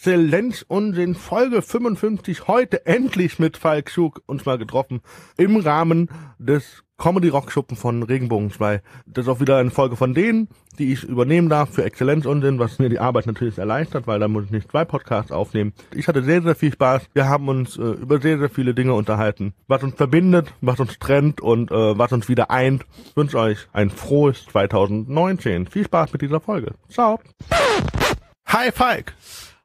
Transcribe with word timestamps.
Exzellenz 0.00 0.64
und 0.66 1.14
Folge 1.14 1.60
55 1.60 2.48
heute 2.48 2.86
endlich 2.86 3.38
mit 3.38 3.58
Falk 3.58 3.90
Schug 3.90 4.22
uns 4.24 4.46
mal 4.46 4.56
getroffen 4.56 5.02
im 5.36 5.56
Rahmen 5.58 6.08
des 6.38 6.84
Comedy 6.96 7.28
Rock 7.28 7.52
Schuppen 7.52 7.76
von 7.76 8.02
Regenbogen 8.02 8.50
2. 8.50 8.80
Das 9.04 9.26
ist 9.26 9.28
auch 9.28 9.40
wieder 9.40 9.58
eine 9.58 9.70
Folge 9.70 9.96
von 9.96 10.14
denen, 10.14 10.48
die 10.78 10.94
ich 10.94 11.04
übernehmen 11.04 11.50
darf 11.50 11.74
für 11.74 11.84
Exzellenz 11.84 12.24
und 12.24 12.42
in, 12.44 12.58
was 12.58 12.78
mir 12.78 12.88
die 12.88 12.98
Arbeit 12.98 13.26
natürlich 13.26 13.58
erleichtert, 13.58 14.06
weil 14.06 14.18
da 14.18 14.26
muss 14.26 14.46
ich 14.46 14.50
nicht 14.50 14.70
zwei 14.70 14.86
Podcasts 14.86 15.32
aufnehmen. 15.32 15.74
Ich 15.94 16.08
hatte 16.08 16.22
sehr, 16.22 16.40
sehr 16.40 16.54
viel 16.54 16.72
Spaß. 16.72 17.02
Wir 17.12 17.28
haben 17.28 17.48
uns 17.48 17.76
äh, 17.76 17.82
über 17.82 18.22
sehr, 18.22 18.38
sehr 18.38 18.48
viele 18.48 18.72
Dinge 18.72 18.94
unterhalten. 18.94 19.52
Was 19.66 19.82
uns 19.82 19.96
verbindet, 19.96 20.54
was 20.62 20.80
uns 20.80 20.98
trennt 20.98 21.42
und 21.42 21.70
äh, 21.70 21.98
was 21.98 22.10
uns 22.10 22.26
wieder 22.26 22.50
eint. 22.50 22.86
Ich 23.04 23.16
wünsche 23.18 23.38
euch 23.38 23.68
ein 23.74 23.90
frohes 23.90 24.46
2019. 24.46 25.66
Viel 25.66 25.84
Spaß 25.84 26.14
mit 26.14 26.22
dieser 26.22 26.40
Folge. 26.40 26.72
Ciao. 26.88 27.20
Hi 28.46 28.72
Falk. 28.72 29.12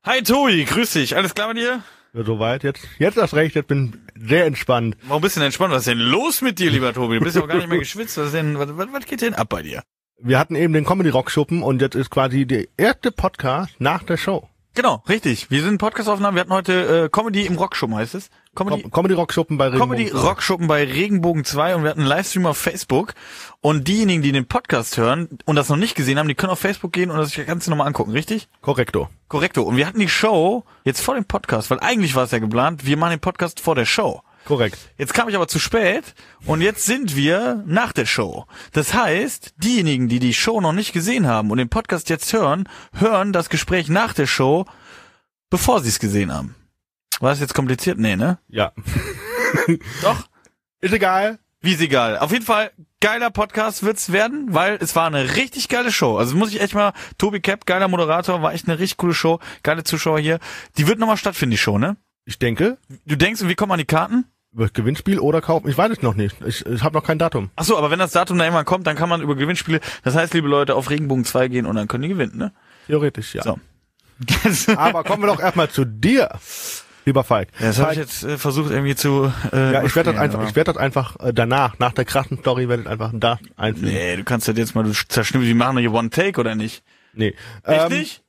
Hi 0.05 0.21
Tobi, 0.21 0.65
grüß 0.65 0.93
dich. 0.93 1.17
Alles 1.17 1.33
klar 1.33 1.47
mit 1.47 1.57
dir? 1.57 1.81
Ja, 2.13 2.23
soweit. 2.23 2.61
Jetzt, 2.61 2.87
jetzt 2.99 3.17
das 3.17 3.33
recht. 3.33 3.55
Jetzt 3.55 3.65
bin 3.65 4.05
sehr 4.15 4.45
entspannt. 4.45 4.95
Warum 5.07 5.23
bist 5.23 5.35
du 5.35 5.39
denn 5.39 5.47
entspannt? 5.47 5.73
Was 5.73 5.79
ist 5.79 5.87
denn 5.87 5.97
los 5.97 6.41
mit 6.41 6.59
dir, 6.59 6.69
lieber 6.69 6.93
Tobi? 6.93 7.17
Du 7.17 7.23
bist 7.23 7.35
ja 7.35 7.41
auch 7.41 7.47
gar 7.47 7.57
nicht 7.57 7.69
mehr 7.69 7.79
geschwitzt. 7.79 8.15
Was, 8.19 8.27
ist 8.27 8.35
denn, 8.35 8.59
was, 8.59 8.69
was, 8.77 8.87
was 8.91 9.05
geht 9.07 9.23
denn 9.23 9.33
ab 9.33 9.49
bei 9.49 9.63
dir? 9.63 9.81
Wir 10.21 10.37
hatten 10.37 10.53
eben 10.55 10.73
den 10.73 10.85
Comedy 10.85 11.09
Rock 11.09 11.31
Schuppen 11.31 11.63
und 11.63 11.81
jetzt 11.81 11.95
ist 11.95 12.11
quasi 12.11 12.45
der 12.45 12.67
erste 12.77 13.11
Podcast 13.11 13.73
nach 13.79 14.03
der 14.03 14.17
Show. 14.17 14.47
Genau, 14.75 15.01
richtig. 15.07 15.49
Wir 15.49 15.63
sind 15.63 15.77
Podcast-Aufnahmen. 15.77 16.35
Wir 16.35 16.41
hatten 16.41 16.51
heute 16.51 17.05
äh, 17.05 17.09
Comedy 17.09 17.45
im 17.45 17.55
Rockschuppen, 17.55 17.95
heißt 17.95 18.13
es. 18.13 18.29
Comedy, 18.55 18.81
Com 18.81 18.91
Comedy 18.91 19.13
Rock 19.13 19.31
Schuppen 19.31 19.57
bei 19.57 19.67
Regenbogen. 19.67 19.95
Comedy 19.95 20.11
Rockschuppen 20.11 20.67
bei 20.67 20.83
Regenbogen 20.83 21.45
2 21.45 21.75
und 21.75 21.83
wir 21.83 21.91
hatten 21.91 22.01
einen 22.01 22.09
Livestream 22.09 22.45
auf 22.45 22.57
Facebook. 22.57 23.13
Und 23.61 23.87
diejenigen, 23.87 24.21
die 24.21 24.33
den 24.33 24.47
Podcast 24.47 24.97
hören 24.97 25.39
und 25.45 25.55
das 25.55 25.69
noch 25.69 25.77
nicht 25.77 25.95
gesehen 25.95 26.19
haben, 26.19 26.27
die 26.27 26.35
können 26.35 26.51
auf 26.51 26.59
Facebook 26.59 26.91
gehen 26.91 27.09
und 27.09 27.17
das 27.17 27.33
Ganze 27.45 27.69
nochmal 27.69 27.87
angucken, 27.87 28.11
richtig? 28.11 28.49
Korrekto. 28.61 29.07
Korrekto. 29.29 29.63
Und 29.63 29.77
wir 29.77 29.87
hatten 29.87 29.99
die 29.99 30.09
Show 30.09 30.65
jetzt 30.83 30.99
vor 30.99 31.15
dem 31.15 31.23
Podcast, 31.23 31.71
weil 31.71 31.79
eigentlich 31.79 32.13
war 32.13 32.25
es 32.25 32.31
ja 32.31 32.39
geplant, 32.39 32.85
wir 32.85 32.97
machen 32.97 33.11
den 33.11 33.21
Podcast 33.21 33.61
vor 33.61 33.75
der 33.75 33.85
Show. 33.85 34.23
Korrekt. 34.45 34.77
Jetzt 34.97 35.13
kam 35.13 35.27
ich 35.27 35.35
aber 35.35 35.47
zu 35.47 35.57
spät 35.59 36.13
und 36.45 36.61
jetzt 36.61 36.85
sind 36.85 37.15
wir 37.15 37.63
nach 37.65 37.91
der 37.91 38.05
Show. 38.05 38.45
Das 38.73 38.93
heißt, 38.93 39.55
diejenigen, 39.57 40.07
die 40.07 40.19
die 40.19 40.35
Show 40.35 40.61
noch 40.61 40.71
nicht 40.71 40.93
gesehen 40.93 41.27
haben 41.27 41.49
und 41.49 41.57
den 41.57 41.69
Podcast 41.69 42.09
jetzt 42.09 42.31
hören, 42.31 42.69
hören 42.93 43.33
das 43.33 43.49
Gespräch 43.49 43.89
nach 43.89 44.13
der 44.13 44.27
Show, 44.27 44.65
bevor 45.49 45.81
sie 45.81 45.89
es 45.89 45.99
gesehen 45.99 46.31
haben. 46.31 46.55
War 47.19 47.31
das 47.31 47.39
jetzt 47.39 47.55
kompliziert? 47.55 47.97
Nee, 47.97 48.15
ne? 48.15 48.37
Ja. 48.47 48.71
Doch. 50.01 50.27
Ist 50.79 50.93
egal. 50.93 51.39
Wie 51.61 51.73
ist 51.73 51.81
egal. 51.81 52.19
Auf 52.19 52.31
jeden 52.31 52.45
Fall, 52.45 52.71
geiler 52.99 53.31
Podcast 53.31 53.81
wird's 53.81 54.11
werden, 54.11 54.53
weil 54.53 54.77
es 54.79 54.95
war 54.95 55.07
eine 55.07 55.35
richtig 55.35 55.69
geile 55.69 55.91
Show. 55.91 56.17
Also 56.17 56.35
muss 56.35 56.51
ich 56.51 56.61
echt 56.61 56.75
mal, 56.75 56.93
Tobi 57.17 57.39
Cap, 57.39 57.65
geiler 57.65 57.87
Moderator, 57.87 58.43
war 58.43 58.53
echt 58.53 58.67
eine 58.67 58.77
richtig 58.77 58.97
coole 58.97 59.15
Show, 59.15 59.39
geile 59.63 59.83
Zuschauer 59.83 60.19
hier. 60.19 60.37
Die 60.77 60.87
wird 60.87 60.99
nochmal 60.99 61.17
stattfinden, 61.17 61.51
die 61.51 61.57
Show, 61.57 61.79
ne? 61.79 61.97
Ich 62.25 62.37
denke, 62.37 62.77
Du 63.05 63.15
denkst, 63.15 63.41
und 63.41 63.49
wie 63.49 63.55
kommen 63.55 63.71
an 63.71 63.79
die 63.79 63.85
Karten? 63.85 64.25
Über 64.55 64.69
Gewinnspiel 64.69 65.19
oder 65.19 65.41
kaufen. 65.41 65.67
Ich 65.69 65.77
weiß 65.77 65.91
es 65.91 66.01
noch 66.01 66.15
nicht. 66.15 66.35
Ich, 66.45 66.65
ich 66.65 66.81
habe 66.81 66.95
noch 66.97 67.03
kein 67.03 67.19
Datum. 67.19 67.49
Ach 67.57 67.65
so, 67.65 67.77
aber 67.77 67.91
wenn 67.91 67.99
das 67.99 68.11
Datum 68.13 68.37
dann 68.37 68.45
irgendwann 68.47 68.65
kommt, 68.65 68.87
dann 68.87 68.95
kann 68.95 69.09
man 69.09 69.21
über 69.21 69.35
Gewinnspiele, 69.35 69.81
das 70.03 70.15
heißt, 70.15 70.33
liebe 70.33 70.47
Leute, 70.47 70.75
auf 70.75 70.89
Regenbogen 70.89 71.25
2 71.25 71.49
gehen 71.49 71.65
und 71.65 71.75
dann 71.75 71.87
können 71.87 72.03
die 72.03 72.09
gewinnen, 72.09 72.37
ne? 72.37 72.53
Theoretisch, 72.87 73.35
ja. 73.35 73.43
So. 73.43 73.59
Aber 74.77 75.03
kommen 75.03 75.23
wir 75.23 75.27
doch 75.27 75.41
erstmal 75.41 75.69
zu 75.69 75.83
dir, 75.83 76.29
lieber 77.05 77.25
Falk. 77.25 77.49
Ja, 77.59 77.67
das 77.67 77.79
habe 77.79 77.91
ich 77.91 77.97
jetzt 77.99 78.23
äh, 78.23 78.37
versucht 78.37 78.71
irgendwie 78.71 78.95
zu. 78.95 79.31
Äh, 79.51 79.73
ja, 79.73 79.83
ich 79.83 79.93
werde 79.95 80.13
das 80.13 80.21
einfach, 80.21 80.39
aber- 80.39 80.47
ich 80.49 80.55
werde 80.55 80.71
das 80.71 80.81
einfach 80.81 81.17
äh, 81.19 81.33
danach, 81.33 81.77
nach 81.79 81.91
der 81.91 82.05
krassen 82.05 82.37
Story, 82.39 82.69
werde 82.69 82.83
ich 82.83 82.87
einfach 82.89 83.11
da 83.13 83.39
einfügen. 83.57 83.91
Nee, 83.91 84.15
du 84.15 84.23
kannst 84.23 84.47
das 84.47 84.57
jetzt 84.57 84.73
mal, 84.73 84.83
du 84.85 84.93
zerschnibbelst, 84.93 85.49
wir 85.49 85.55
machen 85.55 85.77
hier 85.79 85.91
One 85.91 86.09
Take 86.09 86.39
oder 86.39 86.55
nicht? 86.55 86.81
Nee. 87.13 87.35
Echt 87.63 87.91
Ähm, 87.91 87.97
nicht? 87.97 88.23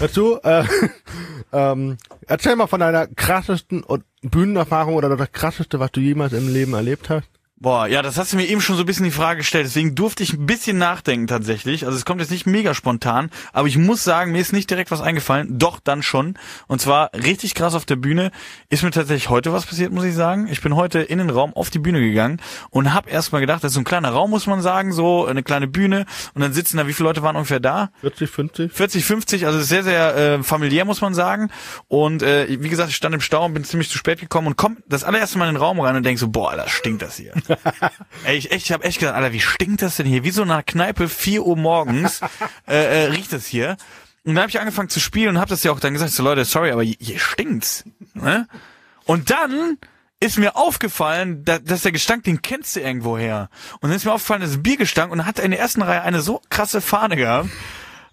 Dazu, 0.00 0.38
äh, 0.42 0.64
ähm, 1.52 1.96
erzähl 2.26 2.56
mal 2.56 2.66
von 2.66 2.80
deiner 2.80 3.06
krassesten 3.06 3.84
Bühnenerfahrung 4.22 4.94
oder 4.94 5.16
das 5.16 5.32
krasseste, 5.32 5.80
was 5.80 5.92
du 5.92 6.00
jemals 6.00 6.32
im 6.32 6.52
Leben 6.52 6.74
erlebt 6.74 7.10
hast. 7.10 7.28
Boah, 7.64 7.86
ja, 7.86 8.02
das 8.02 8.18
hast 8.18 8.30
du 8.30 8.36
mir 8.36 8.44
eben 8.44 8.60
schon 8.60 8.76
so 8.76 8.82
ein 8.82 8.86
bisschen 8.86 9.06
die 9.06 9.10
Frage 9.10 9.38
gestellt, 9.38 9.64
deswegen 9.64 9.94
durfte 9.94 10.22
ich 10.22 10.34
ein 10.34 10.44
bisschen 10.44 10.76
nachdenken 10.76 11.26
tatsächlich. 11.26 11.86
Also 11.86 11.96
es 11.96 12.04
kommt 12.04 12.20
jetzt 12.20 12.30
nicht 12.30 12.44
mega 12.44 12.74
spontan, 12.74 13.30
aber 13.54 13.66
ich 13.66 13.78
muss 13.78 14.04
sagen, 14.04 14.32
mir 14.32 14.42
ist 14.42 14.52
nicht 14.52 14.68
direkt 14.68 14.90
was 14.90 15.00
eingefallen, 15.00 15.58
doch 15.58 15.80
dann 15.80 16.02
schon. 16.02 16.34
Und 16.66 16.82
zwar 16.82 17.10
richtig 17.14 17.54
krass 17.54 17.74
auf 17.74 17.86
der 17.86 17.96
Bühne 17.96 18.32
ist 18.68 18.82
mir 18.82 18.90
tatsächlich 18.90 19.30
heute 19.30 19.50
was 19.54 19.64
passiert, 19.64 19.92
muss 19.92 20.04
ich 20.04 20.14
sagen. 20.14 20.46
Ich 20.48 20.60
bin 20.60 20.76
heute 20.76 20.98
in 20.98 21.16
den 21.16 21.30
Raum 21.30 21.54
auf 21.54 21.70
die 21.70 21.78
Bühne 21.78 22.02
gegangen 22.02 22.38
und 22.68 22.92
habe 22.92 23.08
erstmal 23.08 23.40
gedacht, 23.40 23.64
das 23.64 23.70
ist 23.70 23.76
so 23.76 23.80
ein 23.80 23.84
kleiner 23.84 24.10
Raum, 24.10 24.28
muss 24.28 24.46
man 24.46 24.60
sagen, 24.60 24.92
so 24.92 25.24
eine 25.24 25.42
kleine 25.42 25.66
Bühne 25.66 26.04
und 26.34 26.42
dann 26.42 26.52
sitzen 26.52 26.76
da, 26.76 26.86
wie 26.86 26.92
viele 26.92 27.08
Leute 27.08 27.22
waren 27.22 27.34
ungefähr 27.34 27.60
da? 27.60 27.88
40, 28.02 28.28
50? 28.28 28.72
40, 28.74 29.04
50, 29.06 29.46
also 29.46 29.62
sehr, 29.62 29.82
sehr 29.82 30.16
äh, 30.16 30.42
familiär, 30.42 30.84
muss 30.84 31.00
man 31.00 31.14
sagen. 31.14 31.48
Und 31.88 32.22
äh, 32.22 32.46
wie 32.60 32.68
gesagt, 32.68 32.90
ich 32.90 32.96
stand 32.96 33.14
im 33.14 33.22
Stau 33.22 33.46
und 33.46 33.54
bin 33.54 33.64
ziemlich 33.64 33.88
zu 33.88 33.96
spät 33.96 34.20
gekommen 34.20 34.48
und 34.48 34.58
komm 34.58 34.76
das 34.86 35.02
allererste 35.02 35.38
Mal 35.38 35.48
in 35.48 35.54
den 35.54 35.62
Raum 35.62 35.80
rein 35.80 35.96
und 35.96 36.02
denk 36.02 36.18
so, 36.18 36.28
boah, 36.28 36.50
Alter, 36.50 36.68
stinkt 36.68 37.00
das 37.00 37.16
hier. 37.16 37.32
Ey, 38.24 38.36
ich, 38.36 38.50
echt, 38.50 38.66
ich 38.66 38.72
habe 38.72 38.84
echt 38.84 38.98
gedacht, 38.98 39.14
Alter, 39.14 39.32
wie 39.32 39.40
stinkt 39.40 39.82
das 39.82 39.96
denn 39.96 40.06
hier? 40.06 40.24
Wie 40.24 40.30
so 40.30 40.42
in 40.42 40.50
einer 40.50 40.62
Kneipe, 40.62 41.08
4 41.08 41.44
Uhr 41.44 41.56
morgens 41.56 42.20
äh, 42.68 43.04
äh, 43.04 43.04
riecht 43.06 43.32
das 43.32 43.46
hier. 43.46 43.76
Und 44.24 44.34
dann 44.34 44.42
habe 44.42 44.50
ich 44.50 44.60
angefangen 44.60 44.88
zu 44.88 45.00
spielen 45.00 45.30
und 45.30 45.38
habe 45.38 45.50
das 45.50 45.62
ja 45.64 45.72
auch 45.72 45.80
dann 45.80 45.92
gesagt, 45.92 46.12
so 46.12 46.22
Leute, 46.22 46.44
sorry, 46.44 46.70
aber 46.70 46.82
hier, 46.82 47.18
stinkt's. 47.18 47.84
Ne? 48.14 48.48
Und 49.04 49.30
dann 49.30 49.78
ist 50.20 50.38
mir 50.38 50.56
aufgefallen, 50.56 51.44
da, 51.44 51.58
dass 51.58 51.82
der 51.82 51.92
Gestank, 51.92 52.24
den 52.24 52.40
kennst 52.40 52.76
du 52.76 52.80
irgendwo 52.80 53.18
her. 53.18 53.50
Und 53.80 53.90
dann 53.90 53.96
ist 53.96 54.06
mir 54.06 54.12
aufgefallen, 54.12 54.40
das 54.40 54.50
ist 54.50 54.62
Biergestank 54.62 55.12
und 55.12 55.26
hat 55.26 55.38
in 55.38 55.50
der 55.50 55.60
ersten 55.60 55.82
Reihe 55.82 56.02
eine 56.02 56.22
so 56.22 56.40
krasse 56.48 56.80
Fahne 56.80 57.16
gehabt. 57.16 57.50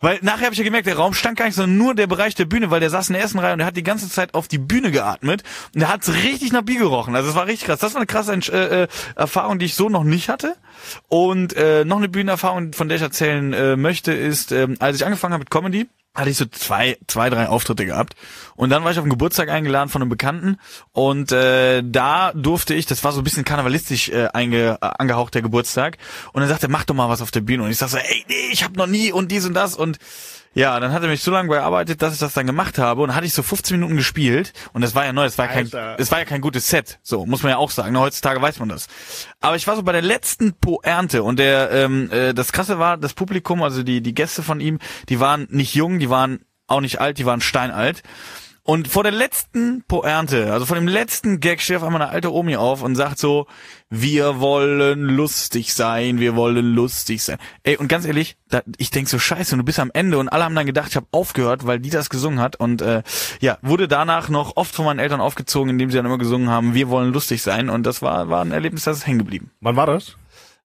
Weil 0.01 0.19
nachher 0.23 0.45
habe 0.45 0.53
ich 0.53 0.57
ja 0.57 0.63
gemerkt, 0.63 0.87
der 0.87 0.97
Raum 0.97 1.13
stank 1.13 1.37
gar 1.37 1.45
nicht, 1.45 1.55
sondern 1.55 1.77
nur 1.77 1.93
der 1.93 2.07
Bereich 2.07 2.33
der 2.33 2.45
Bühne, 2.45 2.71
weil 2.71 2.79
der 2.79 2.89
saß 2.89 3.09
in 3.09 3.13
der 3.13 3.21
ersten 3.21 3.39
Reihe 3.39 3.53
und 3.53 3.59
der 3.59 3.67
hat 3.67 3.77
die 3.77 3.83
ganze 3.83 4.09
Zeit 4.09 4.33
auf 4.33 4.47
die 4.47 4.57
Bühne 4.57 4.91
geatmet 4.91 5.43
und 5.73 5.79
der 5.79 5.89
hat's 5.89 6.11
richtig 6.11 6.51
nach 6.51 6.63
Bier 6.63 6.79
gerochen. 6.79 7.15
Also 7.15 7.29
es 7.29 7.35
war 7.35 7.45
richtig 7.45 7.67
krass. 7.67 7.79
Das 7.79 7.93
war 7.93 8.01
eine 8.01 8.07
krasse 8.07 8.33
äh, 8.33 8.83
äh, 8.83 8.87
Erfahrung, 9.15 9.59
die 9.59 9.65
ich 9.65 9.75
so 9.75 9.89
noch 9.89 10.03
nicht 10.03 10.29
hatte. 10.29 10.55
Und 11.07 11.55
äh, 11.55 11.85
noch 11.85 11.97
eine 11.97 12.09
Bühnenerfahrung, 12.09 12.73
von 12.73 12.89
der 12.89 12.97
ich 12.97 13.03
erzählen 13.03 13.53
äh, 13.53 13.75
möchte, 13.75 14.11
ist, 14.11 14.51
ähm, 14.51 14.75
als 14.79 14.97
ich 14.97 15.05
angefangen 15.05 15.33
habe 15.33 15.41
mit 15.41 15.51
Comedy, 15.51 15.87
hatte 16.13 16.29
ich 16.29 16.37
so 16.37 16.45
zwei, 16.45 16.97
zwei, 17.07 17.29
drei 17.29 17.47
Auftritte 17.47 17.85
gehabt. 17.85 18.15
Und 18.55 18.69
dann 18.69 18.83
war 18.83 18.91
ich 18.91 18.97
auf 18.97 19.03
einen 19.03 19.11
Geburtstag 19.11 19.49
eingeladen 19.49 19.89
von 19.89 20.01
einem 20.01 20.09
Bekannten. 20.09 20.57
Und 20.91 21.31
äh, 21.31 21.81
da 21.85 22.33
durfte 22.33 22.73
ich, 22.73 22.85
das 22.85 23.03
war 23.03 23.13
so 23.13 23.21
ein 23.21 23.23
bisschen 23.23 23.45
karnevalistisch 23.45 24.09
äh, 24.09 24.27
einge, 24.33 24.77
äh, 24.81 24.85
angehaucht, 24.97 25.33
der 25.35 25.41
Geburtstag. 25.41 25.97
Und 26.33 26.41
dann 26.41 26.49
sagte 26.49 26.67
er, 26.67 26.69
mach 26.69 26.83
doch 26.83 26.95
mal 26.95 27.09
was 27.09 27.21
auf 27.21 27.31
der 27.31 27.41
Bühne. 27.41 27.63
Und 27.63 27.71
ich 27.71 27.77
sag 27.77 27.89
so, 27.89 27.97
ey, 27.97 28.25
nee, 28.27 28.49
ich 28.51 28.63
hab 28.63 28.75
noch 28.75 28.87
nie 28.87 29.11
und 29.11 29.31
dies 29.31 29.45
und 29.45 29.53
das. 29.53 29.75
Und 29.75 29.99
ja, 30.53 30.77
dann 30.79 30.91
hat 30.91 31.01
er 31.01 31.07
mich 31.07 31.23
so 31.23 31.31
lange 31.31 31.47
bearbeitet, 31.49 32.01
dass 32.01 32.13
ich 32.13 32.19
das 32.19 32.33
dann 32.33 32.45
gemacht 32.45 32.77
habe. 32.77 33.01
Und 33.01 33.09
dann 33.09 33.15
hatte 33.15 33.25
ich 33.25 33.33
so 33.33 33.41
15 33.41 33.77
Minuten 33.77 33.95
gespielt. 33.95 34.51
Und 34.73 34.81
das 34.81 34.95
war 34.95 35.05
ja 35.05 35.13
neu, 35.13 35.23
das 35.23 35.37
war 35.37 35.45
ja 35.45 35.51
kein, 35.53 35.97
es 35.97 36.11
war 36.11 36.19
ja 36.19 36.25
kein 36.25 36.41
gutes 36.41 36.67
Set. 36.67 36.99
So, 37.03 37.25
muss 37.25 37.43
man 37.43 37.51
ja 37.51 37.57
auch 37.57 37.71
sagen. 37.71 37.97
Heutzutage 37.97 38.41
weiß 38.41 38.59
man 38.59 38.67
das. 38.67 38.87
Aber 39.39 39.55
ich 39.55 39.65
war 39.67 39.77
so 39.77 39.83
bei 39.83 39.93
der 39.93 40.01
letzten 40.01 40.53
Poernte 40.53 41.23
und 41.23 41.39
der, 41.39 41.71
ähm, 41.71 42.11
äh, 42.11 42.33
das 42.33 42.51
krasse 42.51 42.79
war, 42.79 42.97
das 42.97 43.13
Publikum, 43.13 43.63
also 43.63 43.81
die, 43.83 44.01
die 44.01 44.13
Gäste 44.13 44.43
von 44.43 44.59
ihm, 44.59 44.79
die 45.07 45.21
waren 45.21 45.47
nicht 45.49 45.73
jung, 45.73 45.99
die 45.99 46.09
waren 46.09 46.41
auch 46.67 46.81
nicht 46.81 46.99
alt, 46.99 47.17
die 47.17 47.25
waren 47.25 47.41
steinalt. 47.41 48.03
Und 48.63 48.87
vor 48.87 49.01
der 49.01 49.11
letzten 49.11 49.83
Poernte, 49.87 50.53
also 50.53 50.67
vor 50.67 50.75
dem 50.75 50.87
letzten 50.87 51.39
Gag 51.39 51.59
auf 51.75 51.83
einmal 51.83 52.01
eine 52.01 52.11
alte 52.11 52.31
Omi 52.31 52.57
auf 52.57 52.83
und 52.83 52.95
sagt 52.95 53.17
so, 53.17 53.47
wir 53.89 54.39
wollen 54.39 55.01
lustig 55.01 55.73
sein, 55.73 56.19
wir 56.19 56.35
wollen 56.35 56.75
lustig 56.75 57.23
sein. 57.23 57.37
Ey, 57.63 57.77
und 57.77 57.87
ganz 57.87 58.05
ehrlich, 58.05 58.37
da, 58.49 58.61
ich 58.77 58.91
denk 58.91 59.09
so 59.09 59.17
scheiße, 59.17 59.55
und 59.55 59.59
du 59.59 59.65
bist 59.65 59.79
am 59.79 59.89
Ende 59.93 60.19
und 60.19 60.29
alle 60.29 60.43
haben 60.43 60.53
dann 60.53 60.67
gedacht, 60.67 60.89
ich 60.89 60.95
habe 60.95 61.07
aufgehört, 61.11 61.65
weil 61.65 61.79
die 61.79 61.89
das 61.89 62.11
gesungen 62.11 62.39
hat 62.39 62.55
und 62.55 62.83
äh, 62.83 63.01
ja, 63.39 63.57
wurde 63.63 63.87
danach 63.87 64.29
noch 64.29 64.57
oft 64.57 64.75
von 64.75 64.85
meinen 64.85 64.99
Eltern 64.99 65.21
aufgezogen, 65.21 65.71
indem 65.71 65.89
sie 65.89 65.97
dann 65.97 66.05
immer 66.05 66.19
gesungen 66.19 66.49
haben, 66.49 66.75
wir 66.75 66.89
wollen 66.89 67.11
lustig 67.11 67.41
sein 67.41 67.67
und 67.67 67.83
das 67.83 68.03
war, 68.03 68.29
war 68.29 68.45
ein 68.45 68.51
Erlebnis, 68.51 68.83
das 68.83 68.97
ist 68.97 69.07
hängen 69.07 69.19
geblieben. 69.19 69.49
Wann 69.59 69.75
war 69.75 69.87
das? 69.87 70.17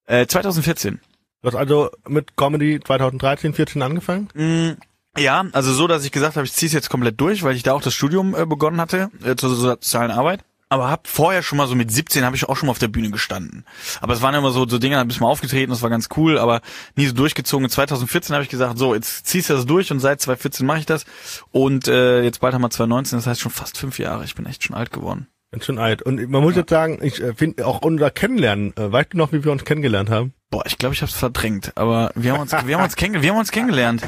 Äh, 0.04 0.26
2014. 0.26 1.00
Du 1.40 1.48
hast 1.48 1.54
also 1.54 1.90
mit 2.06 2.36
Comedy 2.36 2.78
2013, 2.78 3.54
14 3.54 3.80
angefangen? 3.80 4.28
Mm, 4.34 4.72
Ja, 5.18 5.46
also 5.52 5.72
so, 5.72 5.86
dass 5.86 6.04
ich 6.04 6.12
gesagt 6.12 6.36
habe, 6.36 6.46
ich 6.46 6.52
ziehe 6.52 6.68
es 6.68 6.72
jetzt 6.72 6.90
komplett 6.90 7.20
durch, 7.20 7.42
weil 7.42 7.56
ich 7.56 7.62
da 7.62 7.72
auch 7.72 7.82
das 7.82 7.94
Studium 7.94 8.34
äh, 8.34 8.46
begonnen 8.46 8.80
hatte 8.80 9.10
äh, 9.24 9.36
zur 9.36 9.54
sozialen 9.54 10.10
Arbeit. 10.10 10.44
Aber 10.68 10.90
hab 10.90 11.06
vorher 11.06 11.42
schon 11.42 11.58
mal 11.58 11.68
so 11.68 11.76
mit 11.76 11.92
17 11.92 12.24
habe 12.24 12.34
ich 12.34 12.48
auch 12.48 12.56
schon 12.56 12.66
mal 12.66 12.72
auf 12.72 12.80
der 12.80 12.88
Bühne 12.88 13.10
gestanden. 13.10 13.64
Aber 14.00 14.14
es 14.14 14.22
waren 14.22 14.34
immer 14.34 14.50
so 14.50 14.66
so 14.66 14.78
Dinge, 14.78 14.96
da 14.96 15.04
bist 15.04 15.20
mal 15.20 15.28
aufgetreten, 15.28 15.70
das 15.70 15.82
war 15.82 15.90
ganz 15.90 16.08
cool, 16.16 16.38
aber 16.38 16.60
nie 16.96 17.06
so 17.06 17.12
durchgezogen. 17.12 17.68
2014 17.70 18.34
habe 18.34 18.42
ich 18.42 18.48
gesagt, 18.48 18.76
so 18.76 18.94
jetzt 18.94 19.26
ziehst 19.26 19.48
du 19.48 19.54
das 19.54 19.64
durch 19.64 19.92
und 19.92 20.00
seit 20.00 20.20
2014 20.20 20.66
mache 20.66 20.80
ich 20.80 20.86
das 20.86 21.04
und 21.52 21.86
äh, 21.86 22.22
jetzt 22.22 22.40
bald 22.40 22.52
haben 22.52 22.62
wir 22.62 22.70
2019, 22.70 23.18
das 23.18 23.26
heißt 23.28 23.40
schon 23.40 23.52
fast 23.52 23.78
fünf 23.78 24.00
Jahre. 24.00 24.24
Ich 24.24 24.34
bin 24.34 24.44
echt 24.44 24.64
schon 24.64 24.74
alt 24.74 24.90
geworden. 24.90 25.28
Ganz 25.52 25.64
schön 25.64 25.78
alt. 25.78 26.02
Und 26.02 26.28
man 26.28 26.42
muss 26.42 26.56
jetzt 26.56 26.70
sagen, 26.70 26.98
ich 27.00 27.22
äh, 27.22 27.32
finde 27.34 27.64
auch 27.64 27.82
unser 27.82 28.10
Kennenlernen, 28.10 28.76
äh, 28.76 28.90
weißt 28.90 29.12
du 29.12 29.18
noch, 29.18 29.32
wie 29.32 29.44
wir 29.44 29.52
uns 29.52 29.64
kennengelernt 29.64 30.10
haben? 30.10 30.34
Boah, 30.50 30.64
ich 30.66 30.78
glaube, 30.78 30.96
ich 30.96 31.02
habe 31.02 31.10
es 31.10 31.16
verdrängt, 31.16 31.72
aber 31.76 32.10
wir 32.16 32.32
haben 32.32 32.40
uns 32.40 32.50
wir 32.50 32.76
haben 32.76 32.84
uns 32.84 32.96
kennengelernt, 32.96 33.22
wir 33.22 33.30
haben 33.30 33.38
uns 33.38 33.52
kennengelernt. 33.52 34.02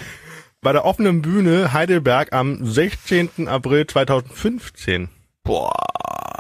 Bei 0.60 0.72
der 0.72 0.84
offenen 0.84 1.22
Bühne 1.22 1.72
Heidelberg 1.72 2.32
am 2.32 2.64
16. 2.66 3.46
April 3.49 3.87
2015. 3.87 5.08
Boah, 5.44 5.72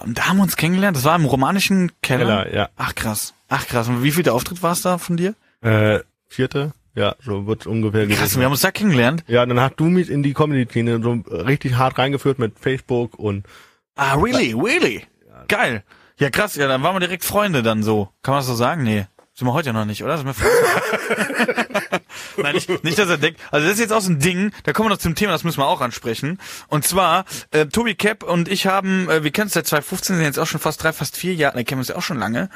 da 0.06 0.28
haben 0.28 0.38
wir 0.38 0.42
uns 0.42 0.56
kennengelernt. 0.56 0.96
Das 0.96 1.04
war 1.04 1.14
im 1.16 1.24
romanischen 1.24 1.92
Keller. 2.02 2.44
Keller, 2.44 2.54
ja. 2.54 2.68
Ach 2.76 2.94
krass. 2.94 3.34
Ach 3.48 3.66
krass. 3.66 3.88
Und 3.88 4.02
wie 4.02 4.10
viel 4.10 4.24
der 4.24 4.34
Auftritt 4.34 4.62
war 4.62 4.72
es 4.72 4.82
da 4.82 4.98
von 4.98 5.16
dir? 5.16 5.34
Äh, 5.60 6.00
vierte? 6.26 6.72
Ja, 6.94 7.14
so 7.24 7.46
wird's 7.46 7.66
ungefähr 7.66 8.06
Krass, 8.08 8.16
gewesen. 8.18 8.38
wir 8.40 8.44
haben 8.46 8.52
uns 8.52 8.60
da 8.62 8.72
kennengelernt. 8.72 9.22
Ja, 9.28 9.46
dann 9.46 9.60
hast 9.60 9.76
du 9.76 9.84
mich 9.84 10.10
in 10.10 10.24
die 10.24 10.34
Comedy-Szene 10.34 11.00
so 11.00 11.12
richtig 11.30 11.76
hart 11.76 11.96
reingeführt 11.96 12.40
mit 12.40 12.58
Facebook 12.58 13.16
und 13.18 13.46
Ah, 13.94 14.14
really, 14.14 14.52
really? 14.52 15.04
Geil. 15.46 15.84
Ja, 16.18 16.30
krass, 16.30 16.56
ja, 16.56 16.66
dann 16.66 16.82
waren 16.82 16.96
wir 16.96 17.00
direkt 17.00 17.24
Freunde 17.24 17.62
dann 17.62 17.84
so. 17.84 18.08
Kann 18.22 18.32
man 18.32 18.40
das 18.40 18.46
so 18.48 18.54
sagen? 18.54 18.82
Nee. 18.82 19.06
Sind 19.38 19.46
wir 19.46 19.52
heute 19.52 19.68
ja 19.68 19.72
noch 19.72 19.84
nicht, 19.84 20.02
oder? 20.02 20.18
Sind 20.18 20.26
wir? 20.26 20.34
Nein, 22.42 22.54
nicht, 22.56 22.82
nicht, 22.82 22.98
dass 22.98 23.08
er 23.08 23.18
denkt. 23.18 23.40
Also 23.52 23.68
das 23.68 23.74
ist 23.74 23.80
jetzt 23.80 23.92
auch 23.92 24.00
so 24.00 24.10
ein 24.10 24.18
Ding, 24.18 24.50
da 24.64 24.72
kommen 24.72 24.88
wir 24.88 24.94
noch 24.94 25.00
zum 25.00 25.14
Thema, 25.14 25.30
das 25.30 25.44
müssen 25.44 25.60
wir 25.60 25.68
auch 25.68 25.80
ansprechen. 25.80 26.40
Und 26.66 26.84
zwar, 26.84 27.24
äh, 27.52 27.66
Tobi 27.66 27.94
Cap 27.94 28.24
und 28.24 28.48
ich 28.48 28.66
haben, 28.66 29.08
äh, 29.08 29.22
wir 29.22 29.30
kennen 29.30 29.44
uns 29.44 29.52
seit 29.52 29.68
2015, 29.68 30.16
sind 30.16 30.24
jetzt 30.24 30.40
auch 30.40 30.48
schon 30.48 30.58
fast 30.58 30.82
drei, 30.82 30.92
fast 30.92 31.16
vier 31.16 31.34
Jahre, 31.34 31.56
ne, 31.56 31.64
kennen 31.64 31.78
wir 31.78 31.82
uns 31.82 31.88
ja 31.88 31.94
auch 31.94 32.02
schon 32.02 32.18
lange. 32.18 32.50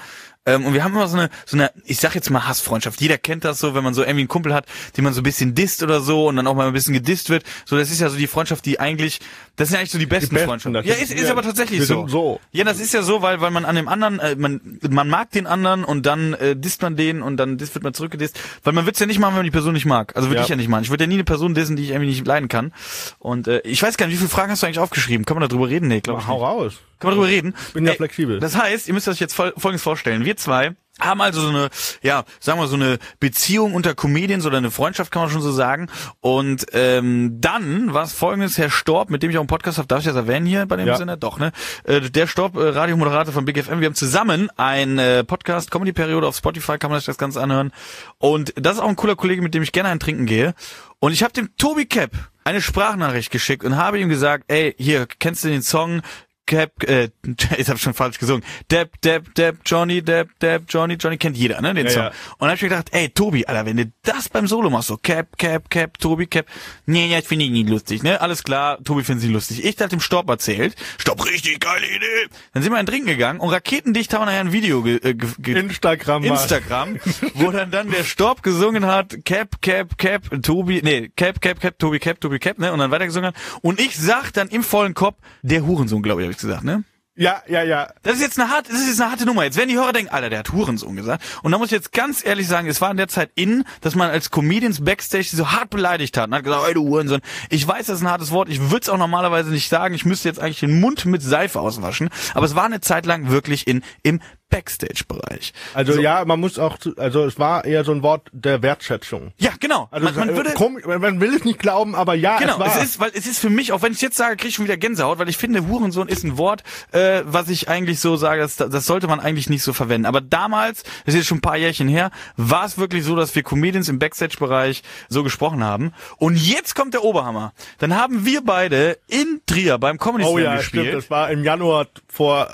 Ähm, 0.45 0.65
und 0.67 0.75
wir 0.75 0.83
haben 0.83 0.93
immer 0.93 1.07
so 1.07 1.17
eine, 1.17 1.31
so 1.47 1.57
eine, 1.57 1.71
ich 1.85 1.99
sag 1.99 2.15
jetzt 2.17 2.29
mal 2.31 2.47
Hassfreundschaft. 2.49 3.01
Jeder 3.01 3.17
kennt 3.17 3.45
das 3.45 3.61
so, 3.61 3.75
wenn 3.75 3.85
man 3.85 3.95
so 3.95 4.03
irgendwie 4.03 4.23
einen 4.23 4.29
Kumpel 4.29 4.53
hat, 4.53 4.67
den 4.97 5.05
man 5.05 5.13
so 5.13 5.21
ein 5.21 5.23
bisschen 5.23 5.55
disst 5.55 5.83
oder 5.85 6.01
so 6.01 6.27
und 6.29 6.35
dann 6.37 6.47
auch 6.49 6.55
mal 6.57 6.67
ein 6.67 6.73
bisschen 6.73 6.95
gedisst 6.95 7.31
wird. 7.31 7.45
So, 7.65 7.77
das 7.77 7.91
ist 7.93 8.01
ja 8.01 8.09
so 8.09 8.17
die 8.17 8.27
Freundschaft, 8.27 8.65
die 8.67 8.81
eigentlich, 8.81 9.21
das 9.55 9.69
sind 9.69 9.75
ja 9.75 9.81
eigentlich 9.81 9.93
so 9.93 9.99
die 9.99 10.07
besten, 10.07 10.35
besten, 10.35 10.49
Freundschaften. 10.49 10.85
Ja, 10.85 10.95
ist- 10.95 11.13
ist, 11.13 11.23
ja, 11.25 11.31
aber 11.31 11.43
tatsächlich 11.43 11.87
so. 11.87 12.09
so. 12.09 12.41
Ja, 12.51 12.65
das 12.65 12.81
ist 12.81 12.93
ja 12.93 13.03
so, 13.03 13.23
weil, 13.23 13.41
weil 13.41 13.53
man 13.53 13.65
an 13.65 13.77
dem 13.77 13.87
anderen, 13.87 14.19
äh, 14.19 14.35
man, 14.35 14.61
man 14.91 15.09
mag 15.09 15.31
den 15.31 15.47
anderen 15.47 15.85
und 15.85 16.07
dann 16.07 16.35
äh, 16.35 16.57
disst 16.57 16.83
man 16.83 16.97
den 16.97 17.23
und 17.23 17.37
dann 17.37 17.57
disst 17.57 17.75
wird 17.75 17.85
man 17.85 17.95
zurückgedisst. 17.95 18.37
Weil 18.65 18.73
man 18.73 18.85
wird's 18.85 18.99
ja 18.99 19.07
nicht 19.07 19.21
machen, 19.21 19.33
wenn 19.35 19.39
man 19.41 19.45
die 19.45 19.51
Person 19.53 19.75
nicht 19.75 19.87
mag. 19.87 20.17
Also 20.17 20.29
würde 20.29 20.39
Ja. 20.39 20.43
ich 20.43 20.49
ja 20.49 20.57
nicht 20.57 20.69
machen. 20.69 20.83
Ich 20.83 20.91
würde 20.91 21.05
ja 21.05 21.09
nie 21.09 21.15
eine 21.15 21.25
Person 21.25 21.55
dissen, 21.55 21.77
die 21.77 21.85
ich 21.85 21.91
irgendwie 21.91 22.09
nicht 22.09 22.27
leiden 22.27 22.49
kann. 22.49 22.73
Und 23.21 23.47
äh, 23.47 23.61
ich 23.61 23.81
weiß 23.81 23.97
gar 23.97 24.07
nicht, 24.07 24.15
wie 24.15 24.19
viele 24.19 24.29
Fragen 24.31 24.51
hast 24.51 24.63
du 24.63 24.67
eigentlich 24.67 24.81
aufgeschrieben? 24.81 25.25
Kann 25.25 25.39
man 25.39 25.49
darüber 25.49 25.69
reden? 25.69 25.87
Nee, 25.87 26.01
glaube 26.01 26.21
ich 26.21 26.27
hau 26.27 26.45
raus. 26.45 26.75
Kann 27.03 27.11
man 27.11 27.19
darüber 27.19 27.29
reden? 27.29 27.55
bin 27.75 27.85
ja 27.85 27.93
Ey, 27.93 27.97
flexibel. 27.99 28.41
Das 28.41 28.57
heißt, 28.57 28.89
ihr 28.89 28.95
müsst 28.95 29.09
euch 29.09 29.21
jetzt 29.21 29.35
fol 29.35 29.53
Folgendes 29.57 29.83
vorstellen. 29.83 30.25
Wir 30.25 30.37
zwei 30.37 30.75
haben 31.01 31.23
also 31.23 31.41
so 31.41 31.49
eine, 31.49 31.71
ja, 32.03 32.25
sagen 32.39 32.61
wir 32.61 32.67
so 32.69 32.77
eine 32.77 32.99
Beziehung 33.19 33.75
unter 33.75 33.95
Comedians 33.95 34.45
oder 34.45 34.59
eine 34.59 34.71
Freundschaft, 34.71 35.11
kann 35.11 35.23
man 35.23 35.31
schon 35.31 35.41
so 35.41 35.51
sagen. 35.51 35.89
Und 36.21 36.67
ähm, 36.75 37.39
dann 37.41 37.95
war 37.95 38.05
es 38.05 38.13
folgendes, 38.13 38.59
Herr 38.59 38.71
Storb, 38.71 39.09
mit 39.11 39.23
dem 39.23 39.31
ich 39.31 39.37
auch 39.39 39.41
einen 39.41 39.47
Podcast 39.49 39.79
habe, 39.79 39.89
darf 39.89 40.01
ich 40.01 40.05
das 40.05 40.15
erwähnen 40.15 40.45
hier 40.47 40.67
bei 40.67 40.77
dem 40.77 40.87
Ja. 40.87 40.97
Sender? 40.97 41.17
Doch, 41.17 41.39
ne? 41.39 41.51
Äh, 41.85 42.03
der 42.03 42.27
Storb, 42.27 42.57
äh, 42.57 42.69
Radiomoderator 42.69 43.33
von 43.33 43.47
Big 43.47 43.59
FM, 43.59 43.81
wir 43.81 43.87
haben 43.87 43.95
zusammen 43.95 44.51
ein 44.59 44.99
äh, 44.99 45.25
Podcast, 45.25 45.71
Comedy-Periode 45.71 46.27
auf 46.27 46.37
Spotify, 46.37 46.77
kann 46.79 46.91
man 46.91 47.01
sich 47.01 47.07
das 47.07 47.19
Ganze 47.19 47.41
anhören. 47.41 47.73
Und 48.19 48.53
das 48.57 48.75
ist 48.75 48.81
auch 48.83 48.89
ein 48.89 48.97
cooler 48.97 49.17
Kollege, 49.17 49.41
mit 49.43 49.55
dem 49.55 49.63
ich 49.63 49.73
gerne 49.73 49.89
ein 49.89 49.99
Trinken 49.99 50.27
gehe. 50.27 50.55
Und 51.01 51.13
ich 51.13 51.23
habe 51.23 51.33
dem 51.33 51.57
Tobi 51.57 51.87
Cap 51.87 52.11
eine 52.45 52.61
Sprachnachricht 52.61 53.31
geschickt 53.33 53.65
und 53.65 53.77
habe 53.77 53.99
ihm 53.99 54.09
gesagt, 54.11 54.45
ey, 54.49 54.75
hier, 54.79 55.07
kennst 55.07 55.43
du 55.43 55.49
den 55.49 55.63
Song 55.63 56.03
Cap, 56.47 56.83
äh, 56.85 57.09
ich 57.57 57.67
schon 57.81 57.95
falsch 57.95 58.19
gesungen. 58.19 58.45
Depp, 58.71 59.01
Depp, 59.03 59.35
Depp, 59.35 59.59
Johnny, 59.65 60.03
Depp, 60.03 60.39
Depp, 60.41 60.65
Johnny, 60.69 60.95
Johnny 60.95 61.17
kennt 61.17 61.37
jeder, 61.37 61.61
ne, 61.61 61.75
den 61.75 61.87
Ja, 61.87 61.93
Song. 61.93 62.03
ja. 62.03 62.09
Und 62.09 62.41
dann 62.41 62.49
hab 62.51 62.57
ich 62.57 62.63
mir 62.63 62.69
gedacht, 62.71 62.89
ey, 62.93 63.09
Tobi, 63.11 63.47
Alter, 63.47 63.67
wenn 63.67 63.77
du 63.77 63.93
das 64.03 64.29
beim 64.29 64.47
Solo 64.47 64.71
machst, 64.71 64.89
so 64.89 64.97
Cap, 64.97 65.39
Cap, 65.39 65.71
Cap, 65.71 65.99
Tobi, 65.99 66.27
Cap, 66.27 66.47
nee, 66.87 67.07
nee, 67.07 67.17
das 67.17 67.27
finde 67.27 67.45
ich 67.45 67.51
nicht 67.51 67.69
lustig, 67.69 68.03
ne, 68.03 68.21
alles 68.21 68.43
klar, 68.43 68.79
Tobi 68.83 69.03
findet 69.05 69.23
sie 69.23 69.33
lustig. 69.33 69.65
Ich 69.65 69.81
hab 69.81 69.91
dem 69.91 70.01
Stopp 70.01 70.29
erzählt, 70.29 70.75
Stopp, 70.99 71.25
richtig 71.27 71.61
geile 71.61 71.87
Idee. 71.87 72.29
Dann 72.55 72.63
sind 72.63 72.73
wir 72.73 72.81
in 72.81 72.87
Trinken 72.87 73.07
gegangen 73.07 73.41
und 73.41 73.51
raketendicht 73.51 74.13
haben 74.13 74.23
wir 74.23 74.27
nachher 74.27 74.41
ein 74.41 74.53
Video 74.53 74.83
ge, 74.83 74.97
äh, 74.97 75.15
ge, 75.15 75.59
Instagram 75.59 76.25
Instagram, 76.25 76.99
wo 77.35 77.51
dann 77.51 77.71
dann 77.71 77.91
der 77.91 78.05
Storb 78.05 78.43
gesungen 78.43 78.87
hat, 78.87 79.17
Cap, 79.25 79.63
Cap, 79.63 79.97
Cap, 79.99 80.23
Tobi, 80.43 80.81
nee, 80.83 81.11
Cap, 81.17 81.41
Cap, 81.41 81.61
Cap, 81.61 81.79
Tobi, 81.79 81.99
Cap, 81.99 82.21
Tobi, 82.21 82.39
Cap, 82.39 82.59
ne, 82.59 82.73
und 82.73 82.79
dann 82.79 82.91
weiter 82.91 83.07
gesungen 83.07 83.29
hat. 83.29 83.37
Und 83.63 83.81
ich 83.81 83.97
sag 83.97 84.33
dann 84.33 84.49
im 84.49 84.63
vollen 84.63 84.95
Kopf, 84.95 85.17
der 85.43 85.67
Hurensohn, 85.67 86.03
glaube 86.03 86.25
ich, 86.25 86.32
habe 86.33 86.39
ich 86.39 86.39
gesagt, 86.39 86.65
ne? 86.65 86.85
Ja, 87.15 87.43
ja, 87.47 87.63
ja. 87.63 87.89
Das 88.03 88.15
ist 88.15 88.23
jetzt 88.23 88.41
eine 88.41 88.49
harte, 88.49 88.73
das 88.73 88.81
ist 88.81 88.89
jetzt 88.89 89.01
eine 89.03 89.11
harte 89.11 89.27
Nummer. 89.27 89.45
Jetzt 89.45 89.59
werden 89.59 89.69
die 89.69 89.77
Hörer 89.77 89.93
denken, 89.93 90.11
Alter, 90.11 90.31
der 90.31 90.39
hat 90.39 90.51
Hurensohn 90.51 90.97
gesagt. 90.97 91.23
Und 91.43 91.53
da 91.53 91.59
muss 91.59 91.67
ich 91.67 91.73
jetzt 91.73 91.93
ganz 91.93 92.25
ehrlich 92.25 92.49
sagen, 92.49 92.69
es 92.69 92.81
war 92.81 92.91
in 92.91 92.97
der 92.97 93.09
Zeit 93.09 93.31
in, 93.35 93.65
dass 93.83 93.95
man 93.95 94.09
als 94.09 94.31
Comedians 94.31 94.83
Backstage 94.83 95.25
sie 95.25 95.37
so 95.37 95.53
hart 95.53 95.69
beleidigt 95.69 96.17
hat 96.17 96.29
und 96.29 96.35
hat 96.35 96.45
gesagt, 96.45 96.67
ey 96.67 96.73
du 96.73 96.89
Hurensohn. 96.89 97.21
Ich 97.51 97.69
weiß, 97.69 97.87
das 97.87 97.99
ist 97.99 98.03
ein 98.03 98.11
hartes 98.11 98.31
Wort. 98.31 98.49
Ich 98.49 98.71
würde 98.71 98.81
es 98.81 98.89
auch 98.89 98.97
normalerweise 98.97 99.51
nicht 99.51 99.69
sagen. 99.69 99.95
Ich 99.95 100.07
müsste 100.07 100.29
jetzt 100.29 100.41
eigentlich 100.41 100.61
den 100.61 100.81
Mund 100.81 101.05
mit 101.05 101.23
Seife 101.23 101.61
auswaschen. 101.61 102.09
Aber 102.33 102.47
es 102.47 102.55
war 102.55 102.65
eine 102.65 102.81
Zeit 102.81 103.05
lang 103.05 103.29
wirklich 103.29 103.67
in, 103.67 103.83
im 104.03 104.21
Backstage-Bereich. 104.53 105.55
Also 105.73 105.99
ja, 105.99 106.25
man 106.27 106.39
muss 106.39 106.59
auch, 106.59 106.77
also 106.99 107.25
es 107.25 107.39
war 107.39 107.65
eher 107.65 107.85
so 107.85 107.93
ein 107.93 108.03
Wort 108.03 108.29
der 108.33 108.63
Wertschätzung. 108.63 109.33
Ja, 109.39 109.51
genau. 109.59 109.89
Also 109.91 110.05
man, 110.05 110.15
man 110.15 110.29
äh, 110.29 110.37
würde, 110.37 110.51
komisch, 110.53 110.85
man 110.85 111.21
will 111.21 111.35
es 111.35 111.45
nicht 111.45 111.59
glauben, 111.59 111.95
aber 111.95 112.15
ja, 112.15 112.39
Genau, 112.39 112.55
es 112.55 112.59
war. 112.61 112.77
es 112.77 112.85
ist, 112.85 113.01
weil 113.01 113.11
es 113.15 113.27
ist 113.27 113.39
für 113.39 113.49
mich, 113.49 113.73
auch 113.73 113.81
wenn 113.81 113.93
ich 113.93 114.03
jetzt 114.03 114.17
sage, 114.17 114.37
kriege 114.37 114.49
ich 114.49 114.55
schon 114.55 114.67
wieder 114.67 114.77
Gänsehaut, 114.77 115.19
weil 115.19 115.29
ich 115.31 115.39
finde, 115.39 115.67
Hurensohn 115.67 116.07
ist 116.09 116.23
ein 116.23 116.37
Wort, 116.37 116.63
äh, 116.93 117.23
was 117.25 117.49
ich 117.49 117.69
eigentlich 117.69 117.99
so 117.99 118.17
sage, 118.17 118.43
das, 118.43 118.57
das 118.57 118.87
sollte 118.87 119.07
man 119.07 119.21
eigentlich 119.21 119.49
nicht 119.49 119.63
so 119.63 119.73
verwenden. 119.73 120.05
Aber 120.05 120.21
damals, 120.21 120.83
das 120.83 121.15
ist 121.15 121.15
jetzt 121.15 121.27
schon 121.29 121.39
ein 121.39 121.43
paar 121.43 121.57
Jährchen 121.57 121.89
her, 121.89 122.11
war 122.37 122.67
es 122.67 122.77
wirklich 122.77 123.05
so, 123.05 123.17
dass 123.17 123.35
wir 123.35 123.43
Comedians 123.43 123.89
im 123.89 123.99
Backstage-Bereich 123.99 124.83
so 125.09 125.23
gesprochen 125.23 125.65
haben. 125.65 125.95
Und 126.19 126.37
jetzt 126.37 126.75
kommt 126.75 126.93
der 126.93 127.05
Oberhammer. 127.05 127.55
Dann 127.79 127.97
haben 127.97 128.27
wir 128.27 128.43
beide 128.45 128.99
in 129.09 129.41
Trier 129.47 129.79
beim 129.79 129.97
Comedy 129.99 130.25
oh 130.25 130.37
Slam 130.37 130.45
ja, 130.45 130.57
gespielt. 130.57 130.87
stimmt, 130.89 131.03
es 131.05 131.11
war 131.11 131.31
im 131.31 131.43
Januar 131.43 131.87
vor, 132.09 132.49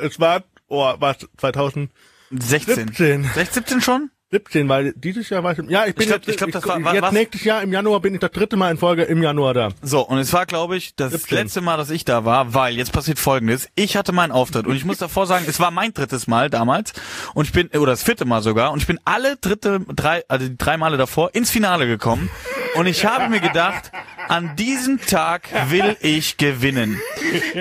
es 0.00 0.20
war, 0.20 0.42
oh, 0.70 0.94
was, 0.98 1.18
2017, 1.36 1.90
16. 2.32 2.74
17. 2.88 3.30
16 3.34 3.80
schon? 3.82 4.10
weil 4.68 4.92
dieses 4.94 5.28
Jahr 5.28 5.42
war 5.42 5.58
ich, 5.58 5.58
ja, 5.68 5.86
ich 5.86 5.94
bin 5.96 6.02
Ich 6.04 6.06
glaub- 6.08 6.18
jetzt, 6.20 6.28
ich 6.28 6.36
glaub, 6.36 6.52
das 6.52 6.64
war- 6.64 6.80
war- 6.84 6.94
jetzt 6.94 7.02
was? 7.02 7.12
nächstes 7.12 7.42
Jahr 7.42 7.62
im 7.62 7.72
Januar 7.72 7.98
bin 7.98 8.14
ich 8.14 8.20
das 8.20 8.30
dritte 8.30 8.56
Mal 8.56 8.70
in 8.70 8.76
Folge 8.78 9.02
im 9.02 9.24
Januar 9.24 9.54
da. 9.54 9.70
So, 9.82 10.06
und 10.06 10.18
es 10.18 10.32
war, 10.32 10.46
glaube 10.46 10.76
ich, 10.76 10.94
das 10.94 11.10
17. 11.10 11.36
letzte 11.36 11.60
Mal, 11.62 11.76
dass 11.76 11.90
ich 11.90 12.04
da 12.04 12.24
war, 12.24 12.54
weil 12.54 12.76
jetzt 12.76 12.92
passiert 12.92 13.18
folgendes. 13.18 13.68
Ich 13.74 13.96
hatte 13.96 14.12
meinen 14.12 14.30
Auftritt 14.30 14.68
und 14.68 14.76
ich 14.76 14.84
muss 14.84 14.98
davor 14.98 15.26
sagen, 15.26 15.46
es 15.48 15.58
war 15.58 15.72
mein 15.72 15.92
drittes 15.94 16.28
Mal 16.28 16.48
damals 16.48 16.92
und 17.34 17.46
ich 17.46 17.52
bin, 17.52 17.66
oder 17.76 17.90
das 17.90 18.04
vierte 18.04 18.24
Mal 18.24 18.40
sogar, 18.40 18.70
und 18.70 18.78
ich 18.78 18.86
bin 18.86 19.00
alle 19.04 19.36
dritte, 19.36 19.80
drei, 19.96 20.22
also 20.28 20.46
die 20.46 20.56
drei 20.56 20.76
Male 20.76 20.96
davor 20.96 21.34
ins 21.34 21.50
Finale 21.50 21.88
gekommen 21.88 22.30
und 22.76 22.86
ich 22.86 23.04
habe 23.04 23.28
mir 23.28 23.40
gedacht, 23.40 23.92
an 24.28 24.56
diesem 24.56 25.00
Tag 25.00 25.42
will 25.70 25.96
ich 26.00 26.36
gewinnen. 26.36 27.00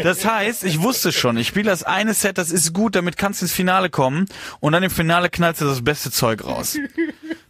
Das 0.04 0.26
heißt, 0.26 0.64
ich 0.64 0.82
wusste 0.82 1.12
schon, 1.12 1.38
ich 1.38 1.48
spiele 1.48 1.70
das 1.70 1.84
eine 1.84 2.14
Set, 2.14 2.38
das 2.38 2.52
ist 2.52 2.74
gut, 2.74 2.96
damit 2.96 3.18
kannst 3.18 3.42
du 3.42 3.46
ins 3.46 3.54
Finale 3.54 3.90
kommen 3.90 4.26
und 4.60 4.74
dann 4.74 4.84
im 4.84 4.92
Finale 4.92 5.30
knallst 5.30 5.62
du 5.62 5.66
das 5.66 5.84
beste 5.84 6.12
Zeug 6.12 6.46
raus. 6.46 6.78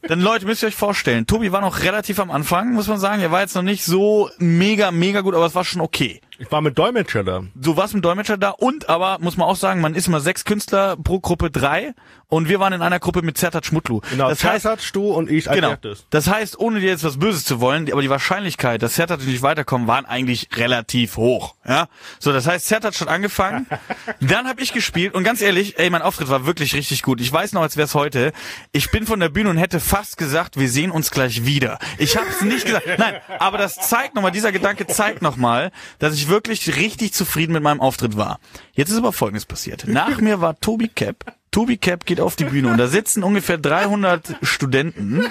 Denn 0.08 0.22
Leute, 0.22 0.46
müsst 0.46 0.64
ihr 0.64 0.68
euch 0.68 0.76
vorstellen, 0.76 1.28
Tobi 1.28 1.52
war 1.52 1.62
noch 1.62 1.84
relativ 1.84 2.20
am 2.20 2.32
Anfang, 2.32 2.74
muss 2.74 2.88
man 2.88 3.00
sagen. 3.00 3.22
Er 3.22 3.32
war 3.32 3.42
jetzt 3.42 3.56
noch 3.56 3.62
nicht 3.62 3.84
so 3.84 4.30
mega, 4.38 4.92
mega 4.92 5.22
gut, 5.22 5.36
aber 5.36 5.46
es 5.46 5.56
war 5.56 5.66
schon 5.66 5.82
okay. 5.82 6.22
Ich 6.42 6.50
war 6.54 6.62
mit 6.62 6.78
Dolmetscher 6.78 7.26
da. 7.26 7.44
Du 7.54 7.76
warst 7.76 7.94
mit 7.94 8.06
Dolmetscher 8.06 8.38
da 8.38 8.52
und 8.52 8.88
aber, 8.88 9.18
muss 9.20 9.36
man 9.36 9.48
auch 9.50 9.58
sagen, 9.58 9.82
man 9.82 9.94
ist 9.94 10.08
immer 10.08 10.22
sechs 10.22 10.46
Künstler 10.46 10.96
pro 10.96 11.20
Gruppe 11.20 11.52
drei 11.52 11.94
und 12.30 12.48
wir 12.48 12.62
waren 12.62 12.72
in 12.72 12.82
einer 12.82 13.00
Gruppe 13.00 13.24
mit 13.24 13.38
Zertat 13.38 13.66
Schmutlu. 13.66 14.00
Genau, 14.10 14.30
das 14.30 14.42
heißt, 14.44 14.62
Zersatz, 14.62 14.92
du 14.94 15.08
und 15.12 15.30
ich 15.30 15.50
als 15.50 15.56
Genau. 15.58 15.72
erstes. 15.72 16.06
Das 16.12 16.28
heißt, 16.30 16.58
ohne 16.58 16.80
dir 16.80 16.88
jetzt 16.88 17.04
was 17.04 17.18
Böses 17.20 17.44
zu 17.44 17.60
wollen, 17.60 17.92
aber 17.92 18.02
die 18.02 18.10
Wahrscheinlichkeit, 18.10 18.82
dass 18.82 18.94
Zertat 18.94 19.20
nicht 19.22 19.42
weiterkommen, 19.42 19.88
waren 19.90 20.06
eigentlich 20.06 20.48
relativ 20.56 21.18
hoch. 21.18 21.56
Ja, 21.68 21.88
so 22.20 22.32
das 22.32 22.48
heißt, 22.48 22.66
Zertat 22.68 23.00
hat 23.02 23.08
angefangen, 23.10 23.68
dann 24.22 24.48
habe 24.48 24.62
ich 24.62 24.72
gespielt 24.72 25.16
und 25.16 25.26
ganz 25.26 25.42
ehrlich, 25.42 25.78
ey, 25.78 25.90
mein 25.90 26.02
Auftritt 26.02 26.30
war 26.30 26.46
wirklich 26.46 26.74
richtig 26.74 27.04
gut. 27.04 27.20
Ich 27.20 27.34
weiß 27.34 27.52
noch, 27.52 27.64
als 27.64 27.76
wäre 27.76 27.86
es 27.86 27.96
heute. 27.96 28.32
Ich 28.72 28.92
bin 28.92 29.06
von 29.06 29.20
der 29.20 29.30
Bühne 29.30 29.50
und 29.50 29.58
hätte 29.58 29.82
fast 29.82 30.16
gesagt, 30.18 30.58
wir 30.58 30.70
sehen 30.70 30.92
uns 30.92 31.12
gleich 31.12 31.46
wieder. 31.46 31.80
Ich 31.98 32.16
habe 32.16 32.28
es 32.30 32.40
nicht 32.42 32.66
gesagt. 32.66 32.88
Nein, 32.98 33.16
aber 33.40 33.58
das 33.58 33.76
zeigt 33.76 34.16
nochmal, 34.16 34.32
dieser 34.32 34.54
Gedanke 34.54 34.88
zeigt 34.88 35.22
nochmal, 35.22 35.72
dass 35.98 36.14
ich 36.14 36.29
wirklich 36.30 36.76
richtig 36.78 37.14
zufrieden 37.14 37.54
mit 37.54 37.64
meinem 37.64 37.82
Auftritt 37.82 38.16
war. 38.18 38.40
Jetzt 38.74 38.90
ist 38.92 38.98
aber 38.98 39.12
Folgendes 39.14 39.46
passiert. 39.46 39.86
Nach 39.88 40.20
mir 40.22 40.42
war 40.42 40.60
Tobi 40.60 40.88
Cap. 40.88 41.36
Tobi 41.52 41.78
Cap 41.78 42.06
geht 42.06 42.22
auf 42.22 42.36
die 42.36 42.46
Bühne 42.46 42.70
und 42.72 42.78
da 42.78 42.88
sitzen 42.88 43.24
ungefähr 43.24 43.58
300 43.58 44.38
Studenten 44.44 45.26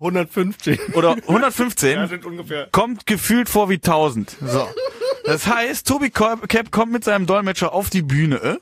150. 0.00 0.94
oder 0.94 1.12
115 1.26 1.92
Ja, 1.98 2.06
sind 2.06 2.24
ungefähr. 2.24 2.68
kommt 2.70 3.06
gefühlt 3.06 3.48
vor 3.48 3.68
wie 3.68 3.74
1000. 3.76 4.36
So. 4.40 4.68
Das 5.24 5.46
heißt, 5.46 5.86
Tobi 5.86 6.10
Cap 6.10 6.70
kommt 6.70 6.92
mit 6.92 7.04
seinem 7.04 7.26
Dolmetscher 7.26 7.72
auf 7.72 7.90
die 7.90 8.02
Bühne, 8.02 8.58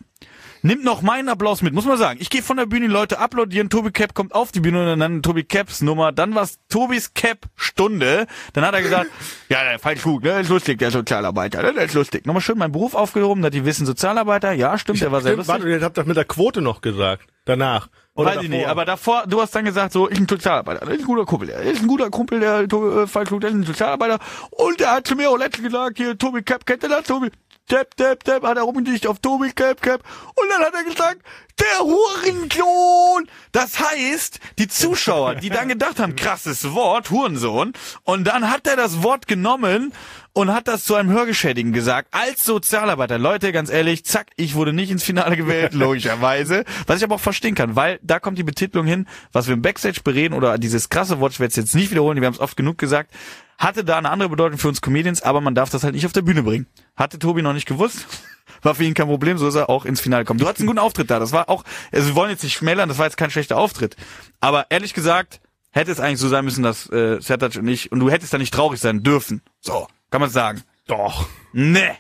nimmt 0.63 0.85
noch 0.85 1.03
meinen 1.03 1.29
Applaus 1.29 1.63
mit, 1.63 1.73
muss 1.75 1.85
man 1.85 1.97
sagen. 1.97 2.19
Ich 2.21 2.31
gehe 2.31 2.43
von 2.43 2.57
der 2.57 2.67
Bühne, 2.67 2.87
Leute 2.87 3.19
applaudieren, 3.19 3.71
Tobi 3.71 3.91
Cap 3.91 4.15
kommt 4.15 4.35
auf 4.35 4.53
die 4.53 4.61
Bühne 4.61 4.93
und 4.93 5.01
dann 5.01 5.23
Tobi 5.23 5.45
Caps 5.45 5.81
Nummer, 5.83 6.13
dann 6.13 6.35
war's 6.35 6.59
Tobis 6.69 7.15
Cap 7.15 7.47
Stunde. 7.55 8.27
Dann 8.53 8.65
hat 8.65 8.75
er 8.75 8.83
gesagt, 8.83 9.11
ja, 9.49 9.63
der 9.65 9.79
falsch 9.79 10.03
gut, 10.03 10.25
ne, 10.25 10.41
ist 10.41 10.49
lustig, 10.49 10.79
der 10.79 10.91
Sozialarbeiter, 10.91 11.63
ne, 11.63 11.73
der 11.73 11.85
ist 11.85 11.95
lustig. 11.95 12.27
Nochmal 12.27 12.43
schön 12.43 12.59
meinen 12.59 12.73
Beruf 12.73 12.95
aufgehoben, 12.95 13.43
dass 13.43 13.51
die 13.53 13.65
wissen 13.65 13.87
Sozialarbeiter, 13.87 14.53
ja, 14.53 14.77
stimmt, 14.79 15.01
der 15.01 15.13
war 15.13 15.21
sehr 15.21 15.33
Stimmt, 15.33 15.47
lustig. 15.49 15.65
warte, 15.65 15.69
ihr 15.79 15.85
habt 15.85 15.97
das 15.99 16.07
mit 16.07 16.17
der 16.17 16.25
Quote 16.25 16.61
noch 16.63 16.81
gesagt. 16.81 17.27
Danach. 17.45 17.89
Oder 18.15 18.31
Weiß 18.31 18.37
ich 18.37 18.43
davor. 18.45 18.57
nicht, 18.59 18.69
aber 18.69 18.85
davor, 18.87 19.25
du 19.29 19.41
hast 19.43 19.55
dann 19.55 19.67
gesagt, 19.67 19.93
so, 19.93 20.09
ich 20.09 20.15
bin 20.15 20.25
ein 20.25 20.29
Sozialarbeiter, 20.29 20.87
das 20.87 20.95
ist 20.95 21.01
ein 21.01 21.07
guter 21.07 21.27
Kumpel, 21.27 21.49
der 21.49 21.61
ist 21.61 21.83
ein 21.83 21.87
guter 21.87 22.09
Kumpel, 22.11 22.41
der 22.41 22.61
äh, 22.61 23.07
falsch 23.07 23.29
gut, 23.29 23.43
der 23.43 23.51
ist 23.51 23.57
ein 23.57 23.63
Sozialarbeiter. 23.65 24.19
Und 24.51 24.81
der 24.81 24.93
hat 24.93 25.07
zu 25.07 25.17
mir 25.17 25.29
auch 25.31 25.37
letztens 25.37 25.67
gesagt, 25.67 25.99
hier, 25.99 26.17
Tobi 26.17 26.43
Cap, 26.43 26.65
kennt 26.65 26.83
ihr 26.83 26.89
das, 26.89 27.05
Tobi? 27.05 27.31
Depp, 27.71 27.97
Depp, 27.97 28.25
Depp, 28.25 28.45
hat 28.45 28.57
er 28.57 28.63
rumgedicht 28.63 29.07
auf 29.07 29.19
Tobi 29.19 29.53
Cap, 29.53 29.83
Cap. 29.83 30.03
Und 30.35 30.49
dann 30.51 30.63
hat 30.65 30.75
er 30.75 30.85
gesagt, 30.85 31.23
der 31.59 31.79
Hurensohn. 31.81 33.29
Das 33.53 33.81
heißt, 33.81 34.41
die 34.59 34.69
Zuschauer, 34.69 35.37
die 35.37 35.51
dann 35.51 35.69
gedacht 35.69 35.99
haben, 35.99 36.15
krasses 36.15 36.73
Wort, 36.75 37.11
Hurensohn. 37.11 37.73
Und 38.05 38.25
dann 38.25 38.51
hat 38.51 38.67
er 38.67 38.77
das 38.77 39.03
Wort 39.03 39.27
genommen 39.27 39.93
und 40.33 40.53
hat 40.53 40.69
das 40.69 40.85
zu 40.85 40.95
einem 40.95 41.11
Hörgeschädigen 41.11 41.73
gesagt, 41.73 42.09
als 42.11 42.45
Sozialarbeiter. 42.45 43.19
Leute, 43.19 43.53
ganz 43.53 43.71
ehrlich, 43.71 44.05
zack, 44.05 44.27
ich 44.37 44.55
wurde 44.55 44.75
nicht 44.75 44.91
ins 44.91 45.03
Finale 45.03 45.37
gewählt, 45.37 45.73
logischerweise. 45.75 46.65
Was 46.87 46.99
ich 46.99 47.05
aber 47.05 47.15
auch 47.15 47.21
verstehen 47.21 47.55
kann, 47.55 47.75
weil 47.75 47.99
da 48.03 48.21
kommt 48.21 48.39
die 48.39 48.43
Betitelung 48.43 48.87
hin, 48.87 49.07
was 49.33 49.47
wir 49.47 49.55
im 49.55 49.63
Backstage 49.63 50.03
bereden 50.05 50.35
oder 50.35 50.59
dieses 50.59 50.91
krasse 50.91 51.21
Wort, 51.21 51.33
ich 51.33 51.41
werde 51.41 51.51
es 51.51 51.57
jetzt 51.57 51.75
nicht 51.75 51.91
wiederholen, 51.91 52.21
wir 52.21 52.27
haben 52.27 52.35
es 52.35 52.41
oft 52.41 52.57
genug 52.57 52.77
gesagt, 52.77 53.13
hatte 53.59 53.85
da 53.85 53.99
eine 53.99 54.11
andere 54.11 54.29
Bedeutung 54.29 54.59
für 54.59 54.69
uns 54.69 54.81
Comedians, 54.81 55.23
aber 55.23 55.41
man 55.41 55.55
darf 55.55 55.71
das 55.71 55.85
halt 55.85 55.95
nicht 55.95 56.07
auf 56.07 56.13
der 56.13 56.23
Bühne 56.23 56.43
bringen. 56.43 56.67
Hatte 56.97 57.19
Tobi 57.19 57.43
noch 57.43 57.53
nicht 57.53 57.67
gewusst. 57.67 58.07
War 58.63 58.75
für 58.75 58.85
ihn 58.85 58.95
kein 58.95 59.07
Problem, 59.07 59.39
so 59.39 59.49
ist 59.49 59.55
er 59.55 59.69
auch 59.69 59.85
ins 59.85 60.01
Finale 60.01 60.25
gekommen. 60.25 60.41
Du 60.41 60.47
hattest 60.47 60.61
einen 60.61 60.69
guten 60.69 60.79
Auftritt 60.79 61.11
da. 61.11 61.19
Das 61.19 61.33
war 61.33 61.49
auch, 61.49 61.63
also 61.93 62.09
wir 62.09 62.15
wollen 62.15 62.31
jetzt 62.31 62.43
nicht 62.43 62.55
schmälern, 62.55 62.89
das 62.89 62.99
war 62.99 63.05
jetzt 63.07 63.17
kein 63.17 63.31
schlechter 63.31 63.57
Auftritt. 63.57 63.97
Aber 64.41 64.67
ehrlich 64.71 64.95
gesagt, 64.95 65.41
hätte 65.71 65.91
es 65.93 66.01
eigentlich 66.01 66.21
so 66.21 66.29
sein 66.29 66.45
müssen, 66.45 66.63
dass 66.63 66.89
äh, 66.91 67.21
Sertac 67.21 67.57
und 67.57 67.69
ich, 67.69 67.93
und 67.93 68.01
du 68.01 68.11
hättest 68.11 68.33
da 68.33 68.39
nicht 68.39 68.55
traurig 68.55 68.81
sein 68.81 69.03
dürfen. 69.03 69.43
So, 69.61 69.87
kann 70.11 70.21
man 70.21 70.31
sagen. 70.31 70.63
Doch. 70.87 71.29
Nee. 71.53 71.91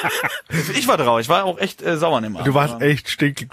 ich 0.74 0.86
war 0.86 0.98
traurig, 0.98 1.26
ich 1.26 1.28
war 1.28 1.44
auch 1.44 1.58
echt 1.58 1.82
äh, 1.82 1.96
sauer 1.96 2.22
im 2.22 2.38
Du 2.44 2.54
warst 2.54 2.80
echt 2.80 3.08
stinkig. 3.08 3.48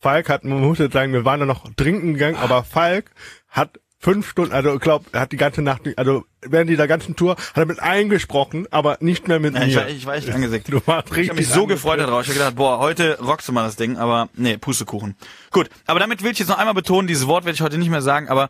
Falk 0.00 0.28
hat, 0.28 0.44
man 0.44 0.60
muss 0.60 0.78
jetzt 0.78 0.92
sagen, 0.92 1.12
wir 1.12 1.24
waren 1.24 1.40
da 1.40 1.46
noch 1.46 1.68
trinken 1.74 2.14
gegangen, 2.14 2.36
aber 2.36 2.64
Falk 2.64 3.10
hat 3.48 3.80
fünf 4.06 4.30
Stunden, 4.30 4.52
also 4.52 4.72
ich 4.72 4.80
glaube, 4.80 5.06
er 5.10 5.22
hat 5.22 5.32
die 5.32 5.36
ganze 5.36 5.62
Nacht, 5.62 5.80
also 5.96 6.24
während 6.40 6.70
dieser 6.70 6.86
ganzen 6.86 7.16
Tour 7.16 7.32
hat 7.32 7.56
er 7.56 7.66
mit 7.66 7.80
allen 7.80 8.08
gesprochen, 8.08 8.68
aber 8.70 8.98
nicht 9.00 9.26
mehr 9.26 9.40
mit 9.40 9.54
ja, 9.54 9.60
mir. 9.60 9.66
Ich 9.66 9.76
war, 9.76 9.88
ich 9.88 10.06
war 10.06 10.14
echt 10.14 10.30
angesickt. 10.30 10.68
Du 10.70 10.80
warst 10.86 11.08
Ich 11.08 11.16
richtig 11.16 11.30
habe 11.30 11.40
mich 11.40 11.48
so 11.48 11.66
gefreut 11.66 11.98
darauf. 11.98 12.22
Ich 12.22 12.28
habe 12.28 12.38
gedacht, 12.38 12.54
boah, 12.54 12.78
heute 12.78 13.18
rockst 13.20 13.48
du 13.48 13.52
mal 13.52 13.64
das 13.64 13.74
Ding, 13.74 13.96
aber 13.96 14.28
nee, 14.34 14.58
Pustekuchen. 14.58 15.16
Gut, 15.50 15.70
aber 15.86 15.98
damit 15.98 16.22
will 16.22 16.30
ich 16.30 16.38
jetzt 16.38 16.46
noch 16.46 16.58
einmal 16.58 16.74
betonen, 16.74 17.08
dieses 17.08 17.26
Wort 17.26 17.46
werde 17.46 17.56
ich 17.56 17.62
heute 17.62 17.78
nicht 17.78 17.90
mehr 17.90 18.00
sagen, 18.00 18.28
aber 18.28 18.48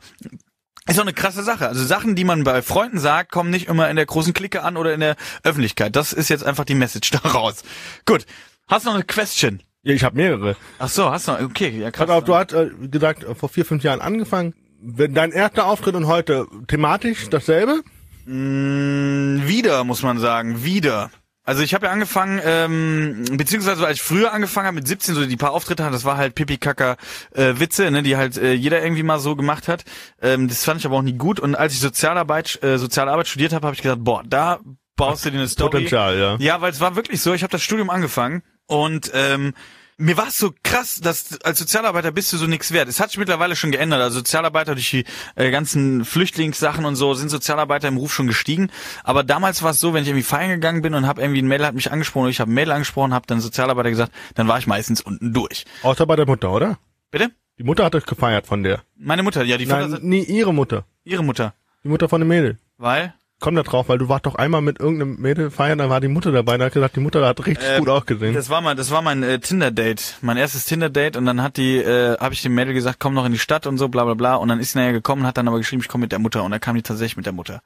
ist 0.86 0.98
auch 0.98 1.04
eine 1.04 1.14
krasse 1.14 1.42
Sache. 1.42 1.68
Also 1.68 1.86
Sachen, 1.86 2.16
die 2.16 2.24
man 2.24 2.44
bei 2.44 2.60
Freunden 2.60 2.98
sagt, 2.98 3.32
kommen 3.32 3.48
nicht 3.48 3.66
immer 3.66 3.88
in 3.88 3.96
der 3.96 4.04
großen 4.04 4.34
Clique 4.34 4.62
an 4.62 4.76
oder 4.76 4.92
in 4.92 5.00
der 5.00 5.16
Öffentlichkeit. 5.42 5.96
Das 5.96 6.12
ist 6.12 6.28
jetzt 6.28 6.44
einfach 6.44 6.66
die 6.66 6.74
Message 6.74 7.10
daraus. 7.22 7.62
Gut. 8.04 8.26
Hast 8.68 8.84
du 8.84 8.90
noch 8.90 8.96
eine 8.96 9.04
Question? 9.04 9.62
Ja, 9.84 9.94
ich 9.94 10.04
habe 10.04 10.16
mehrere. 10.16 10.54
Ach 10.78 10.90
so, 10.90 11.10
hast 11.10 11.28
du 11.28 11.32
noch, 11.32 11.40
okay, 11.40 11.70
ja 11.70 11.90
krass. 11.90 12.08
Pass 12.08 12.16
auf, 12.16 12.24
du 12.24 12.34
hast 12.34 12.52
äh, 12.52 12.68
gesagt 12.88 13.24
vor 13.38 13.48
vier, 13.48 13.64
fünf 13.64 13.84
Jahren 13.84 14.02
angefangen. 14.02 14.52
Wenn 14.80 15.14
dein 15.14 15.32
erster 15.32 15.66
Auftritt 15.66 15.94
und 15.94 16.06
heute 16.06 16.46
thematisch 16.68 17.28
dasselbe? 17.28 17.82
Mm, 18.26 19.46
wieder, 19.46 19.84
muss 19.84 20.02
man 20.02 20.18
sagen, 20.18 20.64
wieder. 20.64 21.10
Also 21.44 21.62
ich 21.62 21.74
habe 21.74 21.86
ja 21.86 21.92
angefangen, 21.92 22.40
ähm, 22.44 23.24
beziehungsweise 23.36 23.86
als 23.86 23.98
ich 23.98 24.02
früher 24.02 24.32
angefangen 24.32 24.66
habe 24.66 24.74
mit 24.74 24.88
17, 24.88 25.14
so 25.14 25.24
die 25.24 25.36
paar 25.36 25.52
Auftritte 25.52 25.84
hatte, 25.84 25.92
das 25.92 26.04
war 26.04 26.16
halt 26.16 26.34
pipi 26.34 26.58
kacker 26.58 26.96
äh, 27.32 27.54
Witze, 27.58 27.88
ne, 27.92 28.02
die 28.02 28.16
halt 28.16 28.36
äh, 28.36 28.52
jeder 28.52 28.82
irgendwie 28.82 29.04
mal 29.04 29.20
so 29.20 29.36
gemacht 29.36 29.68
hat. 29.68 29.84
Ähm, 30.20 30.48
das 30.48 30.64
fand 30.64 30.80
ich 30.80 30.86
aber 30.86 30.96
auch 30.96 31.02
nie 31.02 31.12
gut. 31.12 31.38
Und 31.38 31.54
als 31.54 31.72
ich 31.72 31.78
Sozialarbeit, 31.78 32.60
äh, 32.64 32.78
Sozialarbeit 32.78 33.28
studiert 33.28 33.52
habe, 33.52 33.64
habe 33.64 33.76
ich 33.76 33.82
gedacht, 33.82 34.00
boah, 34.02 34.24
da 34.26 34.58
baust 34.96 35.24
du 35.24 35.30
dir 35.30 35.38
eine 35.38 35.46
Story. 35.48 35.70
Potenzial, 35.70 36.18
ja. 36.18 36.36
Ja, 36.40 36.60
weil 36.60 36.72
es 36.72 36.80
war 36.80 36.96
wirklich 36.96 37.22
so, 37.22 37.32
ich 37.32 37.44
habe 37.44 37.52
das 37.52 37.62
Studium 37.62 37.90
angefangen 37.90 38.42
und 38.66 39.12
ähm, 39.14 39.54
mir 39.98 40.16
war 40.16 40.28
es 40.28 40.38
so 40.38 40.52
krass, 40.62 41.00
dass 41.00 41.40
als 41.42 41.58
Sozialarbeiter 41.58 42.12
bist 42.12 42.32
du 42.32 42.36
so 42.36 42.46
nix 42.46 42.72
wert. 42.72 42.88
Es 42.88 43.00
hat 43.00 43.10
sich 43.10 43.18
mittlerweile 43.18 43.56
schon 43.56 43.70
geändert. 43.70 44.00
Also 44.02 44.18
Sozialarbeiter 44.18 44.74
durch 44.74 44.90
die 44.90 45.04
äh, 45.36 45.50
ganzen 45.50 46.04
Flüchtlingssachen 46.04 46.84
und 46.84 46.96
so 46.96 47.14
sind 47.14 47.30
Sozialarbeiter 47.30 47.88
im 47.88 47.96
Ruf 47.96 48.12
schon 48.12 48.26
gestiegen. 48.26 48.70
Aber 49.04 49.24
damals 49.24 49.62
war 49.62 49.70
es 49.70 49.80
so, 49.80 49.94
wenn 49.94 50.02
ich 50.02 50.08
irgendwie 50.08 50.22
feiern 50.22 50.50
gegangen 50.50 50.82
bin 50.82 50.94
und 50.94 51.06
habe 51.06 51.22
irgendwie 51.22 51.40
ein 51.42 51.48
Mail 51.48 51.64
hat 51.64 51.74
mich 51.74 51.90
angesprochen 51.90 52.24
oder 52.24 52.30
ich 52.30 52.40
habe 52.40 52.50
ein 52.50 52.54
Mail 52.54 52.70
angesprochen, 52.72 53.14
habe 53.14 53.26
dann 53.26 53.40
Sozialarbeiter 53.40 53.90
gesagt, 53.90 54.12
dann 54.34 54.48
war 54.48 54.58
ich 54.58 54.66
meistens 54.66 55.00
unten 55.00 55.32
durch. 55.32 55.64
Außer 55.82 56.06
bei 56.06 56.16
der 56.16 56.26
Mutter, 56.26 56.50
oder? 56.52 56.78
Bitte? 57.10 57.30
Die 57.58 57.64
Mutter 57.64 57.84
hat 57.84 57.94
euch 57.94 58.04
gefeiert 58.04 58.46
von 58.46 58.62
der. 58.62 58.82
Meine 58.96 59.22
Mutter, 59.22 59.42
ja, 59.44 59.56
die 59.56 59.64
Nein, 59.64 59.90
Vater, 59.90 60.02
nie 60.02 60.22
ihre 60.24 60.52
Mutter. 60.52 60.84
ihre 61.04 61.24
Mutter. 61.24 61.54
Die 61.84 61.88
Mutter 61.88 62.08
von 62.08 62.20
dem 62.20 62.28
Mädel. 62.28 62.58
Weil? 62.76 63.14
Komm 63.38 63.54
da 63.54 63.62
drauf, 63.62 63.90
weil 63.90 63.98
du 63.98 64.08
warst 64.08 64.24
doch 64.24 64.36
einmal 64.36 64.62
mit 64.62 64.80
irgendeinem 64.80 65.16
Mädel 65.20 65.50
feiern, 65.50 65.76
da 65.76 65.90
war 65.90 66.00
die 66.00 66.08
Mutter 66.08 66.32
dabei, 66.32 66.56
da 66.56 66.64
hat 66.64 66.72
gesagt, 66.72 66.96
die 66.96 67.00
Mutter 67.00 67.24
hat 67.26 67.44
richtig 67.44 67.68
Äh, 67.68 67.78
gut 67.80 67.90
ausgesehen. 67.90 68.32
Das 68.34 68.48
war 68.48 68.62
mein, 68.62 68.78
das 68.78 68.90
war 68.90 69.02
mein 69.02 69.22
äh, 69.22 69.38
Tinder-Date, 69.38 70.16
mein 70.22 70.38
erstes 70.38 70.64
Tinder-Date 70.64 71.18
und 71.18 71.26
dann 71.26 71.42
hat 71.42 71.58
die, 71.58 71.76
äh, 71.76 72.16
habe 72.18 72.32
ich 72.32 72.40
dem 72.40 72.54
Mädel 72.54 72.72
gesagt, 72.72 72.98
komm 72.98 73.12
noch 73.12 73.26
in 73.26 73.32
die 73.32 73.38
Stadt 73.38 73.66
und 73.66 73.76
so, 73.76 73.88
bla 73.88 74.04
bla 74.04 74.14
bla. 74.14 74.36
Und 74.36 74.48
dann 74.48 74.58
ist 74.58 74.72
sie 74.72 74.78
nachher 74.78 74.92
gekommen, 74.94 75.26
hat 75.26 75.36
dann 75.36 75.48
aber 75.48 75.58
geschrieben, 75.58 75.82
ich 75.82 75.88
komme 75.88 76.02
mit 76.02 76.12
der 76.12 76.18
Mutter 76.18 76.44
und 76.44 76.50
dann 76.50 76.60
kam 76.60 76.76
die 76.76 76.82
tatsächlich 76.82 77.18
mit 77.18 77.26
der 77.26 77.34
Mutter. 77.34 77.60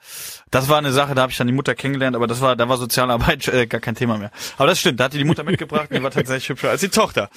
Das 0.51 0.69
war 0.69 0.79
eine 0.79 0.91
Sache, 0.91 1.15
da 1.15 1.23
habe 1.23 1.31
ich 1.31 1.39
dann 1.39 1.47
die 1.47 1.53
Mutter 1.53 1.77
kennengelernt, 1.77 2.17
aber 2.17 2.27
das 2.27 2.41
war, 2.41 2.57
da 2.57 2.69
war 2.69 2.77
Sozialarbeit 2.77 3.47
äh, 3.47 3.67
gar 3.69 3.81
kein 3.81 3.95
Thema 3.95 4.19
mehr. 4.19 4.33
Aber 4.57 4.67
das 4.67 4.81
stimmt, 4.81 4.99
da 4.99 5.05
hatte 5.05 5.19
die 5.19 5.25
Mutter 5.25 5.45
mitgebracht, 5.45 5.89
und 5.91 5.97
die 5.97 6.03
war 6.03 6.11
tatsächlich 6.11 6.49
hübscher 6.49 6.71
als 6.71 6.81
die 6.81 6.89
Tochter. 6.89 7.31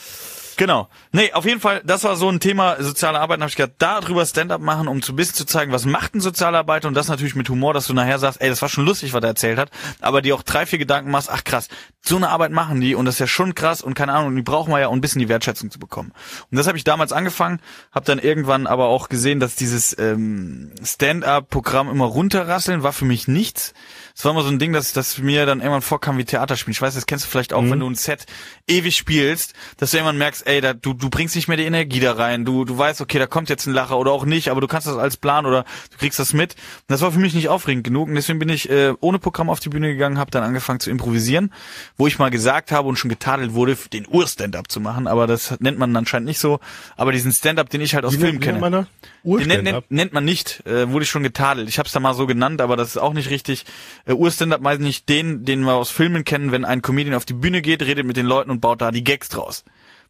Genau. 0.57 0.87
Nee, 1.11 1.33
auf 1.33 1.45
jeden 1.45 1.59
Fall, 1.59 1.81
das 1.83 2.03
war 2.03 2.15
so 2.15 2.29
ein 2.29 2.39
Thema 2.39 2.81
soziale 2.81 3.19
Arbeit. 3.19 3.39
Da 3.39 3.43
habe 3.43 3.49
ich 3.49 3.55
gedacht, 3.55 3.75
darüber 3.79 4.25
Stand-up 4.25 4.61
machen, 4.61 4.87
um 4.87 5.01
zu 5.01 5.15
bisschen 5.15 5.35
zu 5.35 5.45
zeigen, 5.45 5.71
was 5.71 5.85
macht 5.85 6.15
ein 6.15 6.21
Sozialarbeiter 6.21 6.87
und 6.87 6.93
das 6.93 7.07
natürlich 7.07 7.35
mit 7.35 7.49
Humor, 7.49 7.73
dass 7.73 7.87
du 7.87 7.93
nachher 7.93 8.19
sagst, 8.19 8.41
ey, 8.41 8.49
das 8.49 8.61
war 8.61 8.69
schon 8.69 8.85
lustig, 8.85 9.13
was 9.13 9.23
er 9.23 9.29
erzählt 9.29 9.57
hat, 9.57 9.69
aber 10.01 10.21
dir 10.21 10.35
auch 10.35 10.43
drei, 10.43 10.65
vier 10.65 10.79
Gedanken 10.79 11.11
machst, 11.11 11.29
ach 11.31 11.43
krass, 11.43 11.69
so 12.01 12.17
eine 12.17 12.29
Arbeit 12.29 12.51
machen 12.51 12.81
die 12.81 12.95
und 12.95 13.05
das 13.05 13.15
ist 13.15 13.19
ja 13.19 13.27
schon 13.27 13.55
krass 13.55 13.81
und 13.81 13.93
keine 13.93 14.13
Ahnung, 14.13 14.35
die 14.35 14.41
brauchen 14.41 14.71
wir 14.71 14.79
ja, 14.79 14.87
um 14.87 14.97
ein 14.97 15.01
bisschen 15.01 15.19
die 15.19 15.29
Wertschätzung 15.29 15.71
zu 15.71 15.79
bekommen. 15.79 16.11
Und 16.51 16.57
das 16.57 16.67
habe 16.67 16.77
ich 16.77 16.83
damals 16.83 17.11
angefangen, 17.13 17.59
habe 17.91 18.05
dann 18.05 18.19
irgendwann 18.19 18.67
aber 18.67 18.87
auch 18.87 19.09
gesehen, 19.09 19.39
dass 19.39 19.55
dieses 19.55 19.97
ähm, 19.97 20.71
Stand-up-Programm 20.83 21.89
immer 21.89 22.05
runterrasseln 22.05 22.83
war 22.83 22.93
für 22.93 23.05
mich 23.05 23.27
nichts. 23.27 23.73
Es 24.15 24.23
war 24.25 24.31
immer 24.31 24.43
so 24.43 24.49
ein 24.49 24.59
Ding, 24.59 24.73
dass, 24.73 24.93
dass 24.93 25.17
mir 25.17 25.47
dann 25.47 25.59
irgendwann 25.59 25.81
vorkam 25.81 26.19
wie 26.19 26.23
Theaterspielen. 26.23 26.73
Ich 26.73 26.81
weiß, 26.81 26.93
das 26.93 27.07
kennst 27.07 27.25
du 27.25 27.29
vielleicht 27.29 27.51
auch, 27.51 27.63
wenn 27.63 27.79
du 27.79 27.89
ein 27.89 27.95
Set 27.95 28.27
ewig 28.67 28.95
spielst, 28.95 29.53
dass 29.77 29.91
du 29.91 29.97
irgendwann 29.97 30.19
merkst, 30.19 30.45
ey, 30.45 30.61
da, 30.61 30.73
du, 30.73 30.93
du 30.93 31.09
bringst 31.09 31.35
nicht 31.35 31.47
mehr 31.47 31.57
die 31.57 31.63
Energie 31.63 31.99
da 31.99 32.13
rein. 32.13 32.45
Du, 32.45 32.63
du 32.63 32.77
weißt, 32.77 33.01
okay, 33.01 33.17
da 33.17 33.25
kommt 33.25 33.49
jetzt 33.49 33.65
ein 33.65 33.73
Lacher 33.73 33.97
oder 33.97 34.11
auch 34.11 34.25
nicht, 34.25 34.49
aber 34.49 34.61
du 34.61 34.67
kannst 34.67 34.85
das 34.85 34.97
als 34.97 35.17
Plan 35.17 35.47
oder 35.47 35.65
du 35.91 35.97
kriegst 35.97 36.19
das 36.19 36.33
mit. 36.33 36.53
Und 36.53 36.59
das 36.89 37.01
war 37.01 37.11
für 37.11 37.19
mich 37.19 37.33
nicht 37.33 37.49
aufregend 37.49 37.83
genug 37.83 38.07
und 38.07 38.15
deswegen 38.15 38.37
bin 38.37 38.49
ich 38.49 38.69
äh, 38.69 38.93
ohne 38.99 39.17
Programm 39.17 39.49
auf 39.49 39.59
die 39.59 39.69
Bühne 39.69 39.87
gegangen, 39.87 40.19
habe 40.19 40.29
dann 40.29 40.43
angefangen 40.43 40.79
zu 40.79 40.91
improvisieren, 40.91 41.51
wo 41.97 42.05
ich 42.05 42.19
mal 42.19 42.29
gesagt 42.29 42.71
habe 42.71 42.87
und 42.87 42.97
schon 42.97 43.09
getadelt 43.09 43.53
wurde, 43.53 43.75
den 43.91 44.07
Ur-Stand-up 44.07 44.71
zu 44.71 44.79
machen, 44.79 45.07
aber 45.07 45.25
das 45.25 45.59
nennt 45.59 45.79
man 45.79 45.95
anscheinend 45.95 46.27
nicht 46.27 46.39
so. 46.39 46.59
Aber 46.95 47.11
diesen 47.11 47.31
Stand-up, 47.31 47.69
den 47.69 47.81
ich 47.81 47.95
halt 47.95 48.05
aus 48.05 48.15
Filmen 48.15 48.39
kenne. 48.39 48.87
Urstand-up? 49.23 49.63
nennt, 49.63 49.91
nennt 49.91 50.13
man 50.13 50.25
nicht, 50.25 50.65
äh, 50.65 50.89
wurde 50.89 51.03
ich 51.03 51.09
schon 51.09 51.23
getadelt. 51.23 51.69
Ich 51.69 51.79
habe 51.79 51.87
es 51.87 51.93
da 51.93 51.99
mal 51.99 52.13
so 52.13 52.27
genannt, 52.27 52.61
aber 52.61 52.75
das 52.75 52.89
ist 52.89 52.97
auch 52.97 53.13
nicht 53.13 53.29
richtig. 53.29 53.65
Äh, 54.05 54.13
Ur-Stand-up 54.13 54.61
meint 54.61 54.81
nicht 54.81 55.09
den, 55.09 55.45
den 55.45 55.61
wir 55.61 55.73
aus 55.73 55.89
Filmen 55.89 56.25
kennen, 56.25 56.51
wenn 56.51 56.65
ein 56.65 56.81
Comedian 56.81 57.15
auf 57.15 57.25
die 57.25 57.33
Bühne 57.33 57.61
geht, 57.61 57.81
redet 57.81 58.05
mit 58.05 58.17
den 58.17 58.25
Leuten 58.25 58.51
und 58.51 58.59
baut 58.59 58.81
da 58.81 58.91
die 58.91 59.03
Gags 59.03 59.29
draus. 59.29 59.63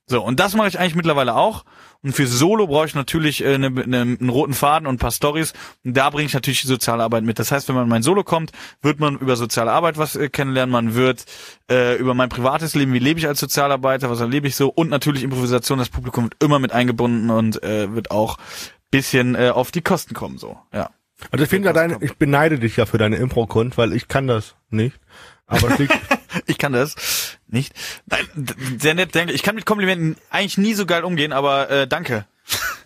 So, 0.05 0.22
und 0.22 0.39
das 0.39 0.53
mache 0.55 0.67
ich 0.67 0.79
eigentlich 0.79 0.96
mittlerweile 0.96 1.36
auch. 1.36 1.63
Und 2.01 2.12
für 2.12 2.27
Solo 2.27 2.67
brauche 2.67 2.86
ich 2.88 2.96
natürlich 2.96 3.43
äh, 3.43 3.58
ne, 3.58 3.70
ne, 3.70 4.01
einen 4.01 4.29
roten 4.29 4.53
Faden 4.53 4.86
und 4.86 4.96
ein 4.96 5.00
paar 5.00 5.12
Stories. 5.12 5.53
Und 5.86 5.96
da 5.96 6.10
bringe 6.10 6.25
ich 6.25 6.34
natürlich 6.34 6.60
die 6.60 6.67
soziale 6.67 7.01
Arbeit 7.01 7.24
mit. 7.24 7.39
Das 7.39 7.53
heißt, 7.53 7.70
wenn 7.70 7.75
man 7.75 7.88
mein 7.88 8.03
Solo 8.03 8.25
kommt, 8.25 8.51
wird 8.82 9.00
man 9.00 9.17
über 9.17 9.38
soziale 9.38 9.72
Arbeit 9.72 9.98
was 9.98 10.17
äh, 10.17 10.27
kennenlernen. 10.27 10.74
Man 10.74 10.96
wird 10.96 11.24
äh, 11.72 11.96
über 11.96 12.13
mein 12.13 12.27
privates 12.27 12.75
Leben, 12.75 12.91
wie 12.91 13.00
lebe 13.00 13.20
ich 13.20 13.27
als 13.27 13.39
Sozialarbeiter, 13.39 14.10
was 14.10 14.20
erlebe 14.20 14.50
ich 14.50 14.58
so. 14.58 14.67
Und 14.67 14.89
natürlich 14.89 15.24
Improvisation. 15.24 15.79
Das 15.79 15.88
Publikum 15.88 16.25
wird 16.25 16.43
immer 16.43 16.60
mit 16.60 16.74
eingebunden 16.74 17.29
und 17.29 17.63
äh, 17.63 17.96
wird 17.96 18.12
auch 18.12 18.38
bisschen 18.93 19.35
äh, 19.35 19.50
auf 19.50 19.71
die 19.71 19.81
Kosten 19.81 20.13
kommen. 20.13 20.38
So, 20.38 20.57
ja. 20.73 20.89
Also 21.31 21.43
ich 21.43 21.50
finde 21.50 21.67
ja 21.67 21.73
deine, 21.73 21.97
ich 22.01 22.15
beneide 22.17 22.59
dich 22.59 22.77
ja 22.77 22.85
für 22.85 22.97
deine 22.97 23.17
Impro-Kunst, 23.17 23.77
weil 23.77 23.93
ich 23.93 24.07
kann 24.07 24.27
das 24.27 24.55
nicht. 24.69 25.00
Aber 25.47 25.69
Ich 26.47 26.57
kann 26.57 26.73
das 26.73 27.38
nicht. 27.47 27.73
Nein, 28.07 28.25
sehr 28.79 28.95
nett, 28.95 29.13
danke. 29.15 29.33
Ich 29.33 29.43
kann 29.43 29.55
mit 29.55 29.65
Komplimenten 29.65 30.15
eigentlich 30.29 30.57
nie 30.57 30.73
so 30.73 30.85
geil 30.85 31.03
umgehen, 31.03 31.31
aber 31.33 31.69
äh, 31.69 31.88
danke. 31.88 32.25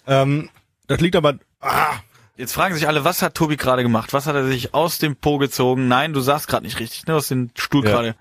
ähm, 0.05 0.49
das 0.87 0.99
liegt 0.99 1.15
aber, 1.15 1.35
ah, 1.61 1.93
Jetzt 2.35 2.53
fragen 2.53 2.75
sich 2.75 2.87
alle, 2.87 3.03
was 3.03 3.23
hat 3.23 3.33
Tobi 3.33 3.57
gerade 3.57 3.81
gemacht? 3.81 4.13
Was 4.13 4.27
hat 4.27 4.35
er 4.35 4.45
sich 4.45 4.75
aus 4.75 4.99
dem 4.99 5.15
Po 5.15 5.39
gezogen? 5.39 5.87
Nein, 5.87 6.13
du 6.13 6.19
saßt 6.19 6.47
gerade 6.47 6.65
nicht 6.67 6.79
richtig, 6.79 7.07
ne? 7.07 7.15
Aus 7.15 7.29
dem 7.29 7.49
Stuhl 7.57 7.83
Ja. 7.83 7.91
gerade. 7.91 8.15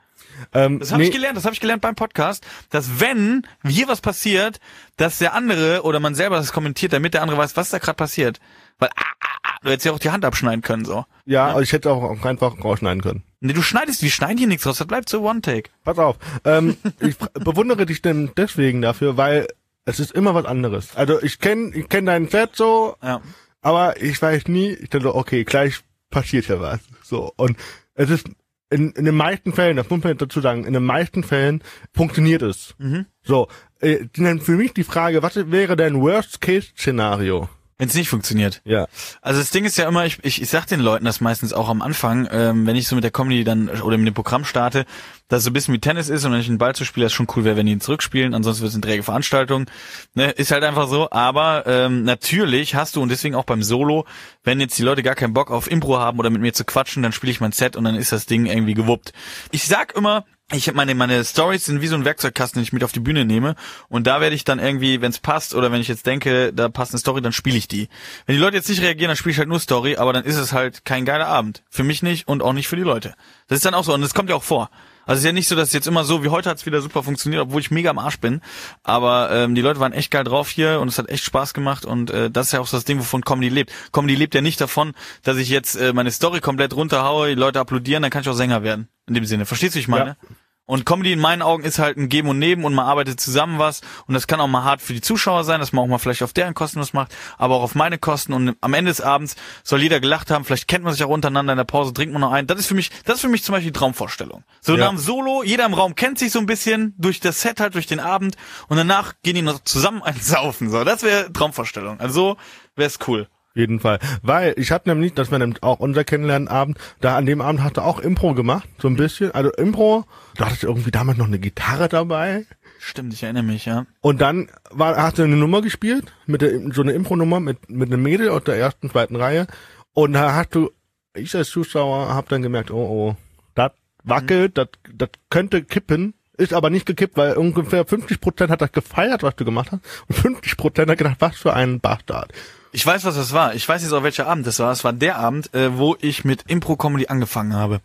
Ähm, 0.53 0.79
Das 0.79 0.93
habe 0.93 1.03
nee, 1.03 1.09
ich 1.09 1.15
gelernt, 1.15 1.37
das 1.37 1.45
habe 1.45 1.55
ich 1.55 1.61
gelernt 1.61 1.83
beim 1.83 1.95
Podcast, 1.95 2.45
dass 2.71 3.01
wenn 3.01 3.47
hier 3.67 3.89
was 3.89 4.01
passiert, 4.01 4.61
dass 4.97 5.19
der 5.19 5.35
andere 5.35 5.83
oder 5.83 6.01
man 6.01 6.15
selber 6.15 6.37
das 6.37 6.53
kommentiert, 6.53 6.93
damit 6.93 7.15
der 7.15 7.23
andere 7.23 7.39
weiß, 7.39 7.57
was 7.57 7.71
da 7.71 7.79
gerade 7.79 7.97
passiert. 7.97 8.41
Weil 8.79 8.91
ah, 8.97 9.03
ah, 9.21 9.39
ah, 9.43 9.57
du 9.63 9.71
hättest 9.71 9.87
ja 9.87 9.93
auch 9.93 9.99
die 9.99 10.11
Hand 10.11 10.25
abschneiden 10.25 10.63
können 10.63 10.85
so. 10.85 11.05
ja, 11.25 11.47
aber 11.47 11.63
ich 11.63 11.73
hätte 11.73 11.91
auch 11.91 12.23
einfach 12.25 12.63
rausschneiden 12.63 13.03
können. 13.03 13.23
Nee, 13.41 13.53
du 13.53 13.63
schneidest, 13.63 14.03
wir 14.03 14.11
schneiden 14.11 14.39
hier 14.39 14.47
nichts 14.49 14.67
raus, 14.67 14.79
das 14.79 14.87
bleibt 14.87 15.09
so 15.09 15.23
One-Take. 15.23 15.71
Pass 15.85 15.99
auf, 15.99 16.17
ähm, 16.45 16.77
ich 17.01 17.17
bewundere 17.17 17.87
dich 17.87 18.03
denn 18.03 18.31
deswegen 18.37 18.83
dafür, 18.83 19.17
weil 19.17 19.47
es 19.85 20.01
ist 20.01 20.13
immer 20.13 20.35
was 20.35 20.45
anderes. 20.47 20.97
Also 20.97 21.23
ich 21.23 21.39
kenne 21.39 21.75
ich 21.75 21.89
kenn 21.89 22.07
deinen 22.07 22.29
Set 22.29 22.51
so, 22.57 22.97
Ja. 23.03 23.21
aber 23.63 24.01
ich 24.03 24.21
weiß 24.21 24.49
nie, 24.49 24.71
ich 24.71 24.91
denke 24.91 25.09
so, 25.09 25.15
okay, 25.15 25.45
gleich 25.45 25.81
passiert 26.11 26.49
ja 26.49 26.61
was. 26.61 26.81
So, 27.03 27.33
und 27.37 27.57
es 27.95 28.11
ist 28.11 28.27
in, 28.71 28.91
in 28.93 29.05
den 29.05 29.15
meisten 29.15 29.53
Fällen, 29.53 29.77
das 29.77 29.89
muss 29.91 30.03
man 30.03 30.13
jetzt 30.13 30.23
dazu 30.23 30.41
sagen, 30.41 30.65
in 30.65 30.73
den 30.73 30.85
meisten 30.85 31.23
Fällen 31.23 31.63
funktioniert 31.95 32.43
es. 32.43 32.75
Mhm. 32.79 33.07
So, 33.23 33.49
äh, 33.81 34.07
dann 34.17 34.41
für 34.41 34.57
mich 34.57 34.75
die 34.75 34.85
Frage, 34.85 35.23
was 35.23 35.37
wäre 35.51 35.77
dein 35.77 36.01
Worst-Case-Szenario? 36.01 37.49
Wenn 37.79 37.89
es 37.89 37.95
nicht 37.95 38.09
funktioniert. 38.09 38.63
Ja. 38.65 38.87
Also 39.21 39.41
das 39.41 39.51
Ding 39.51 39.65
ist 39.65 39.77
ja 39.77 39.87
immer, 39.87 40.07
ich, 40.07 40.19
ich, 40.23 40.41
ich 40.41 40.49
sag 40.49 40.67
den 40.67 40.81
Leuten 40.81 41.05
das 41.05 41.21
meistens 41.21 41.53
auch 41.53 41.69
am 41.69 41.83
Anfang, 41.83 42.27
ähm, 42.31 42.67
wenn 42.67 42.77
ich 42.77 42.89
so 42.89 42.95
mit 42.95 43.05
der 43.05 43.11
Comedy 43.11 43.45
dann 43.45 43.69
oder 43.69 43.99
mit 43.99 44.07
dem 44.07 44.15
Programm 44.15 44.45
starte, 44.45 44.87
dass 45.29 45.39
es 45.39 45.45
so 45.45 45.51
ein 45.51 45.53
bisschen 45.53 45.75
wie 45.75 45.81
Tennis 45.81 46.09
ist 46.09 46.25
und 46.25 46.33
wenn 46.33 46.41
ich 46.41 46.49
einen 46.49 46.59
Ball 46.59 46.75
zu 46.75 46.85
spiele, 46.85 47.07
ist 47.07 47.13
schon 47.13 47.27
cool 47.37 47.45
wäre, 47.45 47.57
wenn 47.57 47.67
die 47.67 47.73
ihn 47.73 47.81
zurückspielen, 47.81 48.33
ansonsten 48.33 48.63
wird 48.63 48.71
es 48.71 48.77
eine 48.77 48.83
träge 48.83 49.03
Veranstaltung. 49.03 49.67
Ne, 50.15 50.31
ist 50.31 50.53
halt 50.53 50.65
einfach 50.65 50.89
so. 50.89 51.11
Aber 51.11 51.65
ähm, 51.67 52.05
natürlich 52.05 52.75
hast 52.75 52.97
du 52.97 53.03
und 53.03 53.11
deswegen 53.11 53.35
auch 53.35 53.45
beim 53.45 53.63
Solo, 53.63 54.07
wenn 54.45 54.61
jetzt 54.61 54.79
die 54.79 54.83
Leute 54.83 55.03
gar 55.03 55.15
keinen 55.15 55.35
Bock 55.35 55.51
auf 55.51 55.71
Impro 55.71 55.99
haben 55.99 56.19
oder 56.19 56.31
mit 56.31 56.41
mir 56.41 56.55
zu 56.55 56.65
quatschen, 56.65 57.03
dann 57.03 57.13
spiele 57.13 57.33
ich 57.33 57.41
mein 57.41 57.53
Set 57.53 57.77
und 57.77 57.85
dann 57.85 57.97
ist 57.97 58.13
das 58.13 58.27
Ding 58.27 58.47
irgendwie 58.47 58.75
gewuppt. 58.75 59.13
Ich 59.51 59.67
sag 59.67 59.95
immer, 59.95 60.25
ich 60.53 60.73
meine 60.73 60.95
meine 60.95 61.25
Stories 61.25 61.65
sind 61.65 61.81
wie 61.81 61.89
so 61.89 61.97
ein 61.97 62.05
Werkzeugkasten, 62.05 62.61
den 62.61 62.63
ich 62.65 62.73
mit 62.73 62.85
auf 62.85 62.93
die 62.93 63.01
Bühne 63.01 63.25
nehme 63.25 63.57
und 63.89 64.07
da 64.07 64.21
werde 64.21 64.37
ich 64.37 64.45
dann 64.45 64.61
irgendwie, 64.61 65.01
wenn 65.01 65.11
es 65.11 65.19
passt 65.19 65.55
oder 65.55 65.73
wenn 65.73 65.81
ich 65.81 65.89
jetzt 65.89 66.07
denke, 66.07 66.53
da 66.53 66.69
passt 66.69 66.93
eine 66.93 67.01
Story, 67.01 67.21
dann 67.21 67.33
spiele 67.33 67.57
ich 67.57 67.67
die. 67.67 67.89
Wenn 68.27 68.37
die 68.37 68.41
Leute 68.41 68.57
jetzt 68.57 68.69
nicht 68.69 68.81
reagieren, 68.81 69.09
dann 69.09 69.17
spiele 69.17 69.33
ich 69.33 69.39
halt 69.39 69.49
nur 69.49 69.59
Story, 69.59 69.97
aber 69.97 70.13
dann 70.13 70.25
ist 70.25 70.37
es 70.37 70.53
halt 70.53 70.85
kein 70.85 71.05
geiler 71.05 71.27
Abend. 71.27 71.65
Für 71.69 71.83
mich 71.83 72.03
nicht 72.03 72.29
und 72.29 72.43
auch 72.43 72.53
nicht 72.53 72.69
für 72.69 72.77
die 72.77 72.83
Leute. 72.83 73.15
Das 73.49 73.57
ist 73.57 73.67
dann 73.67 73.75
auch 73.75 73.85
so 73.85 73.93
und 73.93 74.03
das 74.03 74.15
kommt 74.15 74.31
ja 74.31 74.37
auch 74.37 74.45
vor. 74.45 74.71
Also 75.07 75.19
es 75.19 75.21
ist 75.21 75.27
ja 75.27 75.33
nicht 75.33 75.49
so, 75.49 75.55
dass 75.55 75.73
jetzt 75.73 75.87
immer 75.87 76.05
so, 76.05 76.25
wie 76.25 76.29
heute 76.29 76.51
hat 76.51 76.59
es 76.59 76.67
wieder 76.67 76.83
super 76.83 77.03
funktioniert, 77.03 77.43
obwohl 77.43 77.61
ich 77.61 77.71
mega 77.71 77.91
am 77.91 77.99
Arsch 77.99 78.19
bin. 78.19 78.41
Aber 78.83 79.31
ähm, 79.31 79.55
die 79.55 79.63
Leute 79.63 79.81
waren 79.81 79.93
echt 79.93 80.11
geil 80.11 80.25
drauf 80.25 80.49
hier 80.49 80.81
und 80.81 80.89
es 80.89 80.99
hat 80.99 81.09
echt 81.09 81.25
Spaß 81.25 81.55
gemacht 81.55 81.85
und 81.85 82.11
äh, 82.11 82.31
das 82.31 82.47
ist 82.47 82.53
ja 82.53 82.61
auch 82.61 82.69
das 82.69 82.85
Ding, 82.85 82.99
wovon 82.99 83.25
Comedy 83.25 83.49
lebt. 83.49 83.73
Comedy 83.93 84.17
lebt 84.17 84.35
ja 84.35 84.41
nicht 84.41 84.61
davon, 84.61 84.93
dass 85.23 85.37
ich 85.37 85.49
jetzt 85.49 85.77
äh, 85.77 85.93
meine 85.93 86.11
Story 86.11 86.41
komplett 86.41 86.75
runterhaue, 86.75 87.29
die 87.29 87.35
Leute 87.35 87.61
applaudieren, 87.61 88.03
dann 88.03 88.11
kann 88.11 88.23
ich 88.23 88.29
auch 88.29 88.35
Sänger 88.35 88.63
werden. 88.63 88.89
In 89.07 89.15
dem 89.15 89.25
Sinne. 89.25 89.47
Verstehst 89.47 89.75
du, 89.75 89.77
wie 89.77 89.83
ich 89.83 89.89
meine? 89.89 90.17
Ja. 90.21 90.37
Und 90.67 90.85
Comedy 90.85 91.13
in 91.13 91.21
meinen 91.21 91.43
Augen 91.43 91.63
ist 91.63 91.79
halt 91.79 91.97
ein 91.97 92.09
Geben 92.09 92.29
und 92.29 92.39
Nehmen 92.41 92.65
und 92.65 92.75
man 92.75 92.87
arbeitet 92.87 93.21
zusammen 93.21 93.59
was 93.61 93.83
und 94.09 94.15
das 94.15 94.27
kann 94.27 94.41
auch 94.41 94.49
mal 94.49 94.65
hart 94.65 94.83
für 94.83 94.93
die 94.93 95.01
Zuschauer 95.01 95.45
sein, 95.45 95.61
dass 95.61 95.73
man 95.73 95.85
auch 95.85 95.89
mal 95.89 95.99
vielleicht 95.99 96.23
auf 96.25 96.33
deren 96.33 96.55
Kosten 96.55 96.81
was 96.81 96.93
macht, 96.93 97.15
aber 97.39 97.55
auch 97.55 97.63
auf 97.63 97.75
meine 97.77 97.99
Kosten 97.99 98.33
und 98.33 98.57
am 98.61 98.75
Ende 98.75 98.91
des 98.91 99.01
Abends 99.01 99.37
soll 99.63 99.81
jeder 99.81 100.01
gelacht 100.01 100.31
haben, 100.31 100.45
vielleicht 100.45 100.67
kennt 100.67 100.83
man 100.85 100.93
sich 100.93 101.05
auch 101.05 101.09
untereinander 101.09 101.53
in 101.53 101.57
der 101.57 101.65
Pause, 101.65 101.95
trinkt 101.95 102.13
man 102.13 102.21
noch 102.21 102.33
ein. 102.33 102.47
Das 102.49 102.59
ist 102.59 102.67
für 102.67 102.75
mich, 102.75 102.91
das 103.05 103.17
ist 103.17 103.21
für 103.21 103.29
mich 103.29 103.45
zum 103.45 103.53
Beispiel 103.55 103.71
die 103.71 103.79
Traumvorstellung. 103.79 104.43
So 104.61 104.73
Ja. 104.75 104.81
nach 104.81 104.89
dem 104.91 104.99
Solo, 104.99 105.43
jeder 105.45 105.67
im 105.67 105.75
Raum 105.75 105.95
kennt 105.95 106.19
sich 106.19 106.33
so 106.33 106.41
ein 106.41 106.47
bisschen 106.47 106.95
durch 106.99 107.21
das 107.21 107.41
Set 107.41 107.61
halt, 107.61 107.75
durch 107.75 107.87
den 107.87 108.01
Abend 108.01 108.37
und 108.69 108.77
danach 108.77 109.15
gehen 109.23 109.37
die 109.37 109.43
noch 109.43 109.61
zusammen 109.63 110.03
einsaufen. 110.03 110.69
So, 110.71 110.83
das 110.83 111.03
wäre 111.05 111.33
Traumvorstellung. 111.33 112.01
Also 112.01 112.37
wäre 112.75 112.89
es 112.89 112.99
cool. 113.07 113.29
Jeden 113.57 113.81
Fall. 113.81 113.99
Weil 114.23 114.55
ich 114.57 114.71
hatte 114.71 114.89
nämlich, 114.89 115.15
das 115.15 115.31
war 115.31 115.39
nämlich 115.39 115.63
auch 115.63 115.81
unser 115.81 116.05
Kennenlernabend, 116.05 116.79
da 117.01 117.17
an 117.17 117.27
dem 117.27 117.41
Abend 117.41 117.65
hatte 117.65 117.83
auch 117.83 117.99
Impro 117.99 118.35
gemacht, 118.35 118.69
so 118.79 118.89
ein 118.89 118.97
bisschen. 118.97 119.33
Also 119.33 119.51
Impro, 119.53 120.05
da 120.37 120.47
hatte 120.47 120.55
ich 120.57 120.63
irgendwie 120.63 120.91
damals 120.91 121.19
noch 121.19 121.27
eine 121.27 121.39
Gitarre 121.39 121.89
dabei. 121.89 122.47
Stimmt, 122.79 123.15
ich 123.15 123.23
erinnere 123.23 123.43
mich, 123.43 123.65
ja. 123.65 123.87
Und 124.01 124.21
dann 124.21 124.49
war, 124.71 124.97
hast 124.97 125.19
du 125.19 125.23
eine 125.23 125.37
Nummer 125.37 125.63
gespielt, 125.63 126.13
mit 126.27 126.43
der, 126.43 126.73
so 126.73 126.83
eine 126.83 126.93
Impro-Nummer 126.93 127.41
mit, 127.41 127.69
mit 127.71 127.93
einem 127.93 128.03
Mädel 128.03 128.29
aus 128.29 128.45
der 128.45 128.57
ersten, 128.57 128.91
zweiten 128.91 129.17
Reihe. 129.17 129.47
Und 129.93 130.13
da 130.13 130.35
hast 130.35 130.55
du, 130.55 130.71
ich 131.15 131.35
als 131.35 131.49
Zuschauer 131.49 132.15
hab 132.15 132.29
dann 132.29 132.43
gemerkt, 132.43 132.71
oh, 132.71 132.77
oh, 132.77 133.17
das 133.55 133.73
wackelt, 134.05 134.59
das, 134.59 134.69
das 134.95 135.09
könnte 135.31 135.65
kippen. 135.65 136.15
Ist 136.39 136.53
aber 136.53 136.69
nicht 136.69 136.85
gekippt, 136.85 137.17
weil 137.17 137.33
ungefähr 137.39 137.87
50 137.87 138.21
Prozent 138.21 138.51
hat 138.51 138.61
das 138.61 138.71
gefeiert, 138.71 139.23
was 139.23 139.37
du 139.37 139.47
gemacht 139.47 139.73
hast. 139.73 139.81
Und 140.07 140.15
50 140.17 140.57
Prozent 140.59 140.91
hat 140.91 140.99
gedacht, 140.99 141.17
was 141.19 141.37
für 141.37 141.55
ein 141.55 141.81
Bastard. 141.81 142.31
Ich 142.73 142.85
weiß, 142.85 143.05
was 143.05 143.17
das 143.17 143.33
war. 143.33 143.55
Ich 143.55 143.69
weiß 143.69 143.83
jetzt 143.83 143.93
auch, 143.93 144.03
welcher 144.03 144.27
Abend 144.27 144.47
das 144.47 144.59
war. 144.59 144.73
Es 144.73 144.85
war 144.85 144.93
der 144.93 145.17
Abend, 145.17 145.53
äh, 145.55 145.79
wo 145.79 145.97
ich 146.01 146.25
mit 146.25 146.43
Impro-Comedy 146.47 147.09
angefangen 147.09 147.55
habe. 147.55 147.81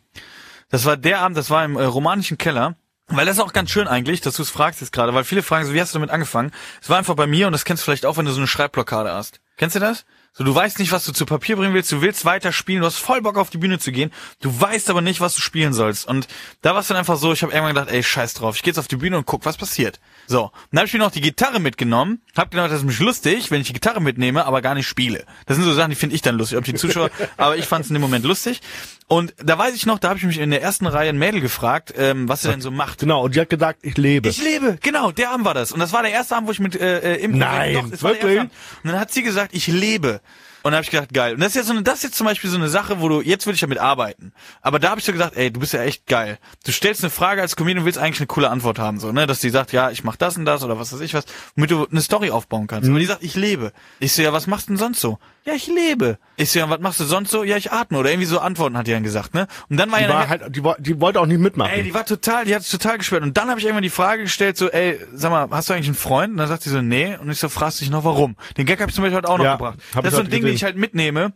Das 0.70 0.86
war 0.86 0.98
der 0.98 1.20
Abend, 1.20 1.38
das 1.38 1.50
war 1.50 1.64
im 1.64 1.76
äh, 1.78 1.84
romanischen 1.84 2.38
Keller. 2.38 2.76
Weil 3.08 3.26
das 3.26 3.38
ist 3.38 3.44
auch 3.44 3.52
ganz 3.52 3.70
schön 3.70 3.90
eigentlich, 3.90 4.22
dass 4.22 4.36
du 4.36 4.42
es 4.42 4.50
fragst 4.50 4.80
jetzt 4.80 4.94
gerade, 4.94 5.14
weil 5.14 5.26
viele 5.26 5.44
fragen 5.44 5.66
so, 5.66 5.74
wie 5.74 5.82
hast 5.82 5.94
du 5.94 6.00
damit 6.00 6.12
angefangen? 6.12 6.52
Es 6.82 6.90
war 6.90 6.98
einfach 6.98 7.16
bei 7.16 7.28
mir 7.28 7.48
und 7.48 7.52
das 7.52 7.66
kennst 7.66 7.84
du 7.84 7.86
vielleicht 7.86 8.06
auch, 8.06 8.16
wenn 8.16 8.26
du 8.26 8.32
so 8.32 8.40
eine 8.40 8.48
Schreibblockade 8.48 9.12
hast. 9.12 9.42
Kennst 9.58 9.76
du 9.76 9.82
das? 9.82 10.06
So, 10.34 10.46
du 10.46 10.56
weißt 10.56 10.80
nicht, 10.80 10.94
was 10.94 11.04
du 11.04 11.12
zu 11.12 11.26
Papier 11.26 11.58
bringen 11.58 11.74
willst, 11.74 11.92
du 11.92 12.02
willst 12.02 12.24
weiter 12.24 12.54
spielen, 12.54 12.80
du 12.80 12.86
hast 12.86 13.00
voll 13.00 13.22
Bock 13.22 13.38
auf 13.38 13.50
die 13.50 13.58
Bühne 13.58 13.80
zu 13.80 13.92
gehen, 13.92 14.12
du 14.40 14.62
weißt 14.62 14.90
aber 14.90 15.02
nicht, 15.02 15.20
was 15.20 15.36
du 15.36 15.42
spielen 15.42 15.74
sollst. 15.74 16.08
Und 16.08 16.30
da 16.62 16.74
war 16.74 16.80
es 16.80 16.88
dann 16.88 16.96
einfach 16.96 17.18
so, 17.18 17.34
ich 17.34 17.44
habe 17.44 17.52
irgendwann 17.52 17.76
gedacht, 17.76 17.94
ey, 17.94 18.02
scheiß 18.02 18.36
drauf, 18.36 18.56
ich 18.56 18.64
gehe 18.64 18.72
jetzt 18.72 18.78
auf 18.78 18.88
die 18.88 18.96
Bühne 18.96 19.18
und 19.18 19.26
guck, 19.26 19.46
was 19.46 19.58
passiert. 19.58 20.00
So, 20.28 20.52
dann 20.72 20.80
habe 20.80 20.88
ich 20.88 20.94
mir 20.94 21.00
noch 21.00 21.12
die 21.12 21.20
Gitarre 21.20 21.60
mitgenommen, 21.60 22.22
hab 22.38 22.50
gedacht, 22.50 22.72
das 22.72 22.80
ist 22.80 22.86
mich 22.86 23.00
lustig, 23.00 23.52
wenn 23.52 23.60
ich 23.60 23.68
die 23.68 23.74
Gitarre 23.74 24.00
mitnehme, 24.00 24.46
aber 24.46 24.62
gar 24.62 24.74
nicht 24.74 24.88
spiele. 24.88 25.26
Das 25.48 25.58
sind 25.58 25.66
so 25.66 25.74
Sachen, 25.74 25.90
die 25.90 25.98
finde 25.98 26.16
ich 26.16 26.22
dann 26.22 26.38
lustig, 26.38 26.58
ob 26.58 26.64
die 26.64 26.76
Zuschauer, 26.76 27.12
aber 27.38 27.58
ich 27.58 27.66
fand 27.66 27.84
es 27.84 27.90
in 27.90 27.96
dem 27.96 28.02
Moment 28.02 28.24
lustig. 28.24 28.62
Und 29.08 29.34
da 29.44 29.58
weiß 29.58 29.76
ich 29.76 29.86
noch, 29.86 30.00
da 30.00 30.08
habe 30.08 30.20
ich 30.20 30.26
mich 30.26 30.38
in 30.38 30.52
der 30.52 30.62
ersten 30.62 30.88
Reihe 30.88 31.10
ein 31.10 31.18
Mädel 31.18 31.42
gefragt, 31.42 31.94
ähm, 31.98 32.30
was 32.30 32.44
sie 32.44 32.48
denn 32.48 32.62
so 32.62 32.72
macht. 32.72 33.00
Genau, 33.00 33.26
und 33.26 33.36
die 33.36 33.42
hat 33.42 33.50
gesagt, 33.50 33.80
ich 33.82 33.98
lebe. 33.98 34.30
Ich 34.30 34.42
lebe, 34.42 34.78
genau, 34.82 35.12
der 35.12 35.32
Abend 35.32 35.46
war 35.46 35.54
das. 35.54 35.74
Und 35.74 35.82
das 35.82 35.92
war 35.92 36.02
der 36.02 36.14
erste 36.14 36.38
Abend, 36.38 36.48
wo 36.48 36.54
ich 36.54 36.62
mit 36.62 36.80
äh, 36.80 37.16
äh, 37.16 37.22
Impro 37.22 37.40
Nein, 37.40 37.92
Doch, 37.92 38.02
wirklich? 38.04 38.40
Und 38.40 38.50
dann 38.86 38.98
hat 38.98 39.12
sie 39.12 39.22
gesagt, 39.22 39.54
ich 39.54 39.68
lebe. 39.68 40.21
Und 40.64 40.72
dann 40.72 40.76
habe 40.76 40.84
ich 40.84 40.92
gedacht, 40.92 41.12
geil. 41.12 41.34
Und 41.34 41.40
das 41.40 41.50
ist 41.50 41.56
jetzt 41.56 41.68
so 41.68 41.74
eine, 41.74 41.82
das 41.82 41.96
ist 41.96 42.04
jetzt 42.04 42.16
zum 42.16 42.26
Beispiel 42.28 42.50
so 42.50 42.58
eine 42.58 42.70
Sache, 42.70 43.02
wo 43.02 43.10
du, 43.10 43.22
jetzt 43.22 43.48
würde 43.48 43.56
ich 43.56 43.62
damit 43.62 43.80
arbeiten. 43.80 44.32
Aber 44.62 44.78
da 44.78 44.92
habe 44.92 45.00
ich 45.00 45.06
so 45.06 45.12
gedacht, 45.12 45.34
ey, 45.36 45.52
du 45.52 45.60
bist 45.60 45.74
ja 45.74 45.82
echt 45.82 46.06
geil. 46.06 46.38
Du 46.66 46.72
stellst 46.72 47.04
eine 47.04 47.10
Frage 47.10 47.42
als 47.42 47.56
Comedian 47.56 47.80
und 47.80 47.86
willst 47.86 47.98
eigentlich 47.98 48.20
eine 48.20 48.28
coole 48.28 48.50
Antwort 48.50 48.78
haben, 48.78 49.00
so, 49.00 49.12
ne? 49.12 49.26
Dass 49.26 49.40
die 49.40 49.50
sagt, 49.50 49.72
ja, 49.72 49.90
ich 49.90 50.04
mach 50.04 50.18
das 50.18 50.38
und 50.38 50.46
das 50.46 50.64
oder 50.64 50.78
was 50.78 50.94
weiß 50.94 51.00
ich 51.00 51.16
was, 51.16 51.26
womit 51.56 51.72
du 51.72 51.88
eine 51.88 52.02
Story 52.02 52.30
aufbauen 52.30 52.68
kannst. 52.68 52.88
Mhm. 52.88 52.94
Aber 52.94 53.00
die 53.00 53.06
sagt, 53.08 53.24
ich 53.24 53.36
lebe. 53.36 53.74
Ich 54.00 54.14
so, 54.14 54.22
ja, 54.22 54.34
was 54.34 54.46
machst 54.46 54.68
du 54.68 54.74
denn 54.74 54.78
sonst 54.78 55.02
so? 55.02 55.18
Ja, 55.44 55.54
ich 55.54 55.68
lebe. 55.68 56.20
Ich 56.38 56.52
so, 56.52 56.60
ja, 56.60 56.70
was 56.70 56.80
machst 56.80 57.00
du 57.00 57.04
sonst 57.04 57.32
so? 57.32 57.44
Ja, 57.44 57.58
ich 57.58 57.72
atme. 57.72 57.98
Oder 57.98 58.12
irgendwie 58.12 58.28
so 58.28 58.40
Antworten 58.40 58.78
hat 58.78 58.86
die 58.86 58.92
dann 58.92 59.04
gesagt, 59.04 59.34
ne? 59.34 59.48
Und 59.70 59.78
dann 59.78 59.92
war 59.92 59.98
die 59.98 60.06
ja 60.06 60.10
war 60.10 60.30
halt, 60.30 60.56
die, 60.56 60.62
die 60.80 61.02
wollte 61.02 61.20
auch 61.20 61.26
nicht 61.26 61.40
mitmachen. 61.40 61.72
Ey, 61.72 61.82
die 61.82 61.94
war 61.94 62.06
total, 62.06 62.46
die 62.46 62.54
hat 62.54 62.62
es 62.62 62.70
total 62.70 63.00
gesperrt. 63.00 63.24
Und 63.24 63.38
dann 63.38 63.50
habe 63.50 63.60
ich 63.60 63.66
irgendwann 63.66 63.84
die 63.84 63.90
Frage 63.90 64.24
gestellt, 64.24 64.58
so, 64.58 64.70
ey, 64.70 65.00
sag 65.14 65.32
mal, 65.32 65.50
hast 65.50 65.70
du 65.70 65.74
eigentlich 65.74 65.88
einen 65.88 65.96
Freund? 65.96 66.34
Und 66.34 66.38
dann 66.38 66.48
sagt 66.48 66.62
sie 66.62 66.70
so, 66.70 66.82
nee. 66.82 67.18
Und 67.18 67.32
ich 67.32 67.40
so, 67.40 67.50
fragst 67.50 67.82
dich 67.82 67.90
noch 67.90 68.04
warum. 68.04 68.36
Den 68.58 68.68
Gag 68.68 68.80
habe 68.82 68.92
ich 68.92 68.96
zum 68.96 69.04
Beispiel 69.04 69.18
heute 69.18 69.30
auch 69.30 69.40
noch 69.40 69.46
Ja, 69.46 69.56
gebracht. 69.56 69.80
Das 69.96 70.06
ist 70.06 70.14
so 70.16 70.20
ein 70.22 70.30
Ding, 70.30 70.46
den 70.46 70.54
ich 70.54 70.64
halt 70.64 70.78
mitnehme. 70.78 71.34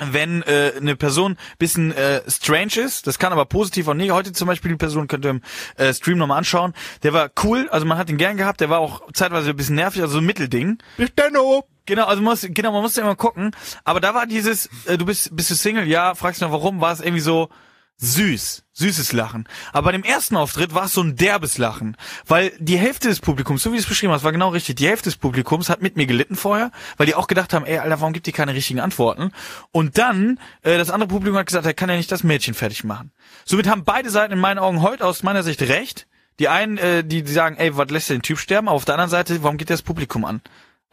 Wenn 0.00 0.42
äh, 0.42 0.74
eine 0.76 0.94
Person 0.94 1.36
bisschen 1.58 1.90
äh, 1.90 2.22
strange 2.28 2.76
ist, 2.76 3.08
das 3.08 3.18
kann 3.18 3.32
aber 3.32 3.46
positiv 3.46 3.88
auch 3.88 3.94
nicht. 3.94 4.12
Heute 4.12 4.32
zum 4.32 4.46
Beispiel 4.46 4.70
die 4.70 4.76
Person 4.76 5.08
könnt 5.08 5.24
ihr 5.24 5.30
im 5.30 5.42
äh, 5.76 5.92
Stream 5.92 6.18
nochmal 6.18 6.38
anschauen. 6.38 6.72
Der 7.02 7.12
war 7.12 7.30
cool, 7.42 7.68
also 7.70 7.84
man 7.84 7.98
hat 7.98 8.08
ihn 8.08 8.16
gern 8.16 8.36
gehabt. 8.36 8.60
Der 8.60 8.70
war 8.70 8.78
auch 8.78 9.12
zeitweise 9.12 9.50
ein 9.50 9.56
bisschen 9.56 9.74
nervig, 9.74 10.00
also 10.00 10.12
so 10.14 10.18
ein 10.20 10.24
Mittelding. 10.26 10.78
Bis 10.96 11.12
Denno. 11.16 11.64
Genau, 11.88 12.04
also 12.04 12.20
muss, 12.20 12.46
genau, 12.50 12.70
man 12.72 12.82
muss 12.82 12.96
ja 12.96 13.02
immer 13.02 13.16
gucken. 13.16 13.52
Aber 13.82 13.98
da 13.98 14.12
war 14.12 14.26
dieses, 14.26 14.68
äh, 14.84 14.98
du 14.98 15.06
bist, 15.06 15.34
bist 15.34 15.50
du 15.50 15.54
Single? 15.54 15.88
Ja, 15.88 16.14
fragst 16.14 16.42
du 16.42 16.44
noch 16.44 16.52
warum, 16.52 16.82
war 16.82 16.92
es 16.92 17.00
irgendwie 17.00 17.22
so 17.22 17.48
süß, 17.96 18.64
süßes 18.74 19.12
Lachen. 19.14 19.48
Aber 19.72 19.86
bei 19.86 19.92
dem 19.92 20.04
ersten 20.04 20.36
Auftritt 20.36 20.74
war 20.74 20.84
es 20.84 20.92
so 20.92 21.00
ein 21.00 21.16
derbes 21.16 21.56
Lachen. 21.56 21.96
Weil 22.26 22.52
die 22.58 22.76
Hälfte 22.76 23.08
des 23.08 23.20
Publikums, 23.20 23.62
so 23.62 23.72
wie 23.72 23.76
du 23.76 23.80
es 23.80 23.88
beschrieben 23.88 24.12
hast, 24.12 24.22
war 24.22 24.32
genau 24.32 24.50
richtig. 24.50 24.76
Die 24.76 24.86
Hälfte 24.86 25.04
des 25.04 25.16
Publikums 25.16 25.70
hat 25.70 25.80
mit 25.80 25.96
mir 25.96 26.04
gelitten 26.04 26.36
vorher, 26.36 26.72
weil 26.98 27.06
die 27.06 27.14
auch 27.14 27.26
gedacht 27.26 27.54
haben, 27.54 27.64
ey, 27.64 27.78
Alter, 27.78 28.02
warum 28.02 28.12
gibt 28.12 28.26
die 28.26 28.32
keine 28.32 28.52
richtigen 28.52 28.80
Antworten? 28.80 29.32
Und 29.72 29.96
dann, 29.96 30.38
äh, 30.60 30.76
das 30.76 30.90
andere 30.90 31.08
Publikum 31.08 31.38
hat 31.38 31.46
gesagt, 31.46 31.64
er 31.64 31.72
kann 31.72 31.88
ja 31.88 31.96
nicht 31.96 32.12
das 32.12 32.22
Mädchen 32.22 32.52
fertig 32.52 32.84
machen. 32.84 33.12
Somit 33.46 33.66
haben 33.66 33.84
beide 33.84 34.10
Seiten 34.10 34.34
in 34.34 34.40
meinen 34.40 34.58
Augen 34.58 34.82
heute 34.82 35.06
aus 35.06 35.22
meiner 35.22 35.42
Sicht 35.42 35.62
recht. 35.62 36.06
Die 36.38 36.48
einen, 36.48 36.76
äh, 36.76 37.02
die, 37.02 37.22
die 37.22 37.32
sagen, 37.32 37.56
ey, 37.56 37.78
was 37.78 37.88
lässt 37.88 38.10
der 38.10 38.18
den 38.18 38.22
Typ 38.22 38.38
sterben? 38.38 38.68
Aber 38.68 38.76
auf 38.76 38.84
der 38.84 38.94
anderen 38.94 39.10
Seite, 39.10 39.42
warum 39.42 39.56
geht 39.56 39.70
das 39.70 39.80
Publikum 39.80 40.26
an? 40.26 40.42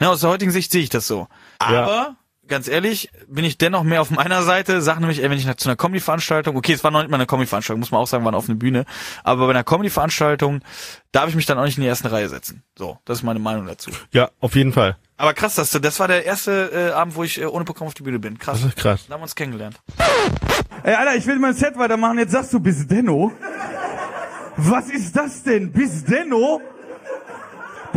Ja, 0.01 0.09
aus 0.09 0.21
der 0.21 0.29
heutigen 0.29 0.51
Sicht 0.51 0.71
sehe 0.71 0.81
ich 0.81 0.89
das 0.89 1.07
so. 1.07 1.27
Aber, 1.59 2.17
ganz 2.47 2.67
ehrlich, 2.67 3.09
bin 3.27 3.45
ich 3.45 3.57
dennoch 3.57 3.83
mehr 3.83 4.01
auf 4.01 4.11
meiner 4.11 4.43
Seite. 4.43 4.81
Sag 4.81 4.99
nämlich, 4.99 5.23
ey, 5.23 5.29
wenn 5.29 5.37
ich 5.37 5.55
zu 5.55 5.69
einer 5.69 5.77
Comedy-Veranstaltung, 5.77 6.55
okay, 6.57 6.73
es 6.73 6.83
war 6.83 6.91
noch 6.91 6.99
nicht 6.99 7.09
mal 7.09 7.17
eine 7.17 7.25
Comedy-Veranstaltung, 7.25 7.79
muss 7.79 7.91
man 7.91 8.01
auch 8.01 8.07
sagen, 8.07 8.25
war 8.25 8.31
eine 8.31 8.37
offene 8.37 8.55
Bühne, 8.55 8.85
aber 9.23 9.45
bei 9.45 9.51
einer 9.51 9.63
Comedy-Veranstaltung 9.63 10.61
darf 11.13 11.29
ich 11.29 11.35
mich 11.35 11.45
dann 11.45 11.57
auch 11.57 11.63
nicht 11.63 11.77
in 11.77 11.83
die 11.83 11.87
erste 11.87 12.11
Reihe 12.11 12.27
setzen. 12.27 12.63
So, 12.77 12.99
das 13.05 13.19
ist 13.19 13.23
meine 13.23 13.39
Meinung 13.39 13.65
dazu. 13.67 13.91
Ja, 14.11 14.29
auf 14.41 14.55
jeden 14.55 14.73
Fall. 14.73 14.97
Aber 15.17 15.33
krass, 15.33 15.55
das, 15.55 15.71
das 15.71 15.99
war 16.01 16.09
der 16.09 16.25
erste 16.25 16.71
äh, 16.73 16.91
Abend, 16.91 17.15
wo 17.15 17.23
ich 17.23 17.39
äh, 17.39 17.45
ohne 17.45 17.63
Programm 17.63 17.87
auf 17.87 17.93
die 17.93 18.03
Bühne 18.03 18.19
bin. 18.19 18.37
Krass. 18.37 18.59
Das 18.61 18.71
ist 18.71 18.77
krass. 18.77 19.05
Da 19.07 19.13
haben 19.13 19.21
wir 19.21 19.23
uns 19.23 19.35
kennengelernt. 19.35 19.79
Ey, 20.83 20.93
Alter, 20.93 21.15
ich 21.15 21.25
will 21.25 21.39
mein 21.39 21.53
Set 21.53 21.77
weitermachen. 21.77 22.17
Jetzt 22.19 22.33
sagst 22.33 22.51
du 22.51 22.59
bis 22.59 22.85
Denno. 22.85 23.31
Was 24.57 24.89
ist 24.89 25.15
das 25.15 25.41
denn? 25.43 25.71
Bis 25.71 26.03
Denno? 26.03 26.61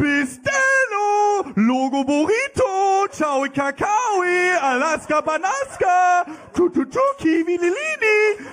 Bis 0.00 0.40
Denno! 0.42 1.52
Logo 1.54 2.04
Burrito! 2.04 3.08
Ciao 3.11 3.42
Kakaoi! 3.42 4.56
Alaska 4.61 5.20
Banaska! 5.20 6.26
Tututu 6.54 7.00
Kiwi 7.18 7.56
Lilini! 7.56 8.48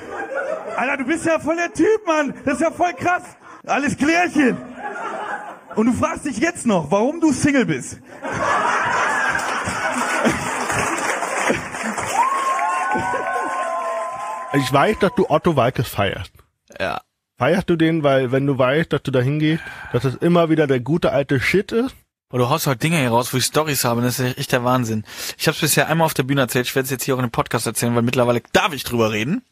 Alter, 0.75 0.97
du 0.97 1.05
bist 1.05 1.25
ja 1.25 1.39
voll 1.39 1.55
der 1.55 1.73
Typ, 1.73 2.05
Mann! 2.07 2.33
Das 2.45 2.55
ist 2.55 2.61
ja 2.61 2.71
voll 2.71 2.93
krass! 2.93 3.23
Alles 3.65 3.95
Klärchen! 3.97 4.57
Und 5.75 5.87
du 5.87 5.93
fragst 5.93 6.25
dich 6.25 6.37
jetzt 6.37 6.65
noch, 6.65 6.89
warum 6.89 7.19
du 7.19 7.31
Single 7.31 7.65
bist. 7.65 7.99
Ich 14.53 14.71
weiß, 14.71 14.99
dass 14.99 15.13
du 15.15 15.29
Otto 15.29 15.55
Walkes 15.55 15.89
feierst. 15.89 16.31
Ja. 16.79 17.01
Feierst 17.37 17.69
du 17.69 17.75
den, 17.75 18.01
weil 18.03 18.31
wenn 18.31 18.45
du 18.47 18.57
weißt, 18.57 18.93
dass 18.93 19.03
du 19.03 19.11
da 19.11 19.19
hingehst, 19.19 19.61
dass 19.91 20.05
es 20.05 20.15
immer 20.15 20.49
wieder 20.49 20.67
der 20.67 20.79
gute 20.79 21.11
alte 21.11 21.41
Shit 21.41 21.73
ist? 21.73 21.93
Boah, 22.29 22.37
du 22.37 22.49
haust 22.49 22.65
heute 22.65 22.79
Dinge 22.79 22.97
hier 22.97 23.09
raus, 23.09 23.33
wo 23.33 23.37
ich 23.37 23.43
Stories 23.43 23.83
habe, 23.83 24.01
das 24.01 24.19
ist 24.19 24.37
echt 24.37 24.51
der 24.53 24.63
Wahnsinn. 24.63 25.03
Ich 25.37 25.47
habe 25.47 25.55
es 25.55 25.61
bisher 25.61 25.87
einmal 25.89 26.05
auf 26.05 26.13
der 26.13 26.23
Bühne 26.23 26.41
erzählt, 26.41 26.65
ich 26.65 26.75
werde 26.75 26.85
es 26.85 26.91
jetzt 26.91 27.03
hier 27.03 27.13
auch 27.13 27.19
in 27.19 27.25
dem 27.25 27.31
Podcast 27.31 27.65
erzählen, 27.67 27.93
weil 27.93 28.03
mittlerweile 28.03 28.41
darf 28.53 28.73
ich 28.73 28.85
drüber 28.85 29.11
reden. 29.11 29.43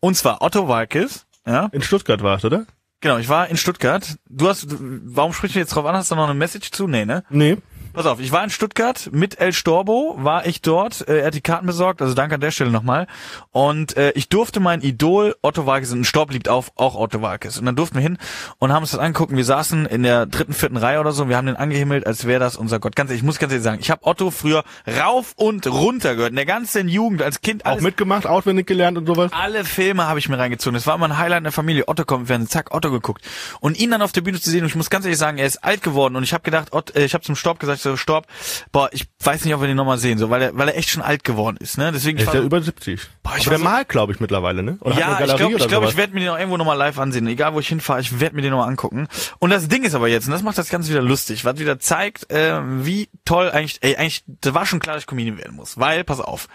Und 0.00 0.16
zwar 0.16 0.42
Otto 0.42 0.68
Walkes, 0.68 1.24
ja, 1.46 1.70
In 1.72 1.82
Stuttgart 1.82 2.22
warst, 2.22 2.44
oder? 2.44 2.66
genau, 3.00 3.18
ich 3.18 3.28
war 3.28 3.48
in 3.48 3.56
Stuttgart. 3.56 4.16
Du 4.28 4.48
hast, 4.48 4.66
warum 4.68 5.32
sprichst 5.32 5.56
du 5.56 5.60
jetzt 5.60 5.74
drauf 5.74 5.84
an? 5.86 5.94
Hast 5.94 6.10
du 6.10 6.14
noch 6.14 6.24
eine 6.24 6.34
Message 6.34 6.70
zu? 6.72 6.86
Nee, 6.86 7.04
ne? 7.06 7.24
Nee. 7.30 7.56
Pass 7.94 8.06
auf, 8.06 8.18
ich 8.18 8.32
war 8.32 8.42
in 8.42 8.50
Stuttgart 8.50 9.08
mit 9.12 9.38
El 9.38 9.52
Storbo, 9.52 10.16
war 10.18 10.46
ich 10.46 10.60
dort, 10.60 11.06
äh, 11.06 11.20
er 11.20 11.26
hat 11.26 11.34
die 11.34 11.40
Karten 11.40 11.64
besorgt, 11.66 12.02
also 12.02 12.12
danke 12.12 12.34
an 12.34 12.40
der 12.40 12.50
Stelle 12.50 12.72
nochmal. 12.72 13.06
Und 13.52 13.96
äh, 13.96 14.10
ich 14.16 14.28
durfte 14.28 14.58
mein 14.58 14.80
Idol 14.80 15.36
Otto 15.42 15.64
Walkes, 15.64 15.92
und 15.92 16.04
Storb 16.04 16.32
liegt 16.32 16.48
auf, 16.48 16.72
auch 16.74 16.96
Otto 16.96 17.22
Walkes. 17.22 17.56
Und 17.56 17.66
dann 17.66 17.76
durften 17.76 17.94
wir 17.94 18.02
hin 18.02 18.18
und 18.58 18.72
haben 18.72 18.82
uns 18.82 18.90
das 18.90 18.98
angucken. 18.98 19.36
Wir 19.36 19.44
saßen 19.44 19.86
in 19.86 20.02
der 20.02 20.26
dritten, 20.26 20.54
vierten 20.54 20.76
Reihe 20.76 20.98
oder 20.98 21.12
so 21.12 21.22
und 21.22 21.28
wir 21.28 21.36
haben 21.36 21.46
den 21.46 21.54
angehimmelt, 21.54 22.04
als 22.04 22.26
wäre 22.26 22.40
das 22.40 22.56
unser 22.56 22.80
Gott. 22.80 22.96
Ganz 22.96 23.10
ehrlich, 23.10 23.20
ich 23.22 23.24
muss 23.26 23.38
ganz 23.38 23.52
ehrlich 23.52 23.62
sagen, 23.62 23.78
ich 23.80 23.92
habe 23.92 24.04
Otto 24.04 24.32
früher 24.32 24.64
rauf 25.00 25.32
und 25.36 25.64
runter 25.68 26.16
gehört, 26.16 26.30
in 26.30 26.36
der 26.36 26.46
ganzen 26.46 26.88
Jugend, 26.88 27.22
als 27.22 27.42
Kind. 27.42 27.64
Auch 27.64 27.72
Alles, 27.72 27.84
mitgemacht, 27.84 28.26
auswendig 28.26 28.66
gelernt 28.66 28.98
und 28.98 29.06
sowas. 29.06 29.30
alle 29.32 29.64
Filme 29.64 30.08
habe 30.08 30.18
ich 30.18 30.28
mir 30.28 30.36
reingezogen. 30.36 30.74
Das 30.74 30.88
war 30.88 30.96
immer 30.96 31.06
ein 31.06 31.16
Highlight 31.16 31.38
in 31.38 31.44
der 31.44 31.52
Familie. 31.52 31.86
Otto 31.86 32.04
kommt, 32.04 32.28
wir 32.28 32.34
haben 32.34 32.48
zack, 32.48 32.74
Otto 32.74 32.90
geguckt. 32.90 33.22
Und 33.60 33.78
ihn 33.78 33.92
dann 33.92 34.02
auf 34.02 34.10
der 34.10 34.22
Bühne 34.22 34.40
zu 34.40 34.50
sehen, 34.50 34.62
und 34.62 34.66
ich 34.66 34.74
muss 34.74 34.90
ganz 34.90 35.04
ehrlich 35.04 35.18
sagen, 35.18 35.38
er 35.38 35.46
ist 35.46 35.62
alt 35.62 35.82
geworden. 35.84 36.16
Und 36.16 36.24
ich 36.24 36.32
habe 36.32 36.42
gedacht, 36.42 36.72
Ott, 36.72 36.96
äh, 36.96 37.04
ich 37.04 37.14
habe 37.14 37.22
zum 37.22 37.36
Storb 37.36 37.60
gesagt, 37.60 37.83
so 37.84 37.96
Storb, 37.96 38.26
boah, 38.72 38.88
ich 38.92 39.06
weiß 39.22 39.44
nicht, 39.44 39.54
ob 39.54 39.60
wir 39.60 39.68
den 39.68 39.76
nochmal 39.76 39.98
sehen, 39.98 40.18
so, 40.18 40.28
weil 40.30 40.42
er, 40.42 40.58
weil 40.58 40.68
er 40.68 40.76
echt 40.76 40.88
schon 40.90 41.02
alt 41.02 41.22
geworden 41.22 41.56
ist. 41.60 41.78
Ne? 41.78 41.92
Deswegen 41.92 42.18
Ist 42.18 42.26
war, 42.26 42.34
über 42.34 42.60
70. 42.60 43.00
Boah, 43.22 43.34
ich 43.36 43.42
Aber 43.46 43.50
der 43.50 43.58
so- 43.58 43.64
malt, 43.64 43.88
glaube 43.88 44.12
ich, 44.12 44.20
mittlerweile, 44.20 44.62
ne? 44.62 44.76
Oder 44.80 44.98
ja, 44.98 45.18
ich 45.20 45.34
glaube, 45.36 45.54
ich, 45.56 45.68
glaub, 45.68 45.84
ich 45.84 45.96
werde 45.96 46.12
mir 46.14 46.20
den 46.20 46.28
auch 46.30 46.38
irgendwo 46.38 46.56
nochmal 46.56 46.76
live 46.76 46.98
ansehen. 46.98 47.26
Egal, 47.28 47.54
wo 47.54 47.60
ich 47.60 47.68
hinfahre, 47.68 48.00
ich 48.00 48.18
werde 48.20 48.34
mir 48.34 48.42
den 48.42 48.50
nochmal 48.50 48.68
angucken. 48.68 49.06
Und 49.38 49.50
das 49.50 49.68
Ding 49.68 49.84
ist 49.84 49.94
aber 49.94 50.08
jetzt, 50.08 50.26
und 50.26 50.32
das 50.32 50.42
macht 50.42 50.58
das 50.58 50.68
Ganze 50.68 50.90
wieder 50.90 51.02
lustig, 51.02 51.44
was 51.44 51.58
wieder 51.58 51.78
zeigt, 51.78 52.30
äh, 52.32 52.60
wie 52.84 53.08
toll 53.24 53.50
eigentlich, 53.50 53.78
ey, 53.82 53.96
eigentlich, 53.96 54.24
das 54.26 54.54
war 54.54 54.66
schon 54.66 54.80
klar, 54.80 54.94
dass 54.96 55.04
ich 55.04 55.06
Comedian 55.06 55.38
werden 55.38 55.54
muss. 55.56 55.78
Weil, 55.78 56.04
pass 56.04 56.20
auf, 56.20 56.48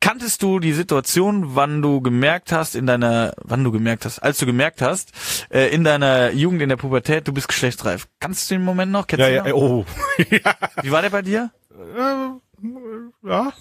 kanntest 0.00 0.42
du 0.42 0.58
die 0.60 0.72
Situation, 0.72 1.54
wann 1.54 1.82
du 1.82 2.00
gemerkt 2.00 2.52
hast, 2.52 2.74
in 2.74 2.86
deiner, 2.86 3.34
wann 3.42 3.64
du 3.64 3.72
gemerkt 3.72 4.04
hast, 4.04 4.18
als 4.20 4.38
du 4.38 4.46
gemerkt 4.46 4.80
hast, 4.82 5.12
äh, 5.50 5.68
in 5.68 5.84
deiner 5.84 6.30
Jugend, 6.32 6.62
in 6.62 6.68
der 6.68 6.76
Pubertät, 6.76 7.26
du 7.28 7.32
bist 7.32 7.48
geschlechtsreif. 7.48 8.08
Kannst 8.20 8.50
du 8.50 8.54
den 8.54 8.64
Moment 8.64 8.92
noch? 8.92 9.06
Kennst 9.06 9.20
Ja, 9.20 9.28
du 9.28 9.34
ja, 9.48 9.54
noch? 9.54 9.60
oh. 9.60 9.84
ja. 10.30 10.54
Wie 10.82 10.90
war 10.90 11.02
der 11.02 11.10
bei 11.10 11.22
dir? 11.22 11.50
ja. 13.24 13.52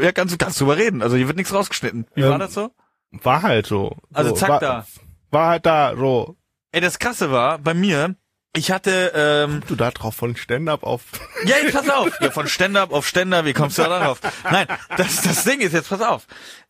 Ja, 0.00 0.12
kannst 0.12 0.32
du, 0.34 0.38
kannst 0.38 0.60
drüber 0.60 0.76
reden. 0.76 1.02
Also 1.02 1.16
hier 1.16 1.26
wird 1.26 1.36
nichts 1.36 1.52
rausgeschnitten. 1.52 2.06
Wie 2.14 2.22
Ähm, 2.22 2.30
war 2.30 2.38
das 2.38 2.54
so? 2.54 2.70
War 3.10 3.42
halt 3.42 3.66
so. 3.66 3.96
Also 4.12 4.30
so, 4.30 4.36
zack 4.36 4.48
war, 4.48 4.60
da. 4.60 4.86
War 5.30 5.48
halt 5.48 5.66
da, 5.66 5.94
so. 5.96 6.36
Ey, 6.72 6.80
das 6.80 6.98
Krasse 6.98 7.30
war, 7.30 7.58
bei 7.58 7.74
mir, 7.74 8.14
ich 8.54 8.70
hatte, 8.70 9.12
ähm, 9.14 9.62
Du 9.66 9.76
da 9.76 9.90
drauf 9.90 10.14
von 10.14 10.36
Stand-up 10.36 10.82
auf. 10.82 11.02
Ja, 11.44 11.56
jetzt 11.62 11.74
pass 11.74 11.88
auf. 11.88 12.10
Ja, 12.20 12.30
von 12.30 12.46
Stand-up 12.46 12.92
auf 12.92 13.06
Ständer, 13.08 13.44
wie 13.44 13.52
kommst 13.52 13.78
du 13.78 13.82
da 13.82 13.88
darauf? 13.88 14.20
Nein, 14.50 14.66
das, 14.96 15.22
das 15.22 15.44
Ding 15.44 15.60
ist 15.60 15.72
jetzt, 15.72 15.88
pass 15.88 16.00
auf. 16.00 16.26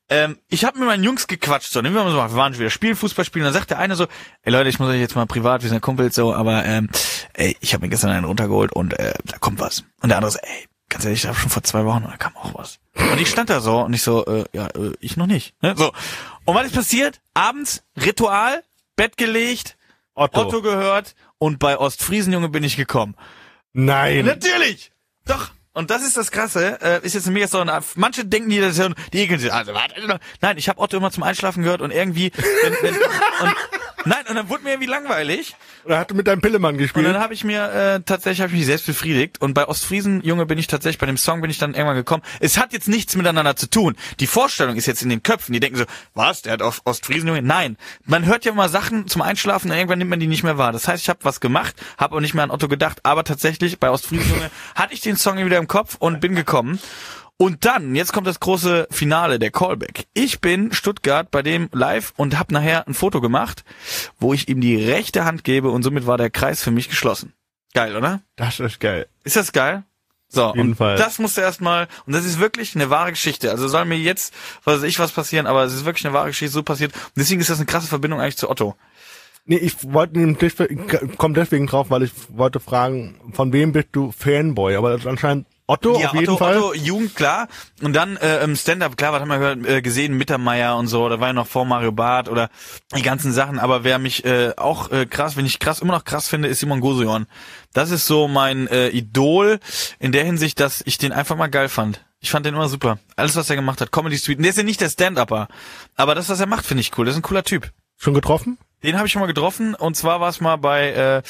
Ähm, 0.09 0.39
ich 0.49 0.65
habe 0.65 0.79
mit 0.79 0.87
meinen 0.89 1.05
Jungs 1.05 1.27
gequatscht, 1.27 1.73
so, 1.73 1.81
nehmen 1.81 1.95
wir 1.95 2.05
mal 2.05 2.11
so, 2.11 2.17
wir 2.17 2.35
waren 2.35 2.53
schon 2.53 2.61
wieder 2.61 2.71
spielen, 2.71 2.97
Fußball 2.97 3.25
spielen, 3.25 3.45
dann 3.45 3.55
sagt 3.55 3.71
der 3.71 3.79
eine 3.79 3.97
so, 3.97 4.07
ey 4.43 4.53
Leute, 4.53 4.69
ich 4.69 4.79
muss 4.79 4.89
euch 4.89 5.01
jetzt 5.01 5.15
mal 5.15 5.27
privat, 5.27 5.63
wir 5.63 5.71
sind 5.71 5.81
Kumpels 5.81 6.15
so, 6.15 6.35
aber 6.35 6.65
ähm, 6.65 6.91
ey, 7.35 7.57
ich 7.61 7.73
habe 7.73 7.85
mir 7.85 7.91
gestern 7.91 8.11
einen 8.11 8.25
runtergeholt 8.27 8.73
und 8.73 8.99
äh, 8.99 9.15
da 9.25 9.39
kommt 9.39 9.61
was. 9.61 9.85
Und 10.01 10.09
der 10.09 10.19
andere 10.19 10.33
so, 10.33 10.39
ey, 10.43 10.69
ganz 10.89 11.05
ehrlich, 11.05 11.23
ich 11.23 11.29
habe 11.29 11.39
schon 11.39 11.51
vor 11.51 11.63
zwei 11.63 11.85
Wochen 11.85 12.05
und 12.05 12.11
da 12.13 12.17
kam 12.17 12.37
auch 12.37 12.55
was. 12.55 12.79
Und 12.95 13.21
ich 13.21 13.31
stand 13.31 13.49
da 13.49 13.61
so 13.61 13.81
und 13.81 13.95
ich 13.95 14.03
so, 14.03 14.25
äh, 14.27 14.45
ja, 14.53 14.67
äh, 14.69 14.93
ich 15.01 15.17
noch 15.17 15.27
nicht. 15.27 15.55
Ne? 15.63 15.75
So. 15.77 15.93
Und 16.45 16.55
was 16.55 16.67
ist 16.67 16.75
passiert? 16.75 17.21
Abends, 17.35 17.83
Ritual, 17.97 18.63
Bett 18.97 19.17
gelegt, 19.17 19.77
Otto. 20.15 20.43
Otto 20.43 20.63
gehört 20.63 21.15
und 21.43 21.59
bei 21.59 21.77
Ostfriesenjunge 21.77 22.51
bin 22.51 22.63
ich 22.63 22.77
gekommen. 22.77 23.17
Nein. 23.73 24.27
Natürlich! 24.27 24.93
Doch! 25.25 25.51
Und 25.75 25.91
das 25.91 26.03
ist 26.03 26.17
das 26.19 26.31
Krasse, 26.31 26.79
äh, 26.83 27.01
ist 27.07 27.15
jetzt 27.15 27.27
mega 27.29 27.49
so, 27.49 27.59
eine- 27.59 27.81
manche 27.95 28.25
denken 28.27 28.51
die, 28.51 28.61
die 29.13 29.19
ekeln 29.19 29.41
sich, 29.41 29.53
also 29.53 29.73
warte, 29.73 30.19
nein, 30.43 30.59
ich 30.59 30.69
habe 30.69 30.79
Otto 30.81 30.99
immer 30.99 31.11
zum 31.11 31.23
Einschlafen 31.23 31.63
gehört 31.63 31.81
und 31.81 31.91
irgendwie, 31.91 32.31
wenn, 32.63 32.75
wenn, 32.83 32.95
und, 32.95 33.55
nein, 34.05 34.25
und 34.29 34.35
dann 34.35 34.49
wurde 34.51 34.65
mir 34.65 34.71
irgendwie 34.73 34.91
langweilig. 34.91 35.57
Oder 35.85 35.99
hat 35.99 36.13
mit 36.13 36.27
deinem 36.29 36.41
Pillemann 36.43 36.75
und 36.75 36.79
gespielt? 36.79 37.07
dann 37.07 37.19
habe 37.19 37.35
ich 37.35 37.43
mir, 37.43 37.73
äh, 37.73 38.01
tatsächlich 38.05 38.41
habe 38.43 38.53
ich 38.53 38.59
mich 38.59 38.67
selbst 38.67 38.87
befriedigt. 38.87 39.41
Und 39.41 39.55
bei 39.55 39.67
Ostfriesen, 39.67 40.23
Junge, 40.23 40.47
bin 40.47 40.59
ich 40.59 40.67
tatsächlich, 40.69 40.99
bei 40.99 41.07
dem 41.07 41.17
Song 41.17 41.41
bin 41.41 41.51
ich 41.51 41.59
dann 41.59 41.73
irgendwann 41.75 41.97
gekommen, 41.97 42.23
es 42.39 42.59
hat 42.59 42.73
jetzt 42.75 42.87
nichts 42.87 43.17
miteinander 43.17 43.57
zu 43.57 43.69
tun, 43.69 43.97
die 44.21 44.27
Vorstellung 44.27 44.77
ist 44.77 44.87
jetzt 44.87 45.03
in 45.03 45.09
den 45.09 45.23
Köpfen, 45.23 45.55
die 45.55 45.61
denken 45.61 45.79
so, 45.79 45.85
was, 46.15 46.43
der 46.43 46.53
hat 46.53 46.63
auf 46.63 46.83
Ostfriesen, 46.85 47.29
Junge, 47.29 47.43
nein, 47.43 47.79
man 48.05 48.27
hört 48.27 48.45
ja 48.45 48.53
immer 48.53 48.69
Sachen 48.69 49.09
zum 49.09 49.23
Einschlafen 49.23 49.71
und 49.71 49.77
irgendwann 49.77 49.99
nimmt 49.99 50.11
man 50.11 50.21
die 50.21 50.27
nicht 50.27 50.43
mehr 50.45 50.59
wahr, 50.59 50.71
das 50.71 50.87
heißt, 50.87 51.03
ich 51.03 51.09
habe 51.09 51.21
was 51.23 51.41
gemacht, 51.41 51.75
habe 51.99 52.15
auch 52.15 52.21
nicht 52.21 52.35
mehr 52.35 52.45
an 52.45 52.51
Otto 52.51 52.69
gedacht, 52.69 53.01
aber 53.05 53.25
tatsächlich, 53.25 53.81
bei 53.81 53.91
Ostfriesen, 53.91 54.29
Junge, 54.31 54.51
hatte 54.75 54.93
ich 54.95 55.01
den 55.01 55.17
Song 55.17 55.39
wieder 55.39 55.62
im 55.63 55.69
Kopf 55.69 55.97
und 55.99 56.21
bin 56.21 56.35
gekommen. 56.35 56.79
Und 57.39 57.65
dann, 57.65 57.97
jetzt 57.97 58.13
kommt 58.13 58.27
das 58.27 58.39
große 58.39 58.87
Finale, 58.91 59.39
der 59.39 59.51
Callback. 59.51 60.07
Ich 60.15 60.41
bin 60.41 60.73
Stuttgart 60.73 61.31
bei 61.31 61.43
dem 61.43 61.69
live 61.73 62.13
und 62.17 62.39
habe 62.39 62.53
nachher 62.53 62.87
ein 62.87 62.95
Foto 62.95 63.21
gemacht, 63.21 63.65
wo 64.21 64.33
ich 64.33 64.49
ihm 64.49 64.61
die 64.61 64.77
rechte 64.77 65.25
Hand 65.25 65.43
gebe 65.43 65.71
und 65.71 65.83
somit 65.83 66.07
war 66.07 66.19
der 66.19 66.31
Kreis 66.31 66.63
für 66.63 66.71
mich 66.71 66.89
geschlossen. 66.89 67.33
Geil, 67.75 67.97
oder? 67.97 68.21
das 68.37 68.61
ist 68.61 68.81
geil. 68.81 69.09
Ist 69.25 69.37
das 69.37 69.53
geil? 69.53 69.83
So, 70.29 70.55
jeden 70.55 70.71
und 70.71 70.75
Fall. 70.77 70.97
das 70.97 71.19
musste 71.19 71.43
erstmal, 71.43 71.89
und 72.07 72.15
das 72.15 72.25
ist 72.25 72.39
wirklich 72.39 72.75
eine 72.75 72.89
wahre 72.91 73.11
Geschichte. 73.11 73.51
Also 73.51 73.69
soll 73.69 73.85
mir 73.85 73.99
jetzt, 73.99 74.33
was 74.65 74.77
weiß 74.77 74.89
ich, 74.89 74.99
was 74.99 75.13
passieren, 75.13 75.47
aber 75.47 75.65
es 75.65 75.75
ist 75.75 75.85
wirklich 75.85 76.07
eine 76.07 76.15
wahre 76.15 76.29
Geschichte, 76.29 76.53
so 76.53 76.63
passiert. 76.63 76.95
Und 76.95 77.17
deswegen 77.17 77.41
ist 77.41 77.51
das 77.51 77.59
eine 77.59 77.67
krasse 77.67 77.89
Verbindung 77.89 78.21
eigentlich 78.21 78.39
zu 78.39 78.49
Otto. 78.49 78.77
Nee, 79.45 79.57
ich 79.57 79.93
wollte 79.93 80.19
nämlich 80.19 80.55
komm 81.17 81.35
deswegen 81.35 81.67
drauf, 81.67 81.91
weil 81.91 82.05
ich 82.05 82.13
wollte 82.29 82.61
fragen, 82.61 83.21
von 83.33 83.53
wem 83.53 83.73
bist 83.73 83.89
du 83.93 84.13
Fanboy? 84.13 84.77
Aber 84.77 84.91
das 84.91 85.01
ist 85.01 85.07
anscheinend 85.07 85.47
Otto 85.67 85.99
ja, 85.99 86.09
auf 86.09 86.15
jeden 86.15 86.29
Otto, 86.29 86.37
Fall. 86.37 86.59
Otto, 86.59 86.75
Jugend, 86.75 87.17
klar. 87.17 87.49
Und 87.83 87.95
dann 87.95 88.17
äh, 88.19 88.55
Stand-Up, 88.55 88.97
klar, 88.97 89.13
was 89.13 89.21
haben 89.21 89.29
wir 89.29 89.39
gehört, 89.39 89.67
äh, 89.67 89.81
gesehen, 89.83 90.17
Mittermeier 90.17 90.77
und 90.77 90.87
so, 90.87 91.09
da 91.09 91.19
war 91.19 91.29
ja 91.29 91.33
noch 91.33 91.47
vor 91.47 91.65
Mario 91.65 91.93
Barth 91.93 92.29
oder 92.29 92.51
die 92.95 93.03
ganzen 93.03 93.33
Sachen. 93.33 93.59
Aber 93.59 93.83
wer 93.83 93.99
mich 93.99 94.25
äh, 94.25 94.53
auch 94.57 94.91
äh, 94.91 95.07
krass, 95.07 95.37
wenn 95.37 95.47
ich 95.47 95.59
krass, 95.59 95.81
immer 95.81 95.95
noch 95.95 96.05
krass 96.05 96.29
finde, 96.29 96.49
ist 96.49 96.61
Simon 96.61 96.81
Goseon. 96.81 97.27
Das 97.73 97.91
ist 97.91 98.07
so 98.07 98.29
mein 98.29 98.67
äh, 98.69 98.89
Idol 98.89 99.61
in 99.99 100.13
der 100.13 100.25
Hinsicht, 100.25 100.61
dass 100.61 100.83
ich 100.85 100.99
den 100.99 101.13
einfach 101.13 101.37
mal 101.37 101.49
geil 101.49 101.69
fand. 101.69 102.05
Ich 102.21 102.31
fand 102.31 102.45
den 102.45 102.55
immer 102.55 102.69
super. 102.69 102.99
Alles, 103.17 103.35
was 103.35 103.51
er 103.51 103.57
gemacht 103.57 103.81
hat, 103.81 103.91
Comedy 103.91 104.19
Street. 104.19 104.41
Der 104.41 104.51
ist 104.51 104.59
ja 104.59 104.63
nicht 104.63 104.81
der 104.81 104.91
Stand-Upper. 104.91 105.49
Aber 105.97 106.15
das, 106.15 106.29
was 106.29 106.39
er 106.39 106.47
macht, 106.47 106.67
finde 106.67 106.83
ich 106.83 106.97
cool. 106.99 107.07
Das 107.07 107.15
ist 107.15 107.21
ein 107.21 107.23
cooler 107.23 107.45
Typ. 107.45 107.73
Schon 107.97 108.15
getroffen? 108.15 108.59
Den 108.83 108.97
habe 108.97 109.07
ich 109.07 109.13
schon 109.13 109.21
mal 109.21 109.27
getroffen. 109.27 109.75
Und 109.75 109.97
zwar 109.97 110.21
war 110.21 110.29
es 110.29 110.41
mal 110.41 110.57
bei 110.57 110.93
äh, 110.93 111.23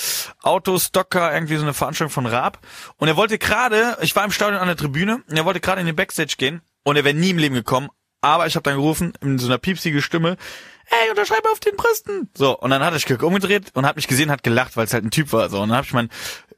Autostocker 0.42 1.32
irgendwie 1.32 1.56
so 1.56 1.62
eine 1.62 1.74
Veranstaltung 1.74 2.12
von 2.12 2.26
Raab. 2.26 2.58
Und 2.96 3.08
er 3.08 3.16
wollte 3.16 3.38
gerade, 3.38 3.96
ich 4.00 4.14
war 4.16 4.24
im 4.24 4.32
Stadion 4.32 4.60
an 4.60 4.68
der 4.68 4.76
Tribüne 4.76 5.22
und 5.28 5.36
er 5.36 5.44
wollte 5.44 5.60
gerade 5.60 5.80
in 5.80 5.86
den 5.86 5.96
Backstage 5.96 6.34
gehen. 6.36 6.62
Und 6.84 6.96
er 6.96 7.04
wäre 7.04 7.14
nie 7.14 7.30
im 7.30 7.38
Leben 7.38 7.54
gekommen, 7.54 7.90
aber 8.22 8.46
ich 8.46 8.54
habe 8.56 8.62
dann 8.62 8.74
gerufen 8.74 9.12
in 9.20 9.38
so 9.38 9.46
einer 9.46 9.58
piepsige 9.58 10.02
Stimme, 10.02 10.36
ey, 11.02 11.10
unterschreibe 11.10 11.48
auf 11.50 11.60
den 11.60 11.76
Brüsten. 11.76 12.28
So, 12.36 12.58
und 12.58 12.70
dann 12.70 12.84
hat 12.84 12.92
er 12.92 12.98
sich 12.98 13.22
umgedreht 13.22 13.70
und 13.74 13.86
hat 13.86 13.96
mich 13.96 14.08
gesehen, 14.08 14.30
hat 14.30 14.42
gelacht, 14.42 14.76
weil 14.76 14.84
es 14.86 14.92
halt 14.94 15.04
ein 15.04 15.10
Typ 15.10 15.32
war. 15.32 15.48
So, 15.48 15.60
und 15.60 15.68
dann 15.70 15.76
habe 15.78 15.86
ich 15.86 15.92
mein 15.92 16.08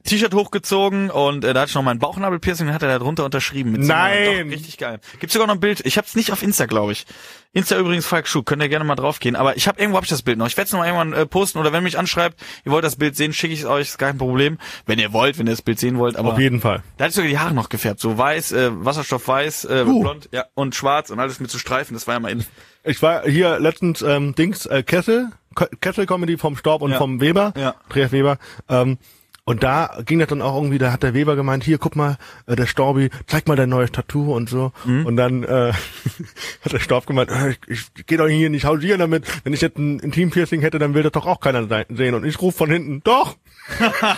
T-Shirt 0.05 0.35
hochgezogen 0.35 1.09
und 1.09 1.43
äh, 1.43 1.53
da 1.53 1.61
hatte 1.61 1.69
ich 1.69 1.75
noch 1.75 1.81
meinen 1.81 1.97
Bauchnabelpiercing 1.99 2.67
und 2.67 2.73
hat 2.73 2.83
er 2.83 2.89
da 2.89 2.99
drunter 2.99 3.25
unterschrieben. 3.25 3.71
Mit 3.71 3.81
Nein! 3.81 4.47
Doch, 4.47 4.53
richtig 4.53 4.77
geil. 4.77 4.99
Gibt's 5.19 5.33
sogar 5.33 5.47
noch 5.47 5.55
ein 5.55 5.59
Bild. 5.59 5.83
Ich 5.83 5.97
hab's 5.97 6.15
nicht 6.15 6.31
auf 6.31 6.43
Insta, 6.43 6.67
glaube 6.67 6.91
ich. 6.91 7.07
Insta 7.53 7.77
übrigens 7.79 8.05
Falk 8.05 8.27
Schuh, 8.27 8.43
könnt 8.43 8.61
ihr 8.61 8.69
gerne 8.69 8.85
mal 8.85 8.95
draufgehen. 8.95 9.35
Aber 9.35 9.57
ich 9.57 9.67
habe 9.67 9.79
irgendwo 9.79 9.97
hab 9.97 10.03
ich 10.03 10.11
das 10.11 10.21
Bild 10.21 10.37
noch. 10.37 10.45
Ich 10.45 10.57
werde 10.57 10.67
es 10.67 10.73
noch 10.73 10.79
mal 10.79 10.85
irgendwann 10.85 11.13
äh, 11.13 11.25
posten 11.25 11.57
oder 11.57 11.73
wenn 11.73 11.83
mich 11.83 11.97
anschreibt, 11.97 12.39
ihr 12.65 12.71
wollt 12.71 12.83
das 12.83 12.97
Bild 12.97 13.15
sehen, 13.15 13.33
schicke 13.33 13.53
ich 13.55 13.61
es 13.61 13.65
euch, 13.65 13.87
ist 13.87 13.97
kein 13.97 14.17
Problem. 14.19 14.59
Wenn 14.85 14.99
ihr 14.99 15.11
wollt, 15.11 15.39
wenn 15.39 15.47
ihr 15.47 15.53
das 15.53 15.63
Bild 15.63 15.79
sehen 15.79 15.97
wollt. 15.97 16.17
Aber 16.17 16.33
Auf 16.33 16.39
jeden 16.39 16.61
Fall. 16.61 16.83
da 16.97 17.05
hatte 17.05 17.09
ich 17.09 17.15
sogar 17.15 17.29
die 17.29 17.39
Haare 17.39 17.55
noch 17.55 17.69
gefärbt, 17.69 17.99
so 17.99 18.15
weiß, 18.15 18.51
äh, 18.51 18.69
Wasserstoffweiß, 18.85 19.65
äh, 19.65 19.85
Uh. 19.87 20.01
blond, 20.01 20.29
ja 20.31 20.45
und 20.53 20.75
schwarz 20.75 21.09
und 21.09 21.19
alles 21.19 21.39
mit 21.39 21.49
so 21.49 21.57
Streifen. 21.57 21.95
Das 21.95 22.05
war 22.05 22.13
ja 22.13 22.19
mal 22.19 22.29
in. 22.31 22.45
Ich 22.85 23.01
war 23.01 23.23
hier 23.27 23.59
letztens 23.59 24.01
ähm, 24.01 24.35
Dings 24.35 24.65
äh, 24.67 24.83
Kessel, 24.83 25.29
Kessel 25.81 26.05
Comedy 26.05 26.37
vom 26.37 26.55
Staub 26.55 26.81
und 26.81 26.91
Ja. 26.91 26.97
vom 26.97 27.19
Weber, 27.21 27.53
Ja. 27.57 27.75
Andreas 27.85 28.11
Weber. 28.11 28.37
Ähm, 28.69 28.97
und 29.47 29.61
da 29.61 29.99
ging 30.05 30.17
das 30.17 30.29
dann 30.29 30.41
auch 30.41 30.55
irgendwie, 30.55 30.79
da 30.79 30.91
hat 30.91 31.03
der 31.03 31.13
Weber 31.13 31.35
gemeint, 31.35 31.63
hier 31.63 31.77
guck 31.77 31.95
mal, 31.95 32.17
äh, 32.47 32.55
der 32.55 32.65
Storbi, 32.65 33.11
zeig 33.27 33.47
mal 33.47 33.55
dein 33.55 33.69
neues 33.69 33.91
Tattoo 33.91 34.35
und 34.35 34.49
so. 34.49 34.71
Mhm. 34.85 35.05
Und 35.05 35.17
dann 35.17 35.43
äh, 35.43 35.71
hat 36.63 36.73
der 36.73 36.79
Staub 36.79 37.05
gemeint, 37.05 37.29
äh, 37.29 37.51
ich, 37.67 37.85
ich 37.95 38.05
gehe 38.07 38.17
doch 38.17 38.27
hier 38.27 38.49
nicht 38.49 38.65
hausieren 38.65 38.99
damit. 38.99 39.25
Wenn 39.43 39.53
ich 39.53 39.61
jetzt 39.61 39.77
ein 39.77 39.99
Intim-Piercing 39.99 40.61
hätte, 40.61 40.79
dann 40.79 40.95
will 40.95 41.03
das 41.03 41.11
doch 41.11 41.27
auch 41.27 41.39
keiner 41.39 41.67
se- 41.67 41.85
sehen. 41.89 42.15
Und 42.15 42.25
ich 42.25 42.41
rufe 42.41 42.57
von 42.57 42.71
hinten, 42.71 43.01
doch. 43.03 43.37
Ja, 43.79 44.17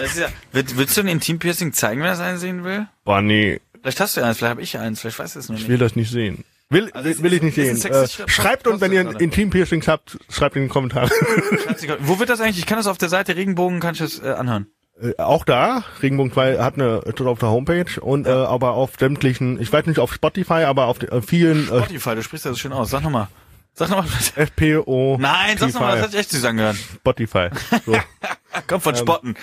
das 0.00 0.12
ist 0.12 0.18
ja. 0.18 0.28
Willst, 0.52 0.76
willst 0.76 0.96
du 0.96 1.00
ein 1.02 1.08
Intim-Piercing 1.08 1.72
zeigen, 1.72 2.00
wenn 2.00 2.08
er 2.08 2.14
es 2.14 2.20
einsehen 2.20 2.64
will? 2.64 2.86
Boah, 3.04 3.22
nee, 3.22 3.60
Vielleicht 3.82 4.00
hast 4.00 4.16
du 4.16 4.20
ja 4.20 4.28
eins, 4.28 4.38
vielleicht 4.38 4.50
habe 4.52 4.62
ich 4.62 4.72
ja 4.74 4.80
eins, 4.80 5.00
vielleicht 5.00 5.18
weißt 5.18 5.34
du 5.34 5.40
es 5.40 5.48
noch 5.48 5.56
ich 5.56 5.62
nicht. 5.62 5.68
will 5.68 5.78
das 5.78 5.96
nicht 5.96 6.10
sehen. 6.12 6.44
Will, 6.72 6.90
Also 6.92 7.08
will, 7.08 7.22
will 7.22 7.32
ich 7.34 7.42
nicht 7.42 7.58
ein 7.58 7.76
sehen. 7.76 7.92
Äh, 7.92 8.08
schreibt 8.28 8.66
uns, 8.66 8.80
wenn 8.80 8.92
ihr 8.92 9.08
oder? 9.08 9.20
Intim-Piercings 9.20 9.88
habt, 9.88 10.18
schreibt 10.30 10.56
in 10.56 10.62
die 10.62 10.68
Kommentare. 10.68 11.08
Wo 12.00 12.18
wird 12.18 12.30
das 12.30 12.40
eigentlich? 12.40 12.58
Ich 12.58 12.66
kann 12.66 12.78
das 12.78 12.86
auf 12.86 12.98
der 12.98 13.08
Seite 13.08 13.36
Regenbogen, 13.36 13.80
kann 13.80 13.94
ich 13.94 14.00
das 14.00 14.20
äh, 14.20 14.28
anhören. 14.28 14.66
Äh, 15.00 15.16
auch 15.18 15.44
da, 15.44 15.84
Regenbogen 16.02 16.32
2 16.32 16.58
hat 16.58 16.74
eine 16.74 17.02
tut 17.14 17.26
auf 17.26 17.38
der 17.38 17.50
Homepage 17.50 18.00
und 18.00 18.26
äh, 18.26 18.30
aber 18.30 18.72
auf 18.72 18.92
sämtlichen, 18.98 19.60
ich 19.60 19.72
weiß 19.72 19.86
nicht 19.86 19.98
auf 19.98 20.12
Spotify, 20.12 20.64
aber 20.64 20.86
auf 20.86 21.02
äh, 21.02 21.22
vielen 21.22 21.64
äh, 21.64 21.78
Spotify, 21.78 22.14
du 22.14 22.22
sprichst 22.22 22.46
das 22.46 22.52
so 22.52 22.58
schön 22.58 22.72
aus. 22.72 22.90
Sag 22.90 23.02
nochmal. 23.02 23.28
Sag 23.74 23.88
nochmal. 23.88 24.06
FPO 24.06 25.16
Nein, 25.18 25.56
sag's 25.56 25.74
nochmal, 25.74 25.94
das 25.94 26.04
hat 26.04 26.10
sich 26.10 26.20
echt 26.20 26.30
süß 26.30 26.44
angehört. 26.44 26.76
Spotify. 26.76 27.48
So, 27.86 27.96
Komm 28.66 28.80
von 28.80 28.96
Spotten. 28.96 29.34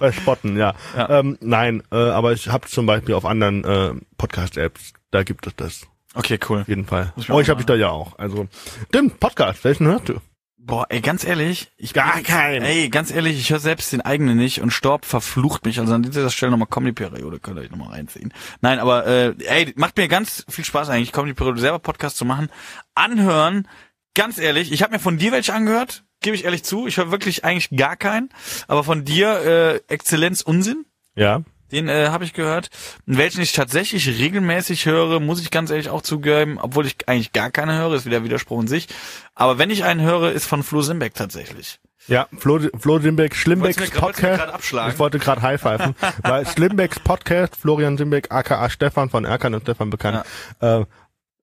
bei 0.00 0.12
Spotten, 0.12 0.56
ja. 0.56 0.74
Ja. 0.96 1.20
Ähm, 1.20 1.36
nein, 1.40 1.82
äh, 1.92 1.96
aber 1.96 2.32
ich 2.32 2.48
habe 2.48 2.66
zum 2.68 2.86
Beispiel 2.86 3.14
auf 3.14 3.26
anderen 3.26 3.64
äh, 3.64 3.92
Podcast-Apps, 4.16 4.94
da 5.10 5.22
gibt 5.24 5.46
es 5.46 5.54
das 5.56 5.86
Okay, 6.14 6.38
cool. 6.48 6.60
auf 6.62 6.68
jeden 6.68 6.86
Fall. 6.86 7.12
Euch 7.16 7.28
habe 7.28 7.42
mal- 7.54 7.60
ich 7.60 7.66
da 7.66 7.74
ja 7.74 7.90
auch. 7.90 8.18
Also, 8.18 8.46
den 8.94 9.10
Podcast, 9.10 9.64
welchen 9.64 9.86
hörst 9.86 10.08
du? 10.08 10.20
Boah, 10.56 10.86
ey, 10.88 11.02
ganz 11.02 11.24
ehrlich, 11.24 11.70
ich 11.76 11.92
Gar 11.92 12.22
keinen. 12.22 12.64
Ey, 12.64 12.88
ganz 12.88 13.10
ehrlich, 13.10 13.38
ich 13.38 13.50
höre 13.50 13.58
selbst 13.58 13.92
den 13.92 14.00
eigenen 14.00 14.38
nicht 14.38 14.62
und 14.62 14.70
Storb 14.72 15.04
verflucht 15.04 15.66
mich. 15.66 15.78
Also 15.78 15.92
an 15.92 16.02
dieser 16.02 16.30
Stelle 16.30 16.52
nochmal 16.52 16.68
Comedy-Periode, 16.68 17.38
könnt 17.38 17.58
ihr 17.58 17.62
euch 17.62 17.70
nochmal 17.70 17.90
reinziehen. 17.90 18.32
Nein, 18.62 18.78
aber 18.78 19.06
äh, 19.06 19.34
ey, 19.44 19.74
macht 19.76 19.98
mir 19.98 20.08
ganz 20.08 20.46
viel 20.48 20.64
Spaß 20.64 20.88
eigentlich, 20.88 21.12
Comedy-Periode 21.12 21.60
selber 21.60 21.80
Podcast 21.80 22.16
zu 22.16 22.24
machen. 22.24 22.48
Anhören, 22.94 23.68
ganz 24.14 24.38
ehrlich, 24.38 24.72
ich 24.72 24.82
habe 24.82 24.94
mir 24.94 25.00
von 25.00 25.18
dir 25.18 25.32
welche 25.32 25.52
angehört, 25.52 26.04
gebe 26.22 26.34
ich 26.34 26.44
ehrlich 26.46 26.62
zu. 26.64 26.86
Ich 26.86 26.96
höre 26.96 27.10
wirklich 27.10 27.44
eigentlich 27.44 27.68
gar 27.76 27.96
keinen. 27.96 28.30
Aber 28.66 28.84
von 28.84 29.04
dir 29.04 29.40
äh, 29.44 29.92
Exzellenz 29.92 30.40
Unsinn. 30.40 30.86
Ja. 31.14 31.42
Den 31.74 31.88
äh, 31.88 32.08
habe 32.08 32.24
ich 32.24 32.32
gehört. 32.32 32.70
Welchen 33.04 33.42
ich 33.42 33.52
tatsächlich 33.52 34.06
regelmäßig 34.08 34.86
höre, 34.86 35.20
muss 35.20 35.40
ich 35.42 35.50
ganz 35.50 35.70
ehrlich 35.70 35.90
auch 35.90 36.02
zugeben, 36.02 36.58
obwohl 36.60 36.86
ich 36.86 36.96
eigentlich 37.06 37.32
gar 37.32 37.50
keine 37.50 37.76
höre, 37.76 37.94
ist 37.94 38.06
wieder 38.06 38.24
Widerspruch 38.24 38.60
in 38.62 38.68
sich. 38.68 38.88
Aber 39.34 39.58
wenn 39.58 39.70
ich 39.70 39.84
einen 39.84 40.00
höre, 40.00 40.32
ist 40.32 40.46
von 40.46 40.62
Flo 40.62 40.80
Simbeck 40.82 41.14
tatsächlich. 41.14 41.80
Ja, 42.06 42.28
Flo, 42.36 42.60
Flo 42.78 42.98
Simbeck, 42.98 43.34
Schlimmbecks 43.34 43.78
mir- 43.78 43.86
mir 43.86 43.90
Podcast. 44.00 44.92
Ich 44.92 44.98
wollte 44.98 45.18
gerade 45.18 45.40
high 45.42 45.60
pfeifen. 45.60 45.94
weil 46.22 46.46
Schlimmbecks 46.46 47.00
Podcast, 47.00 47.56
Florian 47.56 47.96
Simbeck, 47.96 48.30
aka 48.30 48.68
Stefan 48.70 49.08
von 49.10 49.24
Erkan 49.24 49.54
und 49.54 49.62
Stefan 49.62 49.90
bekannt. 49.90 50.24
Äh, 50.60 50.80
äh, 50.80 50.84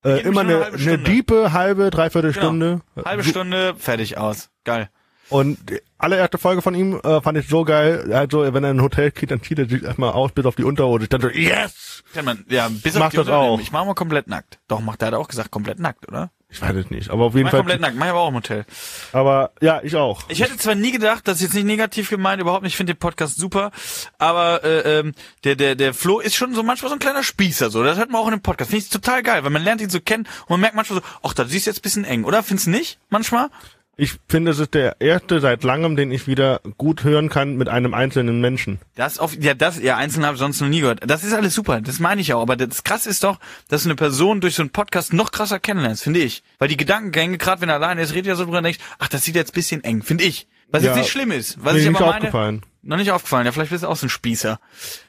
Geht 0.04 0.26
immer 0.26 0.42
eine, 0.42 0.66
eine 0.68 0.76
eine 0.78 0.98
diepe, 1.00 1.52
halbe, 1.54 1.90
dreiviertel 1.90 2.34
Stunde. 2.34 2.82
Halbe 3.04 3.24
Stunde, 3.24 3.76
fertig 3.78 4.18
aus. 4.18 4.50
Geil. 4.64 4.90
Und 5.30 5.58
allererste 6.04 6.38
Folge 6.38 6.62
von 6.62 6.74
ihm 6.76 7.00
äh, 7.04 7.22
fand 7.22 7.38
ich 7.38 7.48
so 7.48 7.64
geil. 7.64 8.08
Er 8.10 8.22
hat 8.22 8.32
so, 8.32 8.42
wenn 8.42 8.64
er 8.64 8.72
in 8.72 8.78
ein 8.78 8.82
Hotel 8.82 9.12
geht, 9.12 9.32
dann 9.32 9.42
zieht 9.42 9.60
er 9.60 9.68
sich 9.70 9.84
erstmal 9.84 10.12
aus 10.12 10.32
bis 10.32 10.46
auf 10.46 10.56
die 10.56 10.64
Unterhose. 10.64 11.04
Ich 11.04 11.10
dachte 11.10 11.28
so, 11.28 11.34
yes! 11.34 12.04
Kann 12.14 12.26
man, 12.26 12.46
ja, 12.50 12.68
bis 12.70 12.96
Mach 12.96 13.06
auf 13.06 13.12
die 13.12 13.18
das 13.18 13.28
Unternehmen. 13.28 13.50
auch. 13.54 13.60
Ich 13.62 13.72
mache 13.72 13.86
mal 13.86 13.94
komplett 13.96 14.28
nackt. 14.28 14.60
Doch, 14.68 14.80
macht, 14.82 15.02
der 15.02 15.08
hat 15.08 15.14
auch 15.16 15.28
gesagt, 15.28 15.52
komplett 15.52 15.80
nackt, 15.80 16.08
oder? 16.08 16.32
Ich 16.54 16.62
weiß 16.62 16.76
es 16.76 16.90
nicht, 16.90 17.10
aber 17.10 17.24
auf 17.26 17.34
jeden 17.34 17.46
Mach 17.46 17.52
Fall. 17.52 17.60
komplett 17.62 17.80
nackt, 17.80 17.96
mach 17.96 18.06
ich 18.08 18.12
aber 18.12 18.20
auch 18.20 18.28
im 18.28 18.36
Hotel. 18.36 18.66
Aber 19.14 19.52
ja, 19.62 19.80
ich 19.84 19.96
auch. 19.96 20.24
Ich 20.28 20.42
hätte 20.42 20.58
zwar 20.58 20.76
nie 20.76 20.92
gedacht, 20.92 21.26
das 21.26 21.38
ist 21.38 21.44
jetzt 21.44 21.54
nicht 21.54 21.64
negativ 21.64 22.10
gemeint, 22.10 22.42
überhaupt 22.42 22.64
nicht, 22.64 22.74
ich 22.74 22.78
finde 22.78 22.94
den 22.94 23.00
Podcast 23.00 23.38
super, 23.38 23.72
aber 24.18 24.62
äh, 24.66 25.00
ähm, 25.00 25.14
der, 25.46 25.56
der, 25.56 25.76
der 25.76 25.94
Flo 25.94 26.20
ist 26.20 26.36
schon 26.36 26.54
so 26.54 26.62
manchmal 26.62 26.90
so 26.90 26.96
ein 26.96 27.00
kleiner 27.00 27.24
Spießer, 27.24 27.70
so. 27.70 27.84
Das 27.84 27.98
hört 27.98 28.12
man 28.12 28.20
auch 28.22 28.26
in 28.28 28.32
dem 28.32 28.42
Podcast. 28.42 28.70
Finde 28.72 28.84
ich 28.84 28.90
total 28.90 29.24
geil, 29.24 29.46
weil 29.46 29.50
man 29.52 29.64
lernt 29.64 29.80
ihn 29.80 29.90
so 29.90 30.02
kennen 30.02 30.28
und 30.42 30.50
man 30.50 30.60
merkt 30.60 30.76
manchmal 30.76 31.00
so, 31.00 31.06
ach, 31.24 31.34
das 31.34 31.54
ist 31.54 31.66
jetzt 31.68 31.80
ein 31.80 31.84
bisschen 31.84 32.04
eng, 32.04 32.26
oder? 32.26 32.44
Findest 32.44 32.68
du 32.68 32.72
nicht? 32.72 33.00
Manchmal? 33.10 33.48
Ich 34.02 34.18
finde, 34.28 34.50
es 34.50 34.58
ist 34.58 34.74
der 34.74 35.00
erste 35.00 35.40
seit 35.42 35.64
langem, 35.64 35.96
den 35.96 36.12
ich 36.12 36.26
wieder 36.26 36.62
gut 36.80 37.04
hören 37.04 37.30
kann 37.30 37.56
mit 37.56 37.70
einem 37.70 37.94
einzelnen 37.94 38.42
Menschen. 38.42 38.80
Das 38.96 39.20
auf, 39.20 39.38
ja, 39.40 39.54
das, 39.54 39.80
ja, 39.80 39.96
einzeln 39.96 40.26
habe 40.26 40.34
ich 40.34 40.40
sonst 40.40 40.60
noch 40.60 40.70
nie 40.70 40.80
gehört. 40.80 41.02
Das 41.06 41.24
ist 41.24 41.34
alles 41.34 41.54
super, 41.54 41.82
das 41.82 42.00
meine 42.00 42.20
ich 42.20 42.34
auch. 42.34 42.42
Aber 42.42 42.56
das 42.56 42.84
krass 42.84 43.06
ist 43.06 43.24
doch, 43.24 43.38
dass 43.68 43.84
du 43.84 43.90
eine 43.90 43.96
Person 43.96 44.42
durch 44.42 44.56
so 44.56 44.64
einen 44.64 44.72
Podcast 44.72 45.14
noch 45.14 45.32
krasser 45.32 45.60
kennenlernst, 45.60 46.02
finde 46.02 46.20
ich. 46.20 46.42
Weil 46.58 46.68
die 46.68 46.78
Gedankengänge, 46.78 47.38
gerade 47.38 47.62
wenn 47.62 47.70
er 47.70 47.76
alleine 47.76 48.02
ist, 48.02 48.16
redet 48.16 48.26
ja 48.26 48.36
so 48.36 48.46
drüber 48.46 48.58
und 48.58 48.64
denkst, 48.64 48.80
ach, 48.98 49.08
das 49.08 49.24
sieht 49.24 49.36
jetzt 49.36 49.54
bisschen 49.54 49.84
eng, 49.84 50.02
finde 50.02 50.24
ich. 50.24 50.48
Was 50.72 50.84
Ja. 50.84 50.90
jetzt 50.92 51.00
nicht 51.00 51.12
schlimm 51.12 51.32
ist. 51.32 51.58
Was 51.64 51.76
ich 51.76 51.86
nicht 51.88 51.96
aber 51.98 52.06
meine, 52.08 52.18
aufgefallen. 52.20 52.62
noch 52.82 52.98
nicht 52.98 53.12
aufgefallen. 53.12 53.46
Ja, 53.46 53.52
vielleicht 53.52 53.72
bist 53.72 53.84
du 53.84 53.88
auch 53.88 53.96
so 53.98 54.06
ein 54.06 54.10
Spießer. 54.10 54.60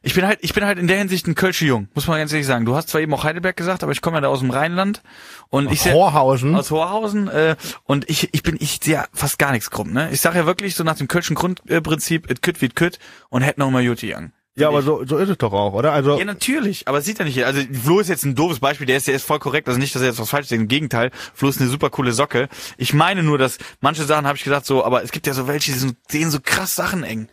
Ich 0.02 0.14
bin 0.14 0.26
halt, 0.26 0.40
ich 0.42 0.54
bin 0.54 0.64
halt 0.64 0.78
in 0.78 0.88
der 0.88 0.98
Hinsicht 0.98 1.26
ein 1.28 1.34
Kölsche 1.36 1.64
Jung, 1.64 1.88
muss 1.94 2.06
man 2.08 2.18
ganz 2.18 2.32
ehrlich 2.32 2.46
sagen. 2.46 2.64
Du 2.64 2.74
hast 2.74 2.88
zwar 2.88 3.00
eben 3.00 3.14
auch 3.14 3.22
Heidelberg 3.24 3.56
gesagt, 3.56 3.82
aber 3.84 3.92
ich 3.92 4.00
komme 4.00 4.16
ja 4.16 4.20
da 4.22 4.28
aus 4.28 4.40
dem 4.40 4.50
Rheinland 4.50 5.02
und 5.50 5.70
ich 5.70 5.80
seh- 5.80 5.92
Horhausen. 5.92 6.54
aus 6.56 6.70
Horhausen 6.70 7.28
äh, 7.28 7.54
und 7.84 8.10
ich 8.10 8.28
ich 8.34 8.42
bin 8.42 8.56
ich 8.60 8.80
sehe 8.82 9.04
fast 9.12 9.38
gar 9.38 9.52
nichts 9.52 9.70
krumm, 9.70 9.92
ne? 9.92 10.10
Ich 10.10 10.20
sage 10.20 10.38
ja 10.38 10.46
wirklich 10.46 10.74
so 10.74 10.82
nach 10.84 10.96
dem 10.96 11.06
Kölschen 11.08 11.36
Grundprinzip, 11.36 12.30
it 12.30 12.42
could 12.42 12.60
wie 12.60 12.66
it 12.66 12.76
could 12.76 12.98
und 13.28 13.42
hätte 13.42 13.60
noch 13.60 13.70
mal 13.70 13.82
Juti 13.82 14.12
Young. 14.14 14.32
Ja, 14.56 14.68
aber 14.68 14.82
so, 14.82 15.04
so 15.06 15.16
ist 15.16 15.28
es 15.28 15.38
doch 15.38 15.52
auch, 15.52 15.72
oder? 15.72 15.92
Also, 15.92 16.18
Ja, 16.18 16.24
natürlich, 16.24 16.88
aber 16.88 17.00
sieht 17.00 17.18
ja 17.18 17.24
nicht. 17.24 17.44
Also 17.44 17.60
Flo 17.72 18.00
ist 18.00 18.08
jetzt 18.08 18.24
ein 18.24 18.34
doofes 18.34 18.60
Beispiel, 18.60 18.86
der 18.86 18.96
ist, 18.98 19.06
der 19.06 19.14
ist 19.14 19.24
voll 19.24 19.38
korrekt, 19.38 19.68
also 19.68 19.80
nicht, 19.80 19.94
dass 19.94 20.02
er 20.02 20.08
jetzt 20.08 20.20
was 20.20 20.28
falsch 20.30 20.48
sagt, 20.48 20.60
im 20.60 20.68
Gegenteil, 20.68 21.10
Flo 21.34 21.48
ist 21.48 21.60
eine 21.60 21.70
super 21.70 21.90
coole 21.90 22.12
Socke. 22.12 22.48
Ich 22.76 22.92
meine 22.92 23.22
nur, 23.22 23.38
dass 23.38 23.58
manche 23.80 24.04
Sachen 24.04 24.26
habe 24.26 24.36
ich 24.36 24.44
gesagt 24.44 24.66
so, 24.66 24.84
aber 24.84 25.02
es 25.02 25.12
gibt 25.12 25.26
ja 25.26 25.34
so 25.34 25.46
welche, 25.48 25.72
die 25.72 25.78
sind, 25.78 25.96
sehen 26.08 26.30
so 26.30 26.38
krass 26.42 26.74
Sachen 26.74 27.02
eng. 27.02 27.28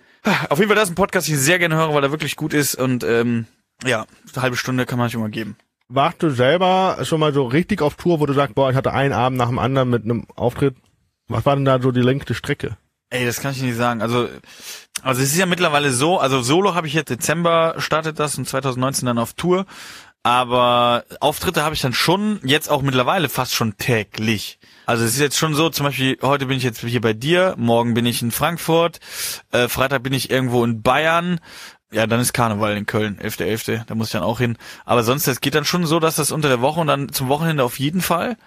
Auf 0.50 0.60
jeden 0.60 0.70
Fall, 0.70 0.76
das 0.76 0.86
ist 0.86 0.92
ein 0.92 0.96
Podcast, 0.96 1.28
den 1.28 1.36
ich 1.36 1.42
sehr 1.42 1.60
gerne 1.60 1.76
höre, 1.76 1.94
weil 1.94 2.04
er 2.04 2.12
wirklich 2.12 2.36
gut 2.36 2.54
ist 2.54 2.76
und 2.76 3.04
ähm, 3.04 3.46
ja, 3.86 4.06
eine 4.34 4.42
halbe 4.44 4.58
Stunde 4.58 4.86
kann 4.86 5.00
man 5.00 5.08
sich 5.08 5.16
immer 5.16 5.30
geben. 5.30 5.56
warst 5.88 6.22
du 6.22 6.30
selber 6.30 7.00
schon 7.04 7.20
mal 7.20 7.34
so 7.34 7.44
richtig 7.46 7.82
auf 7.82 7.96
Tour, 7.96 8.20
wo 8.20 8.26
du 8.26 8.34
sagst, 8.34 8.56
boah, 8.56 8.70
ich 8.70 8.76
hatte 8.76 8.94
einen 8.94 9.14
Abend 9.14 9.38
nach 9.38 9.48
dem 9.48 9.60
anderen 9.60 9.90
mit 9.90 10.04
einem 10.04 10.26
Auftritt? 10.36 10.76
Was 11.28 11.46
war 11.46 11.56
denn 11.56 11.66
da 11.66 11.82
so 11.82 11.92
die 11.92 12.02
längste 12.02 12.34
Strecke? 12.34 12.78
Ey, 13.12 13.26
das 13.26 13.40
kann 13.40 13.52
ich 13.52 13.62
nicht 13.62 13.76
sagen. 13.76 14.02
Also, 14.02 14.30
also 15.02 15.22
es 15.22 15.32
ist 15.32 15.38
ja 15.38 15.48
mittlerweile 15.48 15.92
so, 15.92 16.20
also 16.20 16.42
Solo 16.42 16.76
habe 16.76 16.88
ich 16.88 16.94
jetzt 16.94 17.10
Dezember 17.10 17.76
startet 17.80 18.20
das 18.20 18.38
und 18.38 18.48
2019 18.48 19.08
dann 19.08 19.18
auf 19.18 19.34
Tour. 19.34 19.66
Aber 20.22 21.06
Auftritte 21.22 21.64
habe 21.64 21.74
ich 21.74 21.82
dann 21.82 21.94
schon, 21.94 22.40
jetzt 22.44 22.70
auch 22.70 22.82
mittlerweile 22.82 23.30
fast 23.30 23.56
schon 23.56 23.78
täglich. 23.78 24.60
Also 24.86 25.06
es 25.06 25.14
ist 25.14 25.20
jetzt 25.20 25.38
schon 25.38 25.56
so, 25.56 25.70
zum 25.70 25.86
Beispiel, 25.86 26.18
heute 26.22 26.46
bin 26.46 26.58
ich 26.58 26.64
jetzt 26.64 26.82
hier 26.82 27.02
bei 27.02 27.14
dir, 27.14 27.56
morgen 27.58 27.94
bin 27.94 28.06
ich 28.06 28.22
in 28.22 28.32
Frankfurt, 28.32 29.00
äh, 29.52 29.70
Freitag 29.70 30.04
bin 30.04 30.14
ich 30.14 30.30
irgendwo 30.30 30.64
in 30.66 30.82
Bayern. 30.82 31.40
Ja, 31.92 32.06
dann 32.06 32.20
ist 32.20 32.34
Karneval 32.34 32.78
in 32.78 32.86
Köln, 32.86 33.18
11.11., 33.20 33.86
da 33.86 33.96
muss 33.96 34.08
ich 34.08 34.12
dann 34.12 34.22
auch 34.22 34.40
hin. 34.40 34.58
Aber 34.86 35.04
sonst, 35.04 35.26
es 35.28 35.42
geht 35.42 35.56
dann 35.56 35.66
schon 35.66 35.86
so, 35.88 36.00
dass 36.00 36.18
das 36.18 36.32
unter 36.32 36.50
der 36.50 36.62
Woche 36.62 36.82
und 36.82 36.88
dann 36.88 37.12
zum 37.12 37.30
Wochenende 37.30 37.64
auf 37.64 37.80
jeden 37.80 38.02
Fall. 38.02 38.38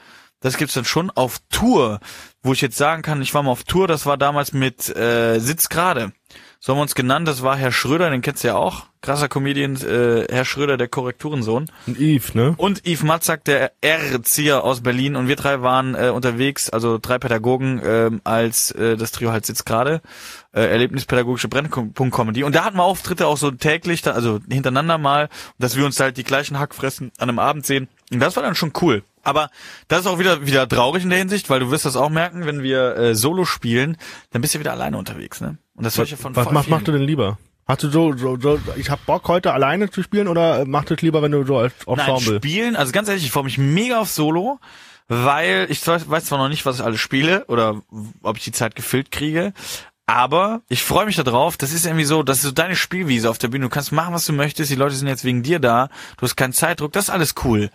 Das 0.42 0.57
gibt's 0.57 0.74
dann 0.74 0.85
schon 0.85 1.11
auf 1.11 1.38
Tour, 1.50 2.00
wo 2.42 2.52
ich 2.52 2.61
jetzt 2.61 2.76
sagen 2.76 3.02
kann, 3.02 3.22
ich 3.22 3.33
war 3.33 3.42
mal 3.42 3.50
auf 3.50 3.64
Tour, 3.64 3.88
das 3.88 4.05
war 4.05 4.18
damals 4.18 4.52
mit 4.52 4.94
äh, 4.94 5.38
Sitz 5.38 5.68
gerade. 5.68 6.12
So 6.59 6.72
haben 6.72 6.78
wir 6.78 6.83
uns 6.83 6.94
genannt, 6.94 7.26
das 7.26 7.42
war 7.42 7.57
Herr 7.57 7.72
Schröder, 7.72 8.11
den 8.11 8.22
kennst 8.22 8.44
du 8.44 8.48
ja 8.48 8.55
auch. 8.55 8.87
Krasser 9.00 9.28
Comedian, 9.28 9.74
äh, 9.76 10.26
Herr 10.31 10.44
Schröder, 10.44 10.76
der 10.76 10.87
Korrekturensohn. 10.87 11.68
Und 11.88 11.98
Yves, 11.98 12.37
ne? 12.37 12.55
Und 12.57 12.87
Yves 12.87 13.02
Matzak, 13.02 13.44
der 13.44 13.72
Erzieher 13.81 14.62
aus 14.62 14.81
Berlin. 14.81 15.16
Und 15.16 15.26
wir 15.26 15.35
drei 15.35 15.61
waren 15.61 15.96
äh, 15.96 16.11
unterwegs, 16.11 16.70
also 16.70 16.98
drei 17.02 17.18
Pädagogen, 17.18 17.81
ähm, 17.85 18.20
als 18.22 18.70
äh, 18.70 18.96
das 18.96 19.11
Trio 19.11 19.33
halt 19.33 19.44
sitzt 19.44 19.66
gerade. 19.66 20.02
Äh, 20.52 20.70
Erlebnispädagogische 20.70 21.48
Brennpunkt 21.48 22.14
Comedy. 22.14 22.44
Und 22.44 22.55
da 22.55 22.64
hatten 22.64 22.76
wir 22.76 22.85
Auftritte 22.85 23.26
auch 23.26 23.38
so 23.38 23.50
täglich, 23.50 24.02
da, 24.02 24.12
also 24.12 24.38
hintereinander 24.48 24.98
mal, 24.98 25.31
dass 25.59 25.76
wir 25.76 25.85
uns 25.85 25.98
halt 25.98 26.16
die 26.16 26.24
gleichen 26.24 26.61
Hackfressen 26.61 27.11
an 27.18 27.28
einem 27.28 27.40
Abend 27.40 27.66
sehen. 27.66 27.88
Und 28.12 28.20
das 28.20 28.37
war 28.37 28.44
dann 28.44 28.55
schon 28.55 28.72
cool. 28.83 29.02
Aber 29.22 29.50
das 29.88 30.00
ist 30.00 30.06
auch 30.06 30.18
wieder 30.18 30.46
wieder 30.46 30.68
traurig 30.68 31.04
in 31.04 31.11
der 31.11 31.18
Hinsicht, 31.18 31.48
weil 31.50 31.61
du 31.61 31.70
wirst 31.70 31.85
das 31.85 31.96
auch 31.96 32.11
merken, 32.11 32.46
wenn 32.46 32.62
wir 32.62 32.96
äh, 32.96 33.14
Solo 33.14 33.44
spielen, 33.44 33.96
dann 34.30 34.42
bist 34.42 34.54
du 34.54 34.58
wieder 34.58 34.72
alleine 34.72 34.98
unterwegs, 34.98 35.40
ne? 35.40 35.58
Und 35.74 35.85
das 35.85 35.96
höre 35.96 36.04
ich 36.04 36.11
ja 36.11 36.16
von 36.16 36.35
Was 36.37 36.50
mach, 36.50 36.66
machst 36.66 36.88
du 36.88 36.92
denn 36.92 37.02
lieber? 37.02 37.38
Hast 37.66 37.85
du 37.85 37.90
so, 37.90 38.16
so, 38.16 38.37
so 38.38 38.58
ich 38.76 38.90
hab 38.90 39.06
Bock 39.06 39.28
heute 39.28 39.52
alleine 39.52 39.88
zu 39.88 40.02
spielen 40.02 40.26
oder 40.26 40.64
machst 40.64 40.90
du 40.90 40.94
es 40.94 41.02
lieber, 41.02 41.22
wenn 41.22 41.32
du 41.32 41.44
so 41.44 41.58
als 41.58 41.72
Nein, 41.87 41.98
Ensemble? 42.00 42.37
spielen, 42.38 42.76
also 42.76 42.92
ganz 42.92 43.08
ehrlich, 43.08 43.24
ich 43.24 43.30
freue 43.30 43.44
mich 43.44 43.56
mega 43.58 44.00
auf 44.00 44.08
Solo, 44.08 44.58
weil 45.08 45.66
ich 45.70 45.87
weiß 45.87 46.11
weiß 46.11 46.24
zwar 46.24 46.38
noch 46.38 46.48
nicht, 46.48 46.66
was 46.66 46.80
ich 46.80 46.85
alles 46.85 47.00
spiele 47.00 47.44
oder 47.46 47.80
ob 48.22 48.37
ich 48.37 48.44
die 48.44 48.52
Zeit 48.52 48.74
gefüllt 48.74 49.12
kriege, 49.12 49.52
aber 50.06 50.62
ich 50.68 50.82
freue 50.82 51.06
mich 51.06 51.16
darauf. 51.16 51.56
Das 51.56 51.72
ist 51.72 51.87
irgendwie 51.87 52.04
so, 52.04 52.22
das 52.22 52.38
ist 52.38 52.42
so 52.42 52.50
deine 52.50 52.76
Spielwiese 52.76 53.30
auf 53.30 53.38
der 53.38 53.48
Bühne. 53.48 53.64
Du 53.64 53.70
kannst 53.70 53.92
machen, 53.92 54.12
was 54.12 54.26
du 54.26 54.32
möchtest. 54.32 54.70
Die 54.70 54.74
Leute 54.74 54.94
sind 54.94 55.08
jetzt 55.08 55.24
wegen 55.24 55.42
dir 55.42 55.58
da. 55.58 55.88
Du 56.18 56.22
hast 56.22 56.37
keinen 56.37 56.52
Zeitdruck. 56.52 56.92
Das 56.92 57.04
ist 57.04 57.11
alles 57.11 57.35
cool. 57.44 57.70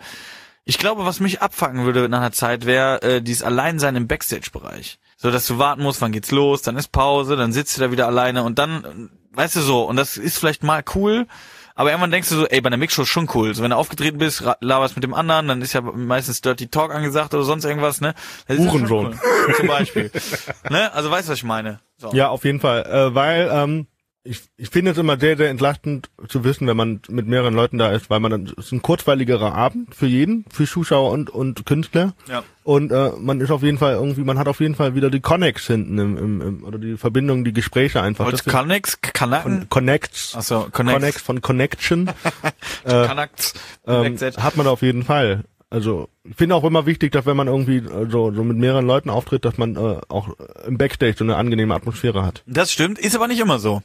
Ich 0.68 0.76
glaube, 0.76 1.06
was 1.06 1.18
mich 1.18 1.40
abfacken 1.40 1.86
würde 1.86 2.10
nach 2.10 2.18
einer 2.18 2.30
Zeit, 2.30 2.66
wäre 2.66 3.00
äh, 3.00 3.22
dieses 3.22 3.42
Alleinsein 3.42 3.96
im 3.96 4.06
Backstage-Bereich. 4.06 4.98
So, 5.16 5.30
dass 5.30 5.46
du 5.46 5.58
warten 5.58 5.82
musst, 5.82 6.02
wann 6.02 6.12
geht's 6.12 6.30
los, 6.30 6.60
dann 6.60 6.76
ist 6.76 6.92
Pause, 6.92 7.36
dann 7.36 7.54
sitzt 7.54 7.78
du 7.78 7.80
da 7.80 7.90
wieder 7.90 8.06
alleine 8.06 8.42
und 8.42 8.58
dann, 8.58 8.84
äh, 8.84 9.36
weißt 9.38 9.56
du 9.56 9.60
so, 9.62 9.84
und 9.84 9.96
das 9.96 10.18
ist 10.18 10.36
vielleicht 10.36 10.62
mal 10.62 10.84
cool, 10.94 11.26
aber 11.74 11.88
irgendwann 11.88 12.10
denkst 12.10 12.28
du 12.28 12.34
so, 12.34 12.46
ey, 12.46 12.60
bei 12.60 12.68
der 12.68 12.78
Mixshow 12.78 13.04
ist 13.04 13.08
schon 13.08 13.30
cool. 13.34 13.54
So, 13.54 13.62
wenn 13.62 13.70
du 13.70 13.78
aufgetreten 13.78 14.18
bist, 14.18 14.44
laberst 14.60 14.94
mit 14.94 15.04
dem 15.04 15.14
anderen, 15.14 15.48
dann 15.48 15.62
ist 15.62 15.72
ja 15.72 15.80
meistens 15.80 16.42
Dirty 16.42 16.66
Talk 16.66 16.94
angesagt 16.94 17.32
oder 17.32 17.44
sonst 17.44 17.64
irgendwas, 17.64 18.02
ne? 18.02 18.14
Hurensohn. 18.46 19.18
Cool. 19.46 19.54
Zum 19.54 19.68
Beispiel. 19.68 20.10
ne? 20.68 20.92
Also 20.92 21.10
weißt 21.10 21.28
du, 21.28 21.32
was 21.32 21.38
ich 21.38 21.44
meine? 21.44 21.80
So. 21.96 22.12
Ja, 22.12 22.28
auf 22.28 22.44
jeden 22.44 22.60
Fall, 22.60 22.84
äh, 22.84 23.14
weil 23.14 23.48
ähm, 23.50 23.86
ich, 24.28 24.42
ich 24.58 24.68
finde 24.68 24.90
es 24.90 24.98
immer 24.98 25.18
sehr, 25.18 25.38
sehr 25.38 25.48
entlastend 25.48 26.10
zu 26.28 26.44
wissen, 26.44 26.66
wenn 26.66 26.76
man 26.76 27.00
mit 27.08 27.26
mehreren 27.26 27.54
Leuten 27.54 27.78
da 27.78 27.90
ist, 27.92 28.10
weil 28.10 28.20
man 28.20 28.30
dann 28.30 28.44
es 28.44 28.66
ist 28.66 28.72
ein 28.72 28.82
kurzweiligerer 28.82 29.54
Abend 29.54 29.94
für 29.94 30.06
jeden, 30.06 30.44
für 30.50 30.66
Zuschauer 30.66 31.10
und 31.12 31.30
und 31.30 31.64
Künstler. 31.64 32.12
Ja. 32.28 32.44
Und 32.62 32.92
äh, 32.92 33.12
man 33.18 33.40
ist 33.40 33.50
auf 33.50 33.62
jeden 33.62 33.78
Fall 33.78 33.94
irgendwie, 33.94 34.24
man 34.24 34.38
hat 34.38 34.46
auf 34.46 34.60
jeden 34.60 34.74
Fall 34.74 34.94
wieder 34.94 35.10
die 35.10 35.20
Connects 35.20 35.66
hinten 35.66 35.98
im, 35.98 36.18
im, 36.18 36.40
im 36.42 36.64
oder 36.64 36.78
die 36.78 36.98
Verbindung, 36.98 37.44
die 37.44 37.54
Gespräche 37.54 38.02
einfach. 38.02 38.26
Heute 38.26 38.36
Das 38.36 38.44
Connects, 38.44 39.00
Kanaken. 39.00 39.70
Connects, 39.70 40.34
Achso, 40.36 40.68
Connects. 40.70 41.00
Connects 41.00 41.22
von 41.22 41.40
Connection. 41.40 42.08
äh, 42.84 43.06
Connects. 43.06 43.54
ähm, 43.86 44.18
hat 44.18 44.56
man 44.58 44.66
auf 44.66 44.82
jeden 44.82 45.04
Fall. 45.04 45.44
Also 45.70 46.08
ich 46.24 46.36
finde 46.36 46.54
auch 46.54 46.64
immer 46.64 46.86
wichtig, 46.86 47.12
dass 47.12 47.26
wenn 47.26 47.36
man 47.36 47.46
irgendwie 47.46 47.76
äh, 47.78 48.10
so, 48.10 48.32
so 48.32 48.42
mit 48.42 48.56
mehreren 48.56 48.86
Leuten 48.86 49.10
auftritt, 49.10 49.44
dass 49.44 49.58
man 49.58 49.76
äh, 49.76 50.00
auch 50.08 50.30
im 50.66 50.78
Backstage 50.78 51.16
so 51.18 51.24
eine 51.24 51.36
angenehme 51.36 51.74
Atmosphäre 51.74 52.24
hat. 52.24 52.42
Das 52.46 52.72
stimmt, 52.72 52.98
ist 52.98 53.14
aber 53.14 53.28
nicht 53.28 53.40
immer 53.40 53.58
so. 53.58 53.82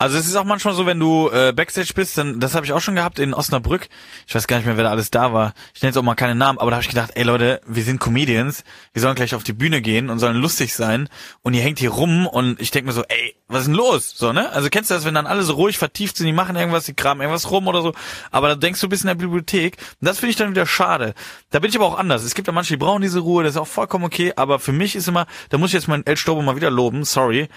Also 0.00 0.16
es 0.16 0.28
ist 0.28 0.36
auch 0.36 0.44
manchmal 0.44 0.74
so, 0.74 0.86
wenn 0.86 1.00
du 1.00 1.28
äh, 1.28 1.52
Backstage 1.52 1.92
bist, 1.92 2.16
dann 2.16 2.38
das 2.38 2.54
habe 2.54 2.64
ich 2.64 2.72
auch 2.72 2.80
schon 2.80 2.94
gehabt 2.94 3.18
in 3.18 3.34
Osnabrück. 3.34 3.88
Ich 4.28 4.34
weiß 4.36 4.46
gar 4.46 4.58
nicht 4.58 4.66
mehr, 4.66 4.76
wer 4.76 4.84
da 4.84 4.90
alles 4.90 5.10
da 5.10 5.32
war. 5.32 5.54
Ich 5.74 5.82
nenne 5.82 5.90
jetzt 5.90 5.96
auch 5.96 6.04
mal 6.04 6.14
keine 6.14 6.36
Namen, 6.36 6.60
aber 6.60 6.70
da 6.70 6.76
habe 6.76 6.84
ich 6.84 6.88
gedacht, 6.88 7.10
ey 7.16 7.24
Leute, 7.24 7.60
wir 7.66 7.82
sind 7.82 7.98
Comedians, 7.98 8.62
wir 8.92 9.02
sollen 9.02 9.16
gleich 9.16 9.34
auf 9.34 9.42
die 9.42 9.52
Bühne 9.52 9.82
gehen 9.82 10.08
und 10.08 10.20
sollen 10.20 10.36
lustig 10.36 10.72
sein 10.74 11.08
und 11.42 11.54
ihr 11.54 11.62
hängt 11.62 11.80
hier 11.80 11.90
rum 11.90 12.28
und 12.28 12.60
ich 12.60 12.70
denke 12.70 12.86
mir 12.86 12.92
so, 12.92 13.02
ey, 13.08 13.34
was 13.48 13.62
ist 13.62 13.66
denn 13.66 13.74
los? 13.74 14.14
So, 14.16 14.32
ne? 14.32 14.52
Also 14.52 14.68
kennst 14.70 14.88
du 14.88 14.94
das, 14.94 15.04
wenn 15.04 15.14
dann 15.14 15.26
alle 15.26 15.42
so 15.42 15.54
ruhig 15.54 15.78
vertieft 15.78 16.16
sind, 16.16 16.26
die 16.26 16.32
machen 16.32 16.54
irgendwas, 16.54 16.84
die 16.84 16.94
kramen 16.94 17.22
irgendwas 17.22 17.50
rum 17.50 17.66
oder 17.66 17.82
so, 17.82 17.92
aber 18.30 18.46
da 18.46 18.54
denkst 18.54 18.80
du 18.80 18.88
bist 18.88 19.02
in 19.02 19.08
der 19.08 19.16
Bibliothek 19.16 19.78
und 20.00 20.06
das 20.06 20.20
finde 20.20 20.30
ich 20.30 20.36
dann 20.36 20.50
wieder 20.50 20.66
schade. 20.66 21.14
Da 21.50 21.58
bin 21.58 21.70
ich 21.70 21.76
aber 21.76 21.86
auch 21.86 21.98
anders. 21.98 22.22
Es 22.22 22.36
gibt 22.36 22.46
ja 22.46 22.52
manche, 22.52 22.74
die 22.74 22.76
brauchen 22.76 23.02
diese 23.02 23.18
Ruhe, 23.18 23.42
das 23.42 23.54
ist 23.54 23.60
auch 23.60 23.66
vollkommen 23.66 24.04
okay, 24.04 24.32
aber 24.36 24.60
für 24.60 24.70
mich 24.70 24.94
ist 24.94 25.08
immer, 25.08 25.26
da 25.48 25.58
muss 25.58 25.70
ich 25.70 25.74
jetzt 25.74 25.88
meinen 25.88 26.06
El 26.06 26.16
Stobo 26.16 26.40
mal 26.40 26.54
wieder 26.54 26.70
loben, 26.70 27.02
sorry, 27.02 27.48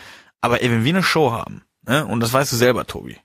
aber 0.42 0.64
ey, 0.64 0.72
wenn 0.72 0.84
wir 0.84 0.96
eine 0.96 1.04
Show 1.04 1.32
haben, 1.32 1.62
Ne? 1.88 2.06
Und 2.06 2.20
das 2.20 2.34
weißt 2.34 2.52
du 2.52 2.56
selber, 2.56 2.86
Tobi. 2.86 3.18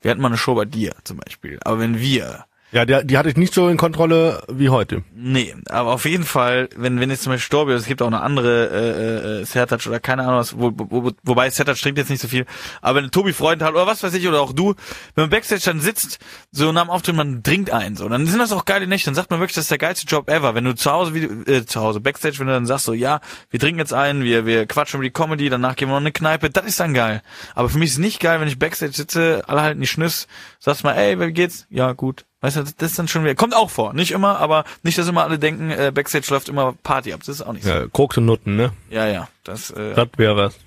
Wir 0.00 0.10
hatten 0.10 0.20
mal 0.20 0.28
eine 0.28 0.36
Show 0.36 0.54
bei 0.54 0.64
dir 0.64 0.94
zum 1.04 1.18
Beispiel. 1.18 1.58
Aber 1.64 1.78
wenn 1.78 1.98
wir 1.98 2.46
Ja, 2.72 2.84
die, 2.84 3.06
die 3.06 3.18
hatte 3.18 3.28
ich 3.28 3.36
nicht 3.36 3.54
so 3.54 3.68
in 3.68 3.76
Kontrolle 3.76 4.42
wie 4.48 4.68
heute. 4.68 5.04
Nee, 5.14 5.54
aber 5.68 5.92
auf 5.92 6.06
jeden 6.06 6.24
Fall, 6.24 6.68
wenn 6.74 6.98
wenn 6.98 7.08
jetzt 7.08 7.22
zum 7.22 7.32
Beispiel 7.32 7.46
Storby, 7.46 7.72
es 7.72 7.86
gibt 7.86 8.02
auch 8.02 8.08
eine 8.08 8.20
andere 8.20 8.68
äh, 8.68 9.42
äh, 9.42 9.44
Sertac 9.44 9.86
oder 9.86 10.00
keine 10.00 10.22
Ahnung 10.22 10.38
was, 10.38 10.58
wo, 10.58 10.72
wo, 10.74 11.12
wobei 11.22 11.48
Sertac 11.50 11.76
trinkt 11.76 11.98
jetzt 11.98 12.10
nicht 12.10 12.20
so 12.20 12.26
viel, 12.26 12.46
aber 12.82 13.00
wenn 13.00 13.10
Tobi 13.12 13.32
Freunde 13.32 13.64
hat 13.64 13.74
oder 13.74 13.86
was 13.86 14.02
weiß 14.02 14.12
ich 14.14 14.26
oder 14.26 14.40
auch 14.40 14.52
du, 14.52 14.74
wenn 15.14 15.22
man 15.22 15.30
Backstage 15.30 15.62
dann 15.64 15.80
sitzt, 15.80 16.18
so 16.50 16.72
nach 16.72 16.82
dem 16.82 16.90
Auftritt, 16.90 17.14
man 17.14 17.44
trinkt 17.44 17.70
ein, 17.70 17.94
so, 17.94 18.08
dann 18.08 18.26
sind 18.26 18.40
das 18.40 18.50
auch 18.50 18.64
geile 18.64 18.88
Nächte, 18.88 19.06
dann 19.06 19.14
sagt 19.14 19.30
man 19.30 19.38
wirklich, 19.38 19.54
das 19.54 19.66
ist 19.66 19.70
der 19.70 19.78
geilste 19.78 20.06
Job 20.06 20.28
ever. 20.28 20.56
Wenn 20.56 20.64
du 20.64 20.74
zu 20.74 20.90
Hause, 20.90 21.14
wie, 21.14 21.22
äh, 21.50 21.64
zu 21.66 21.80
Hause 21.80 22.00
Backstage, 22.00 22.40
wenn 22.40 22.48
du 22.48 22.54
dann 22.54 22.66
sagst 22.66 22.86
so, 22.86 22.92
ja, 22.92 23.20
wir 23.50 23.60
trinken 23.60 23.78
jetzt 23.78 23.94
ein, 23.94 24.24
wir 24.24 24.46
wir 24.46 24.66
quatschen 24.66 24.98
über 24.98 25.04
die 25.04 25.12
Comedy, 25.12 25.48
danach 25.48 25.76
gehen 25.76 25.88
wir 25.88 25.92
noch 25.92 26.00
in 26.00 26.06
eine 26.06 26.12
Kneipe, 26.12 26.50
das 26.50 26.64
ist 26.66 26.80
dann 26.80 26.92
geil. 26.92 27.22
Aber 27.54 27.68
für 27.68 27.78
mich 27.78 27.90
ist 27.90 27.94
es 27.94 27.98
nicht 28.00 28.18
geil, 28.18 28.40
wenn 28.40 28.48
ich 28.48 28.58
Backstage 28.58 28.94
sitze, 28.94 29.44
alle 29.46 29.62
halten 29.62 29.80
die 29.80 29.86
Schnüss, 29.86 30.26
sagst 30.58 30.82
mal, 30.82 30.94
ey, 30.94 31.20
wie 31.20 31.32
geht's? 31.32 31.66
Ja, 31.70 31.92
gut. 31.92 32.24
Weißt 32.44 32.58
du, 32.58 32.62
das 32.62 32.90
ist 32.90 32.98
dann 32.98 33.08
schon 33.08 33.24
wieder, 33.24 33.34
kommt 33.34 33.56
auch 33.56 33.70
vor, 33.70 33.94
nicht 33.94 34.10
immer, 34.10 34.38
aber 34.38 34.64
nicht, 34.82 34.98
dass 34.98 35.08
immer 35.08 35.24
alle 35.24 35.38
denken, 35.38 35.70
äh, 35.70 35.90
Backstage 35.94 36.26
läuft 36.28 36.50
immer 36.50 36.74
Party 36.82 37.14
ab, 37.14 37.20
das 37.20 37.28
ist 37.36 37.40
auch 37.40 37.54
nicht 37.54 37.64
so. 37.64 37.70
Ja, 37.70 37.86
Koks 37.86 38.18
und 38.18 38.26
Nutten, 38.26 38.56
ne? 38.56 38.70
Ja, 38.90 39.06
ja, 39.06 39.28
das 39.44 39.70
äh, 39.70 39.94
Das 39.94 40.08
wäre 40.18 40.36
was. 40.36 40.58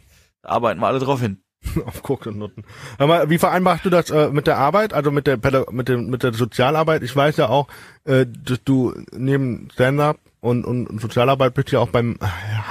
da 0.41 0.49
arbeiten 0.49 0.79
wir 0.79 0.87
alle 0.87 0.97
drauf 0.97 1.21
hin. 1.21 1.37
Auf 1.85 2.01
Koks 2.01 2.25
und 2.25 2.39
Nutten. 2.39 2.63
Aber 2.97 3.29
wie 3.29 3.37
vereinbarst 3.37 3.85
du 3.85 3.91
das 3.91 4.09
äh, 4.09 4.29
mit 4.31 4.47
der 4.47 4.57
Arbeit, 4.57 4.91
also 4.91 5.11
mit 5.11 5.27
der 5.27 5.37
Päda 5.37 5.65
mit 5.69 5.87
dem 5.87 6.09
mit 6.09 6.23
der 6.23 6.33
Sozialarbeit? 6.33 7.03
Ich 7.03 7.15
weiß 7.15 7.37
ja 7.37 7.47
auch, 7.49 7.67
äh, 8.05 8.25
dass 8.25 8.63
du 8.63 8.95
neben 9.11 9.69
Stand-up 9.71 10.17
und, 10.39 10.65
und, 10.65 10.99
Sozialarbeit 10.99 11.53
bist 11.53 11.71
ja 11.71 11.77
auch 11.77 11.89
beim 11.89 12.17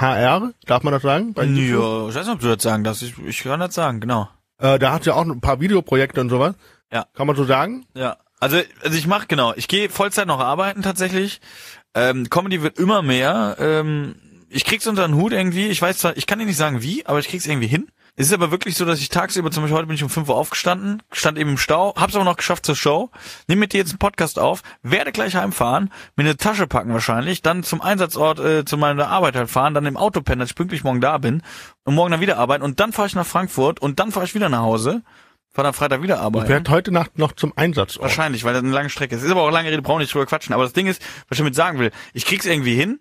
HR, 0.01 0.51
darf 0.65 0.83
man 0.83 0.91
das 0.91 1.03
sagen? 1.03 1.33
Bei? 1.33 1.45
Ja, 1.45 2.09
ich 2.09 2.13
weiß 2.13 2.25
nicht, 2.25 2.35
ob 2.35 2.41
du 2.41 2.53
das 2.53 2.61
sagen 2.61 2.83
darfst, 2.83 3.03
ich, 3.03 3.17
ich 3.25 3.41
kann 3.41 3.61
das 3.61 3.73
sagen, 3.73 4.01
genau. 4.01 4.27
Äh, 4.57 4.79
da 4.79 4.91
hast 4.91 5.05
du 5.05 5.11
ja 5.11 5.15
auch 5.15 5.25
ein 5.25 5.39
paar 5.39 5.61
Videoprojekte 5.61 6.19
und 6.19 6.27
sowas. 6.27 6.55
Ja. 6.91 7.05
Kann 7.13 7.27
man 7.27 7.37
so 7.37 7.45
sagen? 7.45 7.85
Ja, 7.93 8.17
also, 8.39 8.57
also 8.83 8.97
ich 8.97 9.07
mache 9.07 9.27
genau, 9.27 9.53
ich 9.55 9.67
gehe 9.67 9.89
Vollzeit 9.89 10.27
noch 10.27 10.39
arbeiten 10.39 10.81
tatsächlich. 10.81 11.41
Ähm, 11.93 12.29
Comedy 12.29 12.61
wird 12.61 12.79
immer 12.79 13.01
mehr. 13.01 13.57
Ähm, 13.59 14.15
ich 14.49 14.65
krieg's 14.65 14.87
unter 14.87 15.07
den 15.07 15.15
Hut 15.15 15.33
irgendwie. 15.33 15.67
Ich 15.67 15.81
weiß 15.81 15.97
zwar, 15.97 16.17
ich 16.17 16.27
kann 16.27 16.39
dir 16.39 16.45
nicht 16.45 16.57
sagen 16.57 16.81
wie, 16.81 17.05
aber 17.05 17.19
ich 17.19 17.27
krieg's 17.27 17.47
irgendwie 17.47 17.67
hin. 17.67 17.87
Es 18.19 18.27
ist 18.27 18.33
aber 18.33 18.49
wirklich 18.49 18.75
so, 18.75 18.83
dass 18.83 18.99
ich 18.99 19.09
tagsüber, 19.09 19.51
zum 19.51 19.61
Beispiel 19.61 19.77
heute 19.77 19.85
bin 19.85 19.95
ich 19.95 20.01
um 20.01 20.09
5 20.09 20.27
Uhr 20.27 20.35
aufgestanden, 20.35 21.03
stand 21.11 21.37
eben 21.37 21.51
im 21.51 21.57
Stau, 21.59 21.93
hab's 21.95 22.15
aber 22.15 22.25
noch 22.25 22.37
geschafft 22.37 22.65
zur 22.65 22.75
Show, 22.75 23.11
nehme 23.47 23.59
mit 23.59 23.73
dir 23.73 23.77
jetzt 23.77 23.91
einen 23.91 23.99
Podcast 23.99 24.39
auf, 24.39 24.63
werde 24.81 25.11
gleich 25.11 25.35
heimfahren, 25.35 25.91
mir 26.15 26.23
eine 26.23 26.35
Tasche 26.35 26.65
packen 26.65 26.91
wahrscheinlich, 26.91 27.43
dann 27.43 27.61
zum 27.61 27.79
Einsatzort, 27.79 28.39
äh, 28.39 28.65
zu 28.65 28.75
meiner 28.75 29.09
Arbeit 29.09 29.35
halt 29.35 29.51
fahren, 29.51 29.75
dann 29.75 29.85
im 29.85 29.97
Auto 29.97 30.21
pennen, 30.21 30.39
dass 30.39 30.49
ich 30.49 30.55
pünktlich 30.55 30.83
morgen 30.83 30.99
da 30.99 31.19
bin 31.19 31.43
und 31.83 31.93
morgen 31.93 32.09
dann 32.09 32.19
wieder 32.19 32.39
arbeiten 32.39 32.63
und 32.63 32.79
dann 32.79 32.91
fahre 32.91 33.07
ich 33.07 33.13
nach 33.13 33.27
Frankfurt 33.27 33.79
und 33.81 33.99
dann 33.99 34.11
fahre 34.11 34.25
ich 34.25 34.33
wieder 34.33 34.49
nach 34.49 34.61
Hause, 34.61 35.03
fahre 35.57 35.65
dann 35.69 35.73
Freitag 35.73 36.03
wieder 36.03 36.15
Ich 36.15 36.21
arbeiten. 36.21 36.47
werde 36.49 36.69
heute 36.71 36.91
Nacht 36.91 37.17
noch 37.17 37.31
zum 37.31 37.51
Einsatz. 37.57 37.97
Wahrscheinlich, 37.99 38.43
weil 38.43 38.53
das 38.53 38.61
eine 38.61 38.71
lange 38.71 38.91
Strecke 38.91 39.15
ist. 39.15 39.23
Ist 39.23 39.31
aber 39.31 39.41
auch 39.41 39.49
lange 39.49 39.71
Rede, 39.71 39.81
brauchen 39.81 40.01
nicht 40.01 40.13
drüber 40.13 40.27
quatschen. 40.27 40.53
Aber 40.53 40.61
das 40.63 40.73
Ding 40.73 40.85
ist, 40.85 41.01
was 41.27 41.31
ich 41.31 41.37
damit 41.39 41.55
sagen 41.55 41.79
will, 41.79 41.89
ich 42.13 42.25
krieg's 42.25 42.45
irgendwie 42.45 42.75
hin. 42.75 42.99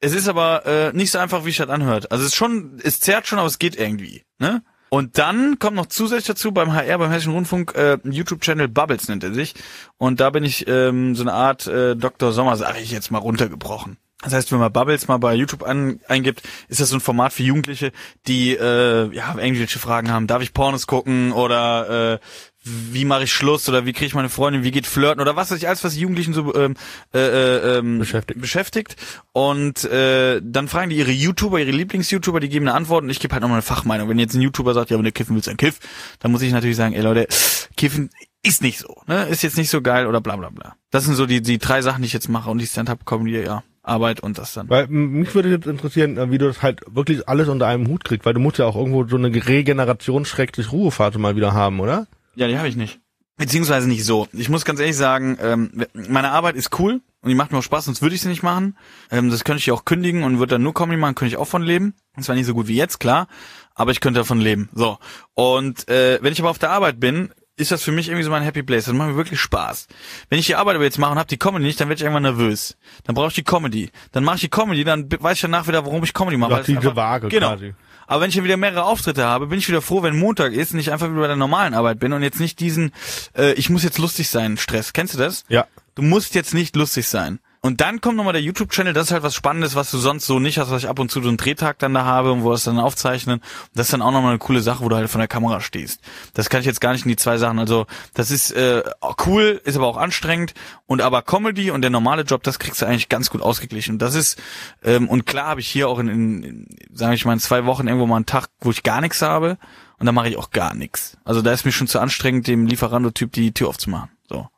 Es 0.00 0.12
ist 0.12 0.26
aber 0.26 0.66
äh, 0.66 0.92
nicht 0.92 1.12
so 1.12 1.18
einfach, 1.20 1.42
wie 1.44 1.50
sich 1.50 1.58
das 1.58 1.68
anhört. 1.68 2.10
Also 2.10 2.22
es 2.22 2.30
ist 2.30 2.34
schon, 2.34 2.80
es 2.82 2.98
zerrt 2.98 3.28
schon, 3.28 3.38
aber 3.38 3.46
es 3.46 3.60
geht 3.60 3.76
irgendwie. 3.76 4.24
Ne? 4.40 4.64
Und 4.88 5.18
dann 5.18 5.60
kommt 5.60 5.76
noch 5.76 5.86
zusätzlich 5.86 6.26
dazu 6.26 6.50
beim 6.50 6.72
HR, 6.74 6.98
beim 6.98 7.10
Hessischen 7.12 7.32
Rundfunk, 7.32 7.74
äh, 7.76 7.98
YouTube-Channel 8.02 8.66
Bubbles 8.66 9.06
nennt 9.08 9.22
er 9.22 9.32
sich. 9.32 9.54
Und 9.96 10.18
da 10.18 10.30
bin 10.30 10.42
ich 10.42 10.66
ähm, 10.66 11.14
so 11.14 11.22
eine 11.22 11.32
Art 11.32 11.68
äh, 11.68 11.94
Dr. 11.94 12.32
Sommer, 12.32 12.56
sage 12.56 12.80
ich 12.80 12.90
jetzt 12.90 13.12
mal, 13.12 13.18
runtergebrochen. 13.18 13.98
Das 14.24 14.32
heißt, 14.32 14.52
wenn 14.52 14.58
man 14.58 14.72
Bubbles 14.72 15.06
mal 15.06 15.18
bei 15.18 15.34
YouTube 15.34 15.62
an, 15.62 16.00
eingibt, 16.08 16.42
ist 16.68 16.80
das 16.80 16.88
so 16.88 16.96
ein 16.96 17.00
Format 17.00 17.32
für 17.32 17.42
Jugendliche, 17.42 17.92
die 18.26 18.56
äh, 18.56 19.14
ja 19.14 19.34
irgendwelche 19.36 19.78
Fragen 19.78 20.10
haben. 20.10 20.26
Darf 20.26 20.42
ich 20.42 20.52
Pornos 20.54 20.86
gucken 20.86 21.32
oder 21.32 22.14
äh, 22.14 22.18
wie 22.64 23.04
mache 23.04 23.24
ich 23.24 23.32
Schluss 23.32 23.68
oder 23.68 23.84
wie 23.84 23.92
kriege 23.92 24.06
ich 24.06 24.14
meine 24.14 24.30
Freundin, 24.30 24.64
wie 24.64 24.70
geht 24.70 24.86
Flirten 24.86 25.20
oder 25.20 25.36
was 25.36 25.50
weiß 25.50 25.58
ich, 25.58 25.68
alles, 25.68 25.84
was 25.84 25.92
die 25.92 26.00
Jugendlichen 26.00 26.32
so 26.32 26.54
ähm, 26.54 26.74
äh, 27.12 27.18
äh, 27.18 27.78
ähm, 27.78 27.98
Beschäftigt. 27.98 28.40
beschäftigt. 28.40 28.96
Und 29.32 29.84
äh, 29.84 30.40
dann 30.42 30.68
fragen 30.68 30.88
die 30.88 30.96
ihre 30.96 31.10
YouTuber, 31.10 31.60
ihre 31.60 31.72
Lieblings-YouTuber, 31.72 32.40
die 32.40 32.48
geben 32.48 32.66
eine 32.66 32.76
Antwort 32.76 33.04
und 33.04 33.10
ich 33.10 33.20
gebe 33.20 33.34
halt 33.34 33.42
nochmal 33.42 33.56
eine 33.56 33.62
Fachmeinung. 33.62 34.08
Wenn 34.08 34.18
jetzt 34.18 34.34
ein 34.34 34.40
YouTuber 34.40 34.72
sagt, 34.72 34.90
ja, 34.90 34.96
wenn 34.96 35.04
du 35.04 35.12
kiffen 35.12 35.36
willst, 35.36 35.48
ein 35.48 35.58
Kiff, 35.58 35.78
dann 36.20 36.32
muss 36.32 36.40
ich 36.40 36.52
natürlich 36.52 36.76
sagen, 36.76 36.94
ey 36.94 37.02
Leute, 37.02 37.28
Kiffen 37.76 38.08
ist 38.42 38.62
nicht 38.62 38.78
so, 38.78 39.02
ne? 39.06 39.26
Ist 39.26 39.42
jetzt 39.42 39.58
nicht 39.58 39.70
so 39.70 39.82
geil 39.82 40.06
oder 40.06 40.20
bla 40.20 40.36
bla 40.36 40.48
bla. 40.50 40.76
Das 40.90 41.04
sind 41.04 41.14
so 41.14 41.26
die, 41.26 41.42
die 41.42 41.58
drei 41.58 41.82
Sachen, 41.82 42.02
die 42.02 42.06
ich 42.06 42.12
jetzt 42.12 42.28
mache 42.28 42.50
und 42.50 42.58
die 42.58 42.66
Stand-Up-Comedy, 42.66 43.42
ja, 43.42 43.62
Arbeit 43.84 44.20
und 44.20 44.38
das 44.38 44.54
dann. 44.54 44.68
Weil 44.68 44.88
mich 44.88 45.34
würde 45.34 45.50
jetzt 45.50 45.66
interessieren, 45.66 46.16
äh, 46.16 46.30
wie 46.30 46.38
du 46.38 46.46
das 46.46 46.62
halt 46.62 46.80
wirklich 46.88 47.28
alles 47.28 47.48
unter 47.48 47.66
einem 47.66 47.86
Hut 47.88 48.04
kriegst, 48.04 48.26
weil 48.26 48.34
du 48.34 48.40
musst 48.40 48.58
ja 48.58 48.66
auch 48.66 48.76
irgendwo 48.76 49.06
so 49.06 49.16
eine 49.16 49.28
Regeneration-Ruhephase 49.28 51.18
mal 51.18 51.36
wieder 51.36 51.52
haben, 51.52 51.80
oder? 51.80 52.06
Ja, 52.34 52.48
die 52.48 52.58
habe 52.58 52.68
ich 52.68 52.76
nicht. 52.76 53.00
Beziehungsweise 53.36 53.88
nicht 53.88 54.04
so. 54.04 54.28
Ich 54.32 54.48
muss 54.48 54.64
ganz 54.64 54.78
ehrlich 54.78 54.96
sagen, 54.96 55.38
ähm, 55.40 55.86
meine 55.92 56.30
Arbeit 56.30 56.54
ist 56.54 56.78
cool 56.78 57.00
und 57.20 57.28
die 57.28 57.34
macht 57.34 57.50
mir 57.50 57.58
auch 57.58 57.64
Spaß, 57.64 57.86
sonst 57.86 58.00
würde 58.00 58.14
ich 58.14 58.20
sie 58.20 58.28
nicht 58.28 58.44
machen. 58.44 58.76
Ähm, 59.10 59.28
das 59.28 59.42
könnte 59.42 59.58
ich 59.58 59.66
ja 59.66 59.74
auch 59.74 59.84
kündigen 59.84 60.22
und 60.22 60.38
würde 60.38 60.54
dann 60.54 60.62
nur 60.62 60.72
Comedy 60.72 61.00
machen, 61.00 61.16
könnte 61.16 61.34
ich 61.34 61.36
auch 61.36 61.48
von 61.48 61.62
leben. 61.62 61.94
Und 62.16 62.22
zwar 62.22 62.36
nicht 62.36 62.46
so 62.46 62.54
gut 62.54 62.68
wie 62.68 62.76
jetzt, 62.76 63.00
klar, 63.00 63.26
aber 63.74 63.90
ich 63.90 64.00
könnte 64.00 64.20
davon 64.20 64.40
leben. 64.40 64.68
So. 64.72 64.98
Und 65.34 65.88
äh, 65.88 66.18
wenn 66.22 66.32
ich 66.32 66.40
aber 66.40 66.50
auf 66.50 66.60
der 66.60 66.70
Arbeit 66.70 67.00
bin, 67.00 67.32
ist 67.56 67.70
das 67.70 67.82
für 67.82 67.92
mich 67.92 68.08
irgendwie 68.08 68.24
so 68.24 68.30
mein 68.30 68.42
Happy 68.42 68.62
Place. 68.62 68.86
Das 68.86 68.94
macht 68.94 69.10
mir 69.10 69.16
wirklich 69.16 69.40
Spaß. 69.40 69.86
Wenn 70.28 70.38
ich 70.38 70.46
die 70.46 70.56
Arbeit 70.56 70.74
aber 70.74 70.84
jetzt 70.84 70.98
mache 70.98 71.12
und 71.12 71.18
hab 71.18 71.28
die 71.28 71.36
Comedy 71.38 71.64
nicht, 71.64 71.80
dann 71.80 71.88
werde 71.88 71.98
ich 71.98 72.02
irgendwann 72.02 72.24
nervös. 72.24 72.76
Dann 73.04 73.14
brauche 73.14 73.28
ich 73.28 73.34
die 73.34 73.44
Comedy. 73.44 73.90
Dann 74.12 74.24
mache 74.24 74.36
ich 74.36 74.40
die 74.42 74.48
Comedy, 74.48 74.82
dann 74.84 75.08
weiß 75.10 75.36
ich 75.36 75.42
danach 75.42 75.66
wieder, 75.68 75.84
warum 75.84 76.02
ich 76.02 76.12
Comedy 76.12 76.36
mache. 76.36 76.60
Es 76.60 76.66
diese 76.66 76.78
einfach- 76.78 76.96
Waage 76.96 77.28
genau. 77.28 77.50
quasi. 77.50 77.74
Aber 78.06 78.20
wenn 78.20 78.28
ich 78.28 78.34
dann 78.34 78.44
wieder 78.44 78.56
mehrere 78.58 78.84
Auftritte 78.84 79.24
habe, 79.24 79.46
bin 79.46 79.58
ich 79.58 79.68
wieder 79.68 79.80
froh, 79.80 80.02
wenn 80.02 80.18
Montag 80.18 80.52
ist 80.52 80.74
und 80.74 80.78
ich 80.78 80.92
einfach 80.92 81.08
wieder 81.08 81.20
bei 81.20 81.26
der 81.26 81.36
normalen 81.36 81.72
Arbeit 81.74 82.00
bin 82.00 82.12
und 82.12 82.22
jetzt 82.22 82.38
nicht 82.38 82.60
diesen, 82.60 82.92
äh, 83.36 83.52
ich 83.54 83.70
muss 83.70 83.82
jetzt 83.82 83.98
lustig 83.98 84.28
sein, 84.28 84.58
Stress. 84.58 84.92
Kennst 84.92 85.14
du 85.14 85.18
das? 85.18 85.44
Ja. 85.48 85.66
Du 85.94 86.02
musst 86.02 86.34
jetzt 86.34 86.52
nicht 86.52 86.76
lustig 86.76 87.06
sein. 87.08 87.38
Und 87.64 87.80
dann 87.80 88.02
kommt 88.02 88.18
nochmal 88.18 88.34
der 88.34 88.42
YouTube-Channel, 88.42 88.92
das 88.92 89.06
ist 89.06 89.12
halt 89.12 89.22
was 89.22 89.34
Spannendes, 89.34 89.74
was 89.74 89.90
du 89.90 89.96
sonst 89.96 90.26
so 90.26 90.38
nicht 90.38 90.58
hast, 90.58 90.70
was 90.70 90.82
ich 90.82 90.88
ab 90.90 90.98
und 90.98 91.10
zu 91.10 91.22
so 91.22 91.28
einen 91.28 91.38
Drehtag 91.38 91.78
dann 91.78 91.94
da 91.94 92.04
habe 92.04 92.30
und 92.30 92.42
wo 92.42 92.50
wir 92.50 92.54
es 92.56 92.64
dann 92.64 92.78
aufzeichnen. 92.78 93.40
Das 93.74 93.86
ist 93.86 93.94
dann 93.94 94.02
auch 94.02 94.10
nochmal 94.10 94.32
eine 94.32 94.38
coole 94.38 94.60
Sache, 94.60 94.84
wo 94.84 94.90
du 94.90 94.96
halt 94.96 95.08
von 95.08 95.18
der 95.18 95.28
Kamera 95.28 95.62
stehst. 95.62 96.02
Das 96.34 96.50
kann 96.50 96.60
ich 96.60 96.66
jetzt 96.66 96.82
gar 96.82 96.92
nicht 96.92 97.06
in 97.06 97.08
die 97.08 97.16
zwei 97.16 97.38
Sachen. 97.38 97.58
Also 97.58 97.86
das 98.12 98.30
ist 98.30 98.50
äh, 98.50 98.82
cool, 99.24 99.62
ist 99.64 99.76
aber 99.76 99.86
auch 99.86 99.96
anstrengend. 99.96 100.52
Und 100.84 101.00
aber 101.00 101.22
Comedy 101.22 101.70
und 101.70 101.80
der 101.80 101.90
normale 101.90 102.24
Job, 102.24 102.42
das 102.42 102.58
kriegst 102.58 102.82
du 102.82 102.86
eigentlich 102.86 103.08
ganz 103.08 103.30
gut 103.30 103.40
ausgeglichen. 103.40 103.92
Und 103.92 104.02
das 104.02 104.14
ist, 104.14 104.38
ähm, 104.82 105.08
und 105.08 105.24
klar 105.24 105.46
habe 105.46 105.60
ich 105.60 105.68
hier 105.68 105.88
auch 105.88 106.00
in, 106.00 106.08
in, 106.08 106.42
in 106.42 106.66
sage 106.92 107.14
ich 107.14 107.24
mal, 107.24 107.32
in 107.32 107.40
zwei 107.40 107.64
Wochen 107.64 107.86
irgendwo 107.86 108.04
mal 108.04 108.16
einen 108.16 108.26
Tag, 108.26 108.50
wo 108.60 108.72
ich 108.72 108.82
gar 108.82 109.00
nichts 109.00 109.22
habe. 109.22 109.56
Und 109.98 110.04
dann 110.04 110.14
mache 110.14 110.28
ich 110.28 110.36
auch 110.36 110.50
gar 110.50 110.74
nichts. 110.74 111.16
Also 111.24 111.40
da 111.40 111.50
ist 111.50 111.64
mir 111.64 111.72
schon 111.72 111.88
zu 111.88 111.98
anstrengend, 111.98 112.46
dem 112.46 112.66
Lieferando-Typ 112.66 113.32
die 113.32 113.52
Tür 113.52 113.70
aufzumachen. 113.70 114.10
So. 114.28 114.48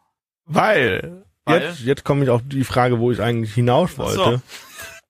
Weil, 0.45 1.26
Weil? 1.47 1.63
jetzt, 1.63 1.81
jetzt 1.81 2.05
komme 2.05 2.25
ich 2.25 2.31
auf 2.31 2.43
die 2.45 2.65
Frage, 2.65 2.99
wo 2.99 3.11
ich 3.13 3.21
eigentlich 3.21 3.55
hinaus 3.55 3.93
Ach 3.99 4.09
so. 4.11 4.19
wollte. 4.25 4.43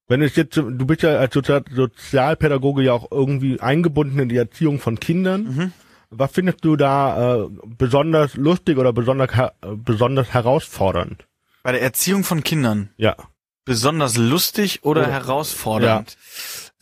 Wenn 0.09 0.23
ich 0.23 0.37
jetzt, 0.37 0.57
du 0.57 0.71
bist 0.87 1.03
ja 1.03 1.17
als 1.19 1.35
Sozial 1.35 1.65
Sozialpädagoge 1.75 2.83
ja 2.83 2.93
auch 2.93 3.11
irgendwie 3.11 3.59
eingebunden 3.61 4.19
in 4.21 4.29
die 4.29 4.37
Erziehung 4.37 4.79
von 4.79 5.01
Kindern. 5.01 5.43
Mhm. 5.43 5.73
Was 6.11 6.31
findest 6.31 6.65
du 6.65 6.77
da 6.77 7.35
äh, 7.45 7.49
besonders 7.77 8.37
lustig 8.37 8.79
oder 8.79 8.93
besonders, 8.93 9.31
besonders 9.77 10.33
herausfordernd? 10.33 11.27
Bei 11.65 11.73
der 11.73 11.83
Erziehung 11.83 12.23
von 12.23 12.45
Kindern. 12.45 12.91
Ja. 12.97 13.17
besonders 13.65 14.17
lustig 14.17 14.85
oder 14.85 15.03
Oder- 15.03 15.11
herausfordernd? 15.13 16.17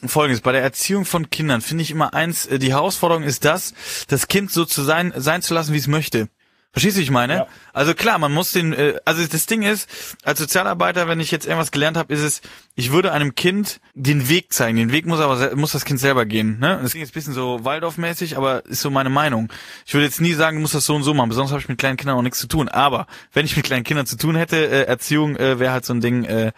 Folgendes, 0.07 0.43
bei 0.43 0.53
der 0.53 0.62
Erziehung 0.62 1.07
von 1.07 1.31
Kindern 1.31 1.62
finde 1.62 1.81
ich 1.83 1.90
immer 1.90 2.12
eins, 2.12 2.45
äh, 2.45 2.59
die 2.59 2.73
Herausforderung 2.75 3.23
ist 3.23 3.47
das, 3.47 3.73
das 4.09 4.29
Kind 4.29 4.51
so 4.51 4.67
zu 4.67 4.83
sein, 4.83 5.14
sein 5.17 5.40
zu 5.40 5.55
lassen, 5.55 5.73
wie 5.73 5.79
es 5.79 5.87
möchte. 5.87 6.29
Verstehst 6.75 6.97
du, 6.97 6.99
wie 6.99 7.05
ich 7.05 7.13
meine? 7.13 7.35
Ja. 7.35 7.47
Also 7.73 7.95
klar, 7.95 8.19
man 8.19 8.33
muss 8.33 8.51
den, 8.51 8.73
äh, 8.73 8.95
also 9.05 9.25
das 9.25 9.47
Ding 9.47 9.63
ist, 9.63 9.89
als 10.25 10.41
Sozialarbeiter, 10.41 11.07
wenn 11.07 11.21
ich 11.21 11.31
jetzt 11.31 11.47
irgendwas 11.47 11.71
gelernt 11.71 11.97
habe, 11.97 12.13
ist 12.13 12.21
es, 12.21 12.41
ich 12.75 12.91
würde 12.91 13.13
einem 13.13 13.37
Kind 13.37 13.81
den 13.95 14.29
Weg 14.29 14.53
zeigen. 14.53 14.77
Den 14.77 14.91
Weg 14.91 15.07
muss 15.07 15.21
aber 15.21 15.55
muss 15.55 15.71
das 15.71 15.85
Kind 15.85 16.01
selber 16.01 16.27
gehen. 16.27 16.59
Ne? 16.59 16.81
Das 16.83 16.91
klingt 16.91 17.07
jetzt 17.07 17.13
ein 17.13 17.15
bisschen 17.15 17.33
so 17.33 17.65
Waldorf-mäßig, 17.65 18.37
aber 18.37 18.67
ist 18.67 18.81
so 18.81 18.91
meine 18.91 19.09
Meinung. 19.09 19.53
Ich 19.87 19.95
würde 19.95 20.07
jetzt 20.07 20.21
nie 20.21 20.33
sagen, 20.33 20.57
du 20.57 20.63
musst 20.63 20.75
das 20.75 20.85
so 20.85 20.97
und 20.97 21.05
so 21.05 21.15
machen. 21.15 21.29
Besonders 21.29 21.53
habe 21.53 21.61
ich 21.61 21.69
mit 21.69 21.79
kleinen 21.79 21.97
Kindern 21.97 22.17
auch 22.17 22.23
nichts 22.23 22.41
zu 22.41 22.49
tun. 22.49 22.69
Aber 22.69 23.07
wenn 23.33 23.47
ich 23.47 23.57
mit 23.57 23.65
kleinen 23.65 23.85
Kindern 23.85 24.07
zu 24.07 24.17
tun 24.17 24.35
hätte, 24.35 24.57
äh, 24.57 24.83
Erziehung 24.87 25.37
äh, 25.37 25.61
wäre 25.61 25.73
halt 25.73 25.85
so 25.85 25.95
ein 25.95 26.01
Ding. 26.01 26.25
Äh, 26.25 26.51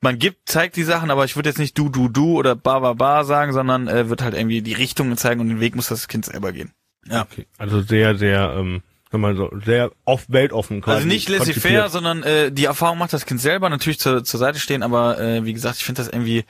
man 0.00 0.18
gibt, 0.18 0.48
zeigt 0.48 0.76
die 0.76 0.84
Sachen, 0.84 1.10
aber 1.10 1.26
ich 1.26 1.36
würde 1.36 1.50
jetzt 1.50 1.58
nicht 1.58 1.76
du, 1.76 1.90
du, 1.90 2.08
du 2.08 2.38
oder 2.38 2.56
ba, 2.56 2.78
ba, 2.78 2.94
ba 2.94 3.22
sagen, 3.24 3.52
sondern 3.52 3.86
äh, 3.86 4.08
wird 4.08 4.22
halt 4.22 4.34
irgendwie 4.34 4.62
die 4.62 4.72
Richtung 4.72 5.14
zeigen 5.18 5.42
und 5.42 5.50
den 5.50 5.60
Weg 5.60 5.76
muss 5.76 5.88
das 5.88 6.08
Kind 6.08 6.24
selber 6.24 6.52
gehen. 6.52 6.72
Ja. 7.06 7.22
Okay. 7.30 7.46
Also 7.58 7.82
sehr, 7.82 8.16
sehr, 8.16 8.54
ähm, 8.56 8.82
wenn 9.10 9.20
man 9.20 9.36
so, 9.36 9.50
sehr 9.64 9.90
off 10.04 10.26
weltoffen 10.28 10.80
quasi. 10.80 10.96
Also 10.96 11.08
nicht 11.08 11.28
laissez-faire, 11.28 11.88
sondern 11.88 12.22
äh, 12.22 12.52
die 12.52 12.64
Erfahrung 12.64 12.98
macht 12.98 13.12
das 13.12 13.26
Kind 13.26 13.40
selber, 13.40 13.68
natürlich 13.70 13.98
zur, 13.98 14.24
zur 14.24 14.38
Seite 14.38 14.58
stehen, 14.58 14.82
aber 14.82 15.20
äh, 15.20 15.44
wie 15.44 15.52
gesagt, 15.52 15.76
ich 15.78 15.84
finde 15.84 16.02
das 16.02 16.08
irgendwie, 16.08 16.44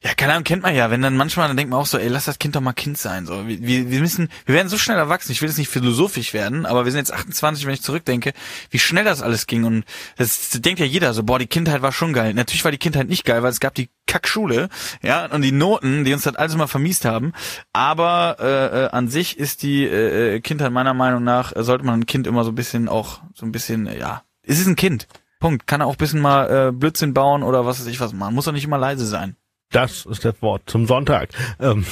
ja, 0.00 0.14
keine 0.14 0.32
Ahnung, 0.32 0.44
kennt 0.44 0.62
man 0.62 0.76
ja, 0.76 0.92
wenn 0.92 1.02
dann 1.02 1.16
manchmal, 1.16 1.48
dann 1.48 1.56
denkt 1.56 1.72
man 1.72 1.80
auch 1.80 1.86
so, 1.86 1.98
ey, 1.98 2.06
lass 2.06 2.26
das 2.26 2.38
Kind 2.38 2.54
doch 2.54 2.60
mal 2.60 2.72
Kind 2.72 2.98
sein. 2.98 3.26
So, 3.26 3.48
wir, 3.48 3.90
wir 3.90 4.00
müssen, 4.00 4.28
wir 4.46 4.54
werden 4.54 4.68
so 4.68 4.78
schnell 4.78 4.96
erwachsen, 4.96 5.32
ich 5.32 5.42
will 5.42 5.48
jetzt 5.48 5.58
nicht 5.58 5.70
philosophisch 5.70 6.32
werden, 6.34 6.66
aber 6.66 6.84
wir 6.84 6.92
sind 6.92 7.00
jetzt 7.00 7.12
28, 7.12 7.66
wenn 7.66 7.74
ich 7.74 7.82
zurückdenke, 7.82 8.32
wie 8.70 8.78
schnell 8.78 9.04
das 9.04 9.22
alles 9.22 9.48
ging. 9.48 9.64
Und 9.64 9.84
das 10.16 10.50
denkt 10.50 10.78
ja 10.78 10.86
jeder 10.86 11.14
so, 11.14 11.24
boah, 11.24 11.40
die 11.40 11.48
Kindheit 11.48 11.82
war 11.82 11.90
schon 11.90 12.12
geil. 12.12 12.32
Natürlich 12.32 12.62
war 12.62 12.70
die 12.70 12.78
Kindheit 12.78 13.08
nicht 13.08 13.24
geil, 13.24 13.42
weil 13.42 13.50
es 13.50 13.58
gab 13.58 13.74
die 13.74 13.90
Kackschule, 14.06 14.68
ja, 15.02 15.26
und 15.26 15.42
die 15.42 15.50
Noten, 15.50 16.04
die 16.04 16.14
uns 16.14 16.22
das 16.22 16.36
alles 16.36 16.54
mal 16.54 16.68
vermiest 16.68 17.04
haben. 17.04 17.32
Aber 17.72 18.36
äh, 18.38 18.84
äh, 18.84 18.88
an 18.90 19.08
sich 19.08 19.36
ist 19.36 19.64
die 19.64 19.84
äh, 19.84 20.36
äh, 20.36 20.40
Kindheit 20.40 20.70
meiner 20.70 20.94
Meinung 20.94 21.24
nach, 21.24 21.56
äh, 21.56 21.64
sollte 21.64 21.84
man 21.84 21.98
ein 22.00 22.06
Kind 22.06 22.28
immer 22.28 22.44
so 22.44 22.52
ein 22.52 22.54
bisschen 22.54 22.88
auch, 22.88 23.20
so 23.34 23.44
ein 23.44 23.50
bisschen, 23.50 23.88
äh, 23.88 23.98
ja, 23.98 24.22
es 24.44 24.60
ist 24.60 24.68
ein 24.68 24.76
Kind. 24.76 25.08
Punkt. 25.40 25.66
Kann 25.66 25.80
er 25.80 25.86
auch 25.86 25.94
ein 25.94 25.98
bisschen 25.98 26.20
mal 26.20 26.68
äh, 26.68 26.72
Blödsinn 26.72 27.14
bauen 27.14 27.42
oder 27.42 27.66
was 27.66 27.80
weiß 27.80 27.86
ich 27.86 28.00
was 28.00 28.12
machen. 28.12 28.34
Muss 28.34 28.44
doch 28.44 28.52
nicht 28.52 28.64
immer 28.64 28.78
leise 28.78 29.06
sein. 29.06 29.36
Das 29.72 30.06
ist 30.06 30.24
das 30.24 30.40
Wort 30.40 30.62
zum 30.66 30.86
Sonntag. 30.86 31.30
Ähm, 31.60 31.84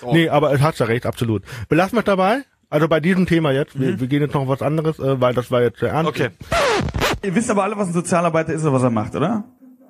So. 0.00 0.12
Nee, 0.12 0.28
aber 0.28 0.52
es 0.52 0.60
hat 0.60 0.78
ja 0.78 0.86
recht, 0.86 1.06
absolut. 1.06 1.42
Belassen 1.68 1.96
wir 1.96 2.00
es 2.00 2.04
dabei. 2.04 2.42
Also 2.68 2.86
bei 2.86 3.00
diesem 3.00 3.26
Thema 3.26 3.52
jetzt. 3.52 3.78
Wir, 3.80 3.98
wir 3.98 4.06
gehen 4.08 4.20
jetzt 4.20 4.34
noch 4.34 4.42
auf 4.42 4.48
was 4.48 4.60
anderes, 4.62 4.98
äh, 4.98 5.20
weil 5.20 5.32
das 5.34 5.50
war 5.50 5.62
jetzt 5.62 5.80
sehr 5.80 5.90
ernst. 5.90 6.10
Okay. 6.10 6.30
Ihr 7.22 7.34
wisst 7.34 7.50
aber 7.50 7.64
alle, 7.64 7.76
was 7.78 7.88
ein 7.88 7.92
Sozialarbeiter 7.94 8.52
ist 8.52 8.62
oder 8.62 8.74
was 8.74 8.82
er 8.82 8.90
macht, 8.90 9.14
oder? 9.16 9.44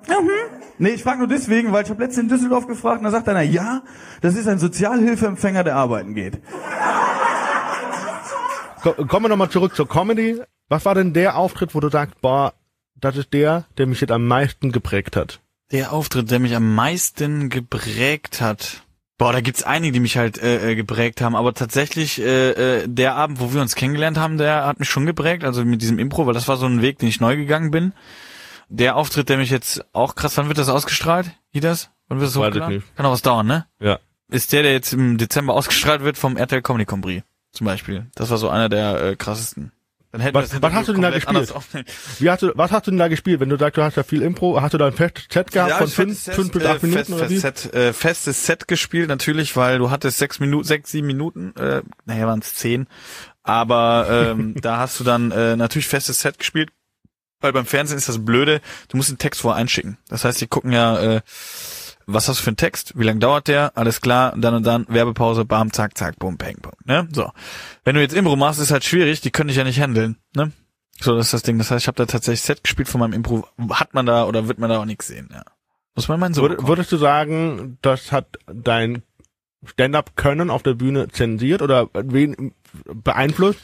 Mhm. 0.07 0.29
Nee, 0.77 0.89
ich 0.91 1.03
frage 1.03 1.19
nur 1.19 1.27
deswegen, 1.27 1.73
weil 1.73 1.83
ich 1.83 1.89
habe 1.89 2.01
letztens 2.01 2.23
in 2.23 2.29
Düsseldorf 2.29 2.67
gefragt 2.67 2.99
und 2.99 3.03
da 3.05 3.11
sagt 3.11 3.27
einer, 3.27 3.41
ja, 3.41 3.81
das 4.21 4.35
ist 4.35 4.47
ein 4.47 4.59
Sozialhilfeempfänger, 4.59 5.63
der 5.63 5.75
arbeiten 5.75 6.13
geht. 6.13 6.39
Ko 8.81 8.93
kommen 9.05 9.25
wir 9.25 9.29
nochmal 9.29 9.49
zurück 9.49 9.75
zur 9.75 9.89
Comedy. 9.89 10.39
Was 10.69 10.85
war 10.85 10.95
denn 10.95 11.13
der 11.13 11.35
Auftritt, 11.35 11.75
wo 11.75 11.79
du 11.79 11.89
sagst, 11.89 12.21
boah, 12.21 12.53
das 12.95 13.17
ist 13.17 13.33
der, 13.33 13.65
der 13.77 13.87
mich 13.87 13.99
jetzt 14.01 14.11
am 14.11 14.27
meisten 14.27 14.71
geprägt 14.71 15.15
hat? 15.15 15.41
Der 15.71 15.91
Auftritt, 15.91 16.31
der 16.31 16.39
mich 16.39 16.55
am 16.55 16.75
meisten 16.75 17.49
geprägt 17.49 18.41
hat. 18.41 18.83
Boah, 19.17 19.33
da 19.33 19.41
gibt's 19.41 19.63
einige, 19.63 19.93
die 19.93 19.99
mich 19.99 20.15
halt 20.15 20.37
äh, 20.37 20.71
äh, 20.71 20.75
geprägt 20.75 21.21
haben, 21.21 21.35
aber 21.35 21.53
tatsächlich 21.53 22.21
äh, 22.21 22.51
äh, 22.81 22.87
der 22.87 23.15
Abend, 23.15 23.39
wo 23.39 23.51
wir 23.51 23.61
uns 23.61 23.75
kennengelernt 23.75 24.17
haben, 24.17 24.37
der 24.37 24.65
hat 24.65 24.79
mich 24.79 24.89
schon 24.89 25.07
geprägt, 25.07 25.43
also 25.43 25.65
mit 25.65 25.81
diesem 25.81 25.97
Impro, 25.97 26.27
weil 26.27 26.35
das 26.35 26.47
war 26.47 26.57
so 26.57 26.67
ein 26.67 26.81
Weg, 26.81 26.99
den 26.99 27.09
ich 27.09 27.19
neu 27.19 27.35
gegangen 27.35 27.71
bin. 27.71 27.93
Der 28.69 28.95
Auftritt, 28.95 29.29
der 29.29 29.37
mich 29.37 29.49
jetzt 29.49 29.83
auch 29.93 30.15
krass, 30.15 30.37
wann 30.37 30.49
wird 30.49 30.57
das 30.57 30.69
ausgestrahlt? 30.69 31.31
Wie 31.51 31.59
das? 31.59 31.89
Wann 32.07 32.19
wird 32.19 32.29
das 32.29 32.37
hochgeladen? 32.37 32.83
Kann 32.95 33.05
auch 33.05 33.11
was 33.11 33.21
dauern, 33.23 33.47
ne? 33.47 33.65
Ja. 33.79 33.99
Ist 34.29 34.53
der, 34.53 34.61
der 34.61 34.73
jetzt 34.73 34.93
im 34.93 35.17
Dezember 35.17 35.53
ausgestrahlt 35.53 36.03
wird 36.03 36.17
vom 36.17 36.37
RTL 36.37 36.61
Comedy 36.61 36.85
Compris 36.85 37.23
zum 37.51 37.65
Beispiel. 37.65 38.07
Das 38.15 38.29
war 38.29 38.37
so 38.37 38.49
einer 38.49 38.69
der 38.69 39.01
äh, 39.01 39.15
krassesten. 39.15 39.71
Dann 40.17 40.23
hätten 40.23 40.35
Was- 40.35 40.61
was 40.61 40.73
hast 40.73 40.87
du 40.87 40.93
denn 40.93 41.01
da 41.03 41.11
gespielt? 41.11 41.53
Wie 42.19 42.29
hast 42.31 42.41
du, 42.41 42.51
was 42.55 42.71
hast 42.71 42.87
du 42.87 42.91
denn 42.91 42.97
da 42.97 43.07
gespielt? 43.07 43.39
Wenn 43.39 43.49
du 43.49 43.57
sagst, 43.57 43.77
du 43.77 43.83
hast 43.83 43.97
ja 43.97 44.03
viel 44.03 44.23
Impro, 44.23 44.59
hast 44.59 44.73
du 44.73 44.79
da 44.79 44.87
ein 44.87 44.93
festes 44.93 45.27
Set 45.31 45.51
gehabt 45.51 45.73
von 45.73 45.87
ich 45.87 45.93
fünf, 45.93 46.23
fünf 46.23 46.51
bis 46.51 46.63
Set, 46.63 46.71
acht 46.71 46.83
äh, 46.83 46.87
Minuten 46.87 47.05
fest, 47.05 47.11
oder 47.21 47.29
wie? 47.29 47.37
Set, 47.37 47.73
äh, 47.75 47.93
festes 47.93 48.45
Set 48.47 48.67
gespielt, 48.67 49.09
natürlich, 49.09 49.55
weil 49.55 49.77
du 49.77 49.91
hattest 49.91 50.17
sechs 50.17 50.39
Minuten, 50.39 50.63
sechs, 50.63 50.89
sieben 50.91 51.05
Minuten, 51.05 51.53
äh, 51.55 51.83
naja, 52.05 52.25
waren 52.25 52.39
es 52.39 52.55
zehn. 52.55 52.87
Aber 53.43 54.07
ähm, 54.09 54.55
da 54.61 54.77
hast 54.77 54.99
du 54.99 55.03
dann 55.03 55.31
äh, 55.31 55.55
natürlich 55.55 55.87
festes 55.87 56.21
Set 56.21 56.39
gespielt. 56.39 56.69
Weil 57.39 57.53
beim 57.53 57.67
Fernsehen 57.67 57.99
ist 57.99 58.09
das 58.09 58.25
blöde, 58.25 58.61
du 58.87 58.97
musst 58.97 59.09
den 59.11 59.19
Text 59.19 59.41
vorher 59.41 59.61
einschicken. 59.61 59.99
Das 60.09 60.25
heißt, 60.25 60.41
die 60.41 60.47
gucken 60.47 60.71
ja, 60.71 60.99
äh, 61.17 61.21
was 62.07 62.29
hast 62.29 62.39
du 62.39 62.43
für 62.43 62.49
einen 62.49 62.57
Text, 62.57 62.93
wie 62.95 63.03
lange 63.03 63.19
dauert 63.19 63.47
der, 63.47 63.77
alles 63.77 64.01
klar, 64.01 64.33
dann 64.37 64.55
und 64.55 64.65
dann, 64.65 64.85
Werbepause, 64.87 65.45
bam, 65.45 65.71
zack, 65.71 65.97
zack, 65.97 66.17
bum, 66.17 66.37
peng, 66.37 66.57
pum. 66.61 66.71
Ne? 66.85 67.07
So. 67.11 67.31
Wenn 67.83 67.95
du 67.95 68.01
jetzt 68.01 68.15
Impro 68.15 68.35
machst, 68.37 68.61
ist 68.61 68.71
halt 68.71 68.85
schwierig, 68.85 69.21
die 69.21 69.29
können 69.29 69.49
dich 69.49 69.57
ja 69.57 69.65
nicht 69.65 69.79
handeln. 69.79 70.17
Ne? 70.35 70.51
So, 70.99 71.15
das 71.15 71.27
ist 71.27 71.33
das 71.33 71.43
Ding. 71.43 71.57
Das 71.57 71.69
heißt, 71.69 71.83
ich 71.83 71.87
habe 71.87 71.97
da 71.97 72.05
tatsächlich 72.05 72.41
Set 72.41 72.63
gespielt 72.63 72.87
von 72.87 73.01
meinem 73.01 73.13
Impro. 73.13 73.47
Hat 73.71 73.93
man 73.93 74.05
da 74.05 74.25
oder 74.25 74.47
wird 74.47 74.57
man 74.57 74.69
da 74.69 74.79
auch 74.79 74.85
nichts 74.85 75.07
sehen, 75.07 75.29
ja. 75.31 75.43
Muss 75.95 76.07
man 76.07 76.19
meinen 76.19 76.33
so 76.33 76.43
Würd, 76.43 76.67
würdest 76.67 76.91
du 76.91 76.97
sagen, 76.97 77.77
das 77.81 78.11
hat 78.11 78.37
dein 78.45 79.03
Stand-up-Können 79.65 80.49
auf 80.49 80.63
der 80.63 80.75
Bühne 80.75 81.07
zensiert 81.09 81.61
oder 81.61 81.89
wen 81.93 82.53
beeinflusst? 82.85 83.59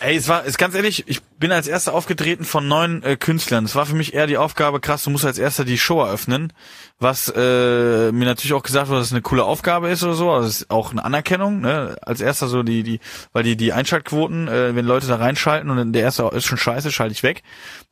Ey, 0.00 0.16
es 0.16 0.28
war, 0.28 0.44
ist 0.44 0.58
ganz 0.58 0.74
ehrlich, 0.74 1.04
ich 1.08 1.22
bin 1.38 1.52
als 1.52 1.68
erster 1.68 1.94
aufgetreten 1.94 2.44
von 2.44 2.66
neun 2.66 3.02
äh, 3.02 3.16
Künstlern. 3.16 3.64
Es 3.64 3.74
war 3.74 3.86
für 3.86 3.94
mich 3.94 4.14
eher 4.14 4.26
die 4.26 4.38
Aufgabe, 4.38 4.80
krass, 4.80 5.04
du 5.04 5.10
musst 5.10 5.24
als 5.24 5.38
erster 5.38 5.64
die 5.64 5.78
Show 5.78 6.00
eröffnen, 6.00 6.52
was 6.98 7.32
äh, 7.34 8.10
mir 8.10 8.24
natürlich 8.24 8.54
auch 8.54 8.62
gesagt 8.62 8.88
wurde, 8.88 8.98
dass 8.98 9.08
es 9.08 9.12
eine 9.12 9.22
coole 9.22 9.44
Aufgabe 9.44 9.88
ist 9.88 10.02
oder 10.02 10.14
so. 10.14 10.30
Also 10.32 10.48
es 10.48 10.62
ist 10.62 10.70
auch 10.70 10.90
eine 10.90 11.04
Anerkennung, 11.04 11.60
ne? 11.60 11.96
Als 12.02 12.20
erster 12.20 12.48
so 12.48 12.62
die, 12.62 12.82
die, 12.82 13.00
weil 13.32 13.44
die, 13.44 13.56
die 13.56 13.72
Einschaltquoten, 13.72 14.48
äh, 14.48 14.74
wenn 14.74 14.84
Leute 14.84 15.06
da 15.06 15.16
reinschalten 15.16 15.70
und 15.70 15.92
der 15.92 16.02
erste 16.02 16.28
ist 16.34 16.46
schon 16.46 16.58
scheiße, 16.58 16.90
schalte 16.90 17.12
ich 17.12 17.22
weg. 17.22 17.42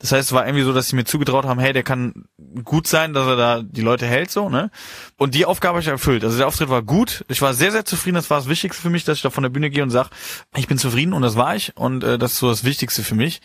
Das 0.01 0.11
heißt, 0.11 0.29
es 0.29 0.33
war 0.33 0.45
irgendwie 0.45 0.65
so, 0.65 0.73
dass 0.73 0.89
sie 0.89 0.97
mir 0.97 1.05
zugetraut 1.05 1.45
haben, 1.45 1.61
hey, 1.61 1.73
der 1.73 1.85
kann 1.85 2.25
gut 2.65 2.89
sein, 2.89 3.15
dass 3.15 3.27
er 3.27 3.37
da 3.37 3.63
die 3.63 3.81
Leute 3.81 4.07
hält, 4.07 4.31
so, 4.31 4.49
ne? 4.49 4.71
Und 5.17 5.35
die 5.35 5.47
Aufgabe 5.47 5.75
habe 5.75 5.83
ich 5.83 5.89
erfüllt. 5.89 6.25
Also 6.25 6.37
der 6.37 6.49
Auftritt 6.49 6.69
war 6.69 6.83
gut. 6.83 7.25
Ich 7.29 7.41
war 7.43 7.55
sehr, 7.55 7.71
sehr 7.71 7.85
zufrieden. 7.85 8.17
Das 8.17 8.29
war 8.29 8.39
das 8.39 8.49
Wichtigste 8.49 8.83
für 8.83 8.91
mich, 8.91 9.05
dass 9.05 9.19
ich 9.19 9.23
da 9.23 9.31
von 9.31 9.43
der 9.43 9.51
Bühne 9.51 9.71
gehe 9.71 9.83
und 9.83 9.91
sag, 9.91 10.11
ich 10.57 10.67
bin 10.67 10.79
zufrieden 10.79 11.13
und 11.13 11.23
das 11.23 11.37
war 11.37 11.55
ich. 11.55 11.77
Und 11.77 12.03
äh, 12.03 12.19
das 12.19 12.33
ist 12.33 12.39
so 12.41 12.49
das 12.49 12.65
Wichtigste 12.65 13.03
für 13.03 13.15
mich. 13.15 13.36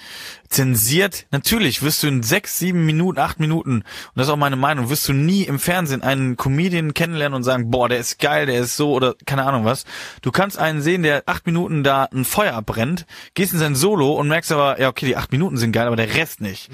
Zensiert, 0.49 1.27
natürlich 1.31 1.81
wirst 1.81 2.03
du 2.03 2.07
in 2.07 2.23
sechs, 2.23 2.59
sieben 2.59 2.85
Minuten, 2.85 3.19
acht 3.19 3.39
Minuten, 3.39 3.75
und 3.75 3.85
das 4.15 4.27
ist 4.27 4.33
auch 4.33 4.37
meine 4.37 4.57
Meinung, 4.57 4.89
wirst 4.89 5.07
du 5.07 5.13
nie 5.13 5.43
im 5.43 5.59
Fernsehen 5.59 6.01
einen 6.01 6.35
Comedian 6.35 6.93
kennenlernen 6.93 7.37
und 7.37 7.43
sagen, 7.43 7.71
boah, 7.71 7.87
der 7.87 7.99
ist 7.99 8.19
geil, 8.19 8.45
der 8.47 8.59
ist 8.59 8.75
so 8.75 8.91
oder 8.91 9.15
keine 9.25 9.45
Ahnung 9.45 9.63
was. 9.63 9.85
Du 10.21 10.31
kannst 10.31 10.57
einen 10.57 10.81
sehen, 10.81 11.03
der 11.03 11.23
acht 11.25 11.45
Minuten 11.45 11.83
da 11.83 12.03
ein 12.05 12.25
Feuer 12.25 12.53
abbrennt, 12.53 13.05
gehst 13.33 13.53
in 13.53 13.59
sein 13.59 13.75
Solo 13.75 14.13
und 14.13 14.27
merkst 14.27 14.51
aber, 14.51 14.79
ja, 14.79 14.89
okay, 14.89 15.05
die 15.05 15.15
acht 15.15 15.31
Minuten 15.31 15.55
sind 15.57 15.71
geil, 15.71 15.87
aber 15.87 15.95
der 15.95 16.15
Rest 16.15 16.41
nicht. 16.41 16.69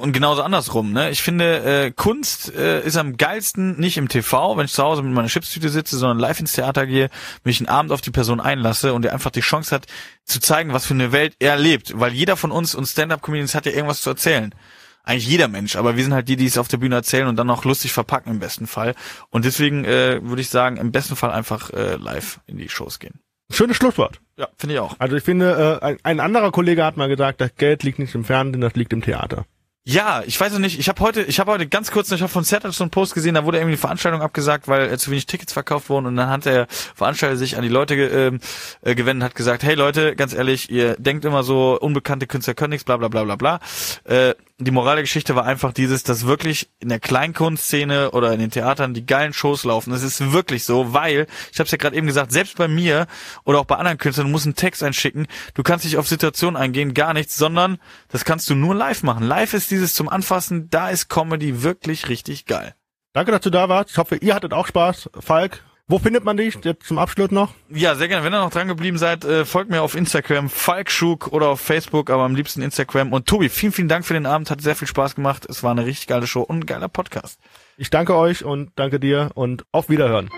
Und 0.00 0.12
genauso 0.12 0.42
andersrum, 0.42 0.92
ne? 0.92 1.10
Ich 1.10 1.22
finde, 1.22 1.84
äh, 1.86 1.90
Kunst 1.90 2.54
äh, 2.54 2.80
ist 2.82 2.96
am 2.96 3.16
geilsten 3.16 3.78
nicht 3.78 3.98
im 3.98 4.08
TV, 4.08 4.56
wenn 4.56 4.64
ich 4.64 4.72
zu 4.72 4.82
Hause 4.82 5.02
mit 5.02 5.12
meiner 5.12 5.28
Chipstüte 5.28 5.68
sitze, 5.68 5.98
sondern 5.98 6.18
live 6.18 6.40
ins 6.40 6.52
Theater 6.52 6.86
gehe, 6.86 7.10
mich 7.44 7.60
einen 7.60 7.68
Abend 7.68 7.92
auf 7.92 8.00
die 8.00 8.10
Person 8.10 8.40
einlasse 8.40 8.94
und 8.94 9.02
der 9.02 9.12
einfach 9.12 9.30
die 9.30 9.40
Chance 9.40 9.74
hat, 9.74 9.86
zu 10.24 10.40
zeigen, 10.40 10.72
was 10.72 10.86
für 10.86 10.94
eine 10.94 11.12
Welt 11.12 11.34
er 11.38 11.56
lebt. 11.56 11.98
Weil 12.00 12.12
jeder 12.12 12.36
von 12.36 12.50
uns 12.50 12.74
und 12.74 12.86
Stand-Up-Comedians 12.86 13.54
hat 13.54 13.66
ja 13.66 13.72
irgendwas 13.72 14.00
zu 14.00 14.10
erzählen. 14.10 14.54
Eigentlich 15.02 15.28
jeder 15.28 15.48
Mensch, 15.48 15.76
aber 15.76 15.96
wir 15.96 16.04
sind 16.04 16.12
halt 16.12 16.28
die, 16.28 16.36
die 16.36 16.46
es 16.46 16.58
auf 16.58 16.68
der 16.68 16.76
Bühne 16.76 16.94
erzählen 16.94 17.26
und 17.26 17.36
dann 17.36 17.46
noch 17.46 17.64
lustig 17.64 17.92
verpacken 17.92 18.30
im 18.30 18.38
besten 18.38 18.66
Fall. 18.66 18.94
Und 19.30 19.44
deswegen 19.44 19.84
äh, 19.84 20.20
würde 20.22 20.42
ich 20.42 20.50
sagen, 20.50 20.76
im 20.76 20.92
besten 20.92 21.16
Fall 21.16 21.30
einfach 21.30 21.70
äh, 21.70 21.96
live 21.96 22.40
in 22.46 22.58
die 22.58 22.68
Shows 22.68 22.98
gehen. 22.98 23.20
Schönes 23.50 23.76
Schlusswort. 23.76 24.20
Ja, 24.36 24.48
finde 24.56 24.74
ich 24.74 24.80
auch. 24.80 24.94
Also 24.98 25.16
ich 25.16 25.24
finde, 25.24 25.80
äh, 25.82 25.84
ein, 25.84 25.98
ein 26.04 26.20
anderer 26.20 26.52
Kollege 26.52 26.84
hat 26.84 26.96
mal 26.96 27.08
gesagt, 27.08 27.40
das 27.40 27.54
Geld 27.56 27.82
liegt 27.82 27.98
nicht 27.98 28.14
im 28.14 28.24
Fernsehen, 28.24 28.60
das 28.60 28.74
liegt 28.74 28.92
im 28.92 29.02
Theater. 29.02 29.44
Ja, 29.90 30.22
ich 30.24 30.40
weiß 30.40 30.52
noch 30.52 30.60
nicht. 30.60 30.78
Ich 30.78 30.88
habe 30.88 31.02
heute, 31.02 31.22
ich 31.22 31.40
habe 31.40 31.50
heute 31.50 31.66
ganz 31.66 31.90
kurz, 31.90 32.12
ich 32.12 32.22
habe 32.22 32.30
von 32.30 32.44
Seattle 32.44 32.70
so 32.70 32.84
einen 32.84 32.92
Post 32.92 33.12
gesehen, 33.12 33.34
da 33.34 33.44
wurde 33.44 33.58
irgendwie 33.58 33.72
die 33.74 33.80
Veranstaltung 33.80 34.22
abgesagt, 34.22 34.68
weil 34.68 34.88
äh, 34.88 34.96
zu 34.98 35.10
wenig 35.10 35.26
Tickets 35.26 35.52
verkauft 35.52 35.90
wurden 35.90 36.06
und 36.06 36.14
dann 36.14 36.30
hat 36.30 36.44
der 36.44 36.68
Veranstalter 36.68 37.36
sich 37.36 37.56
an 37.56 37.62
die 37.62 37.68
Leute 37.68 37.96
ge, 37.96 38.28
ähm, 38.28 38.38
äh, 38.82 38.94
gewendet, 38.94 39.24
hat 39.24 39.34
gesagt, 39.34 39.64
hey 39.64 39.74
Leute, 39.74 40.14
ganz 40.14 40.32
ehrlich, 40.32 40.70
ihr 40.70 40.94
denkt 40.94 41.24
immer 41.24 41.42
so, 41.42 41.76
unbekannte 41.80 42.28
Künstler 42.28 42.54
können 42.54 42.70
nichts, 42.70 42.84
bla 42.84 42.98
bla 42.98 43.08
bla 43.08 43.24
bla 43.24 43.34
bla. 43.34 43.60
Äh, 44.04 44.36
die 44.66 44.70
Moral 44.70 44.96
der 44.96 45.02
Geschichte 45.02 45.34
war 45.34 45.44
einfach 45.44 45.72
dieses, 45.72 46.02
dass 46.02 46.26
wirklich 46.26 46.70
in 46.80 46.88
der 46.88 47.00
Kleinkunstszene 47.00 48.10
oder 48.10 48.32
in 48.32 48.40
den 48.40 48.50
Theatern 48.50 48.94
die 48.94 49.06
geilen 49.06 49.32
Shows 49.32 49.64
laufen. 49.64 49.90
Das 49.90 50.02
ist 50.02 50.32
wirklich 50.32 50.64
so, 50.64 50.92
weil, 50.92 51.26
ich 51.52 51.58
habe 51.58 51.64
es 51.66 51.70
ja 51.70 51.78
gerade 51.78 51.96
eben 51.96 52.06
gesagt, 52.06 52.32
selbst 52.32 52.56
bei 52.56 52.68
mir 52.68 53.06
oder 53.44 53.60
auch 53.60 53.64
bei 53.64 53.76
anderen 53.76 53.98
Künstlern, 53.98 54.26
du 54.26 54.32
musst 54.32 54.46
einen 54.46 54.56
Text 54.56 54.82
einschicken, 54.82 55.26
du 55.54 55.62
kannst 55.62 55.84
nicht 55.84 55.96
auf 55.96 56.08
Situationen 56.08 56.60
eingehen, 56.60 56.94
gar 56.94 57.14
nichts, 57.14 57.36
sondern 57.36 57.78
das 58.08 58.24
kannst 58.24 58.50
du 58.50 58.54
nur 58.54 58.74
live 58.74 59.02
machen. 59.02 59.26
Live 59.26 59.54
ist 59.54 59.70
dieses 59.70 59.94
zum 59.94 60.08
Anfassen, 60.08 60.68
da 60.70 60.90
ist 60.90 61.08
Comedy 61.08 61.62
wirklich 61.62 62.08
richtig 62.08 62.46
geil. 62.46 62.74
Danke, 63.12 63.32
dass 63.32 63.40
du 63.40 63.50
da 63.50 63.68
warst. 63.68 63.90
Ich 63.90 63.98
hoffe, 63.98 64.16
ihr 64.16 64.34
hattet 64.34 64.52
auch 64.52 64.66
Spaß. 64.66 65.10
Falk, 65.18 65.64
wo 65.90 65.98
findet 65.98 66.24
man 66.24 66.36
dich 66.36 66.56
jetzt 66.62 66.86
zum 66.86 66.98
Abschluss 66.98 67.30
noch? 67.30 67.52
Ja, 67.68 67.96
sehr 67.96 68.08
gerne. 68.08 68.24
Wenn 68.24 68.32
ihr 68.32 68.40
noch 68.40 68.50
dran 68.50 68.68
geblieben 68.68 68.96
seid, 68.96 69.24
äh, 69.24 69.44
folgt 69.44 69.70
mir 69.70 69.82
auf 69.82 69.96
Instagram, 69.96 70.48
Falkschuk 70.48 71.28
oder 71.32 71.48
auf 71.48 71.60
Facebook, 71.60 72.10
aber 72.10 72.22
am 72.22 72.34
liebsten 72.34 72.62
Instagram. 72.62 73.12
Und 73.12 73.26
Tobi, 73.26 73.48
vielen, 73.48 73.72
vielen 73.72 73.88
Dank 73.88 74.06
für 74.06 74.14
den 74.14 74.26
Abend. 74.26 74.50
Hat 74.50 74.60
sehr 74.60 74.76
viel 74.76 74.88
Spaß 74.88 75.16
gemacht. 75.16 75.46
Es 75.48 75.62
war 75.62 75.72
eine 75.72 75.84
richtig 75.84 76.06
geile 76.06 76.26
Show 76.26 76.42
und 76.42 76.60
ein 76.60 76.66
geiler 76.66 76.88
Podcast. 76.88 77.40
Ich 77.76 77.90
danke 77.90 78.14
euch 78.14 78.44
und 78.44 78.70
danke 78.76 79.00
dir 79.00 79.30
und 79.34 79.64
auf 79.72 79.88
Wiederhören. 79.88 80.30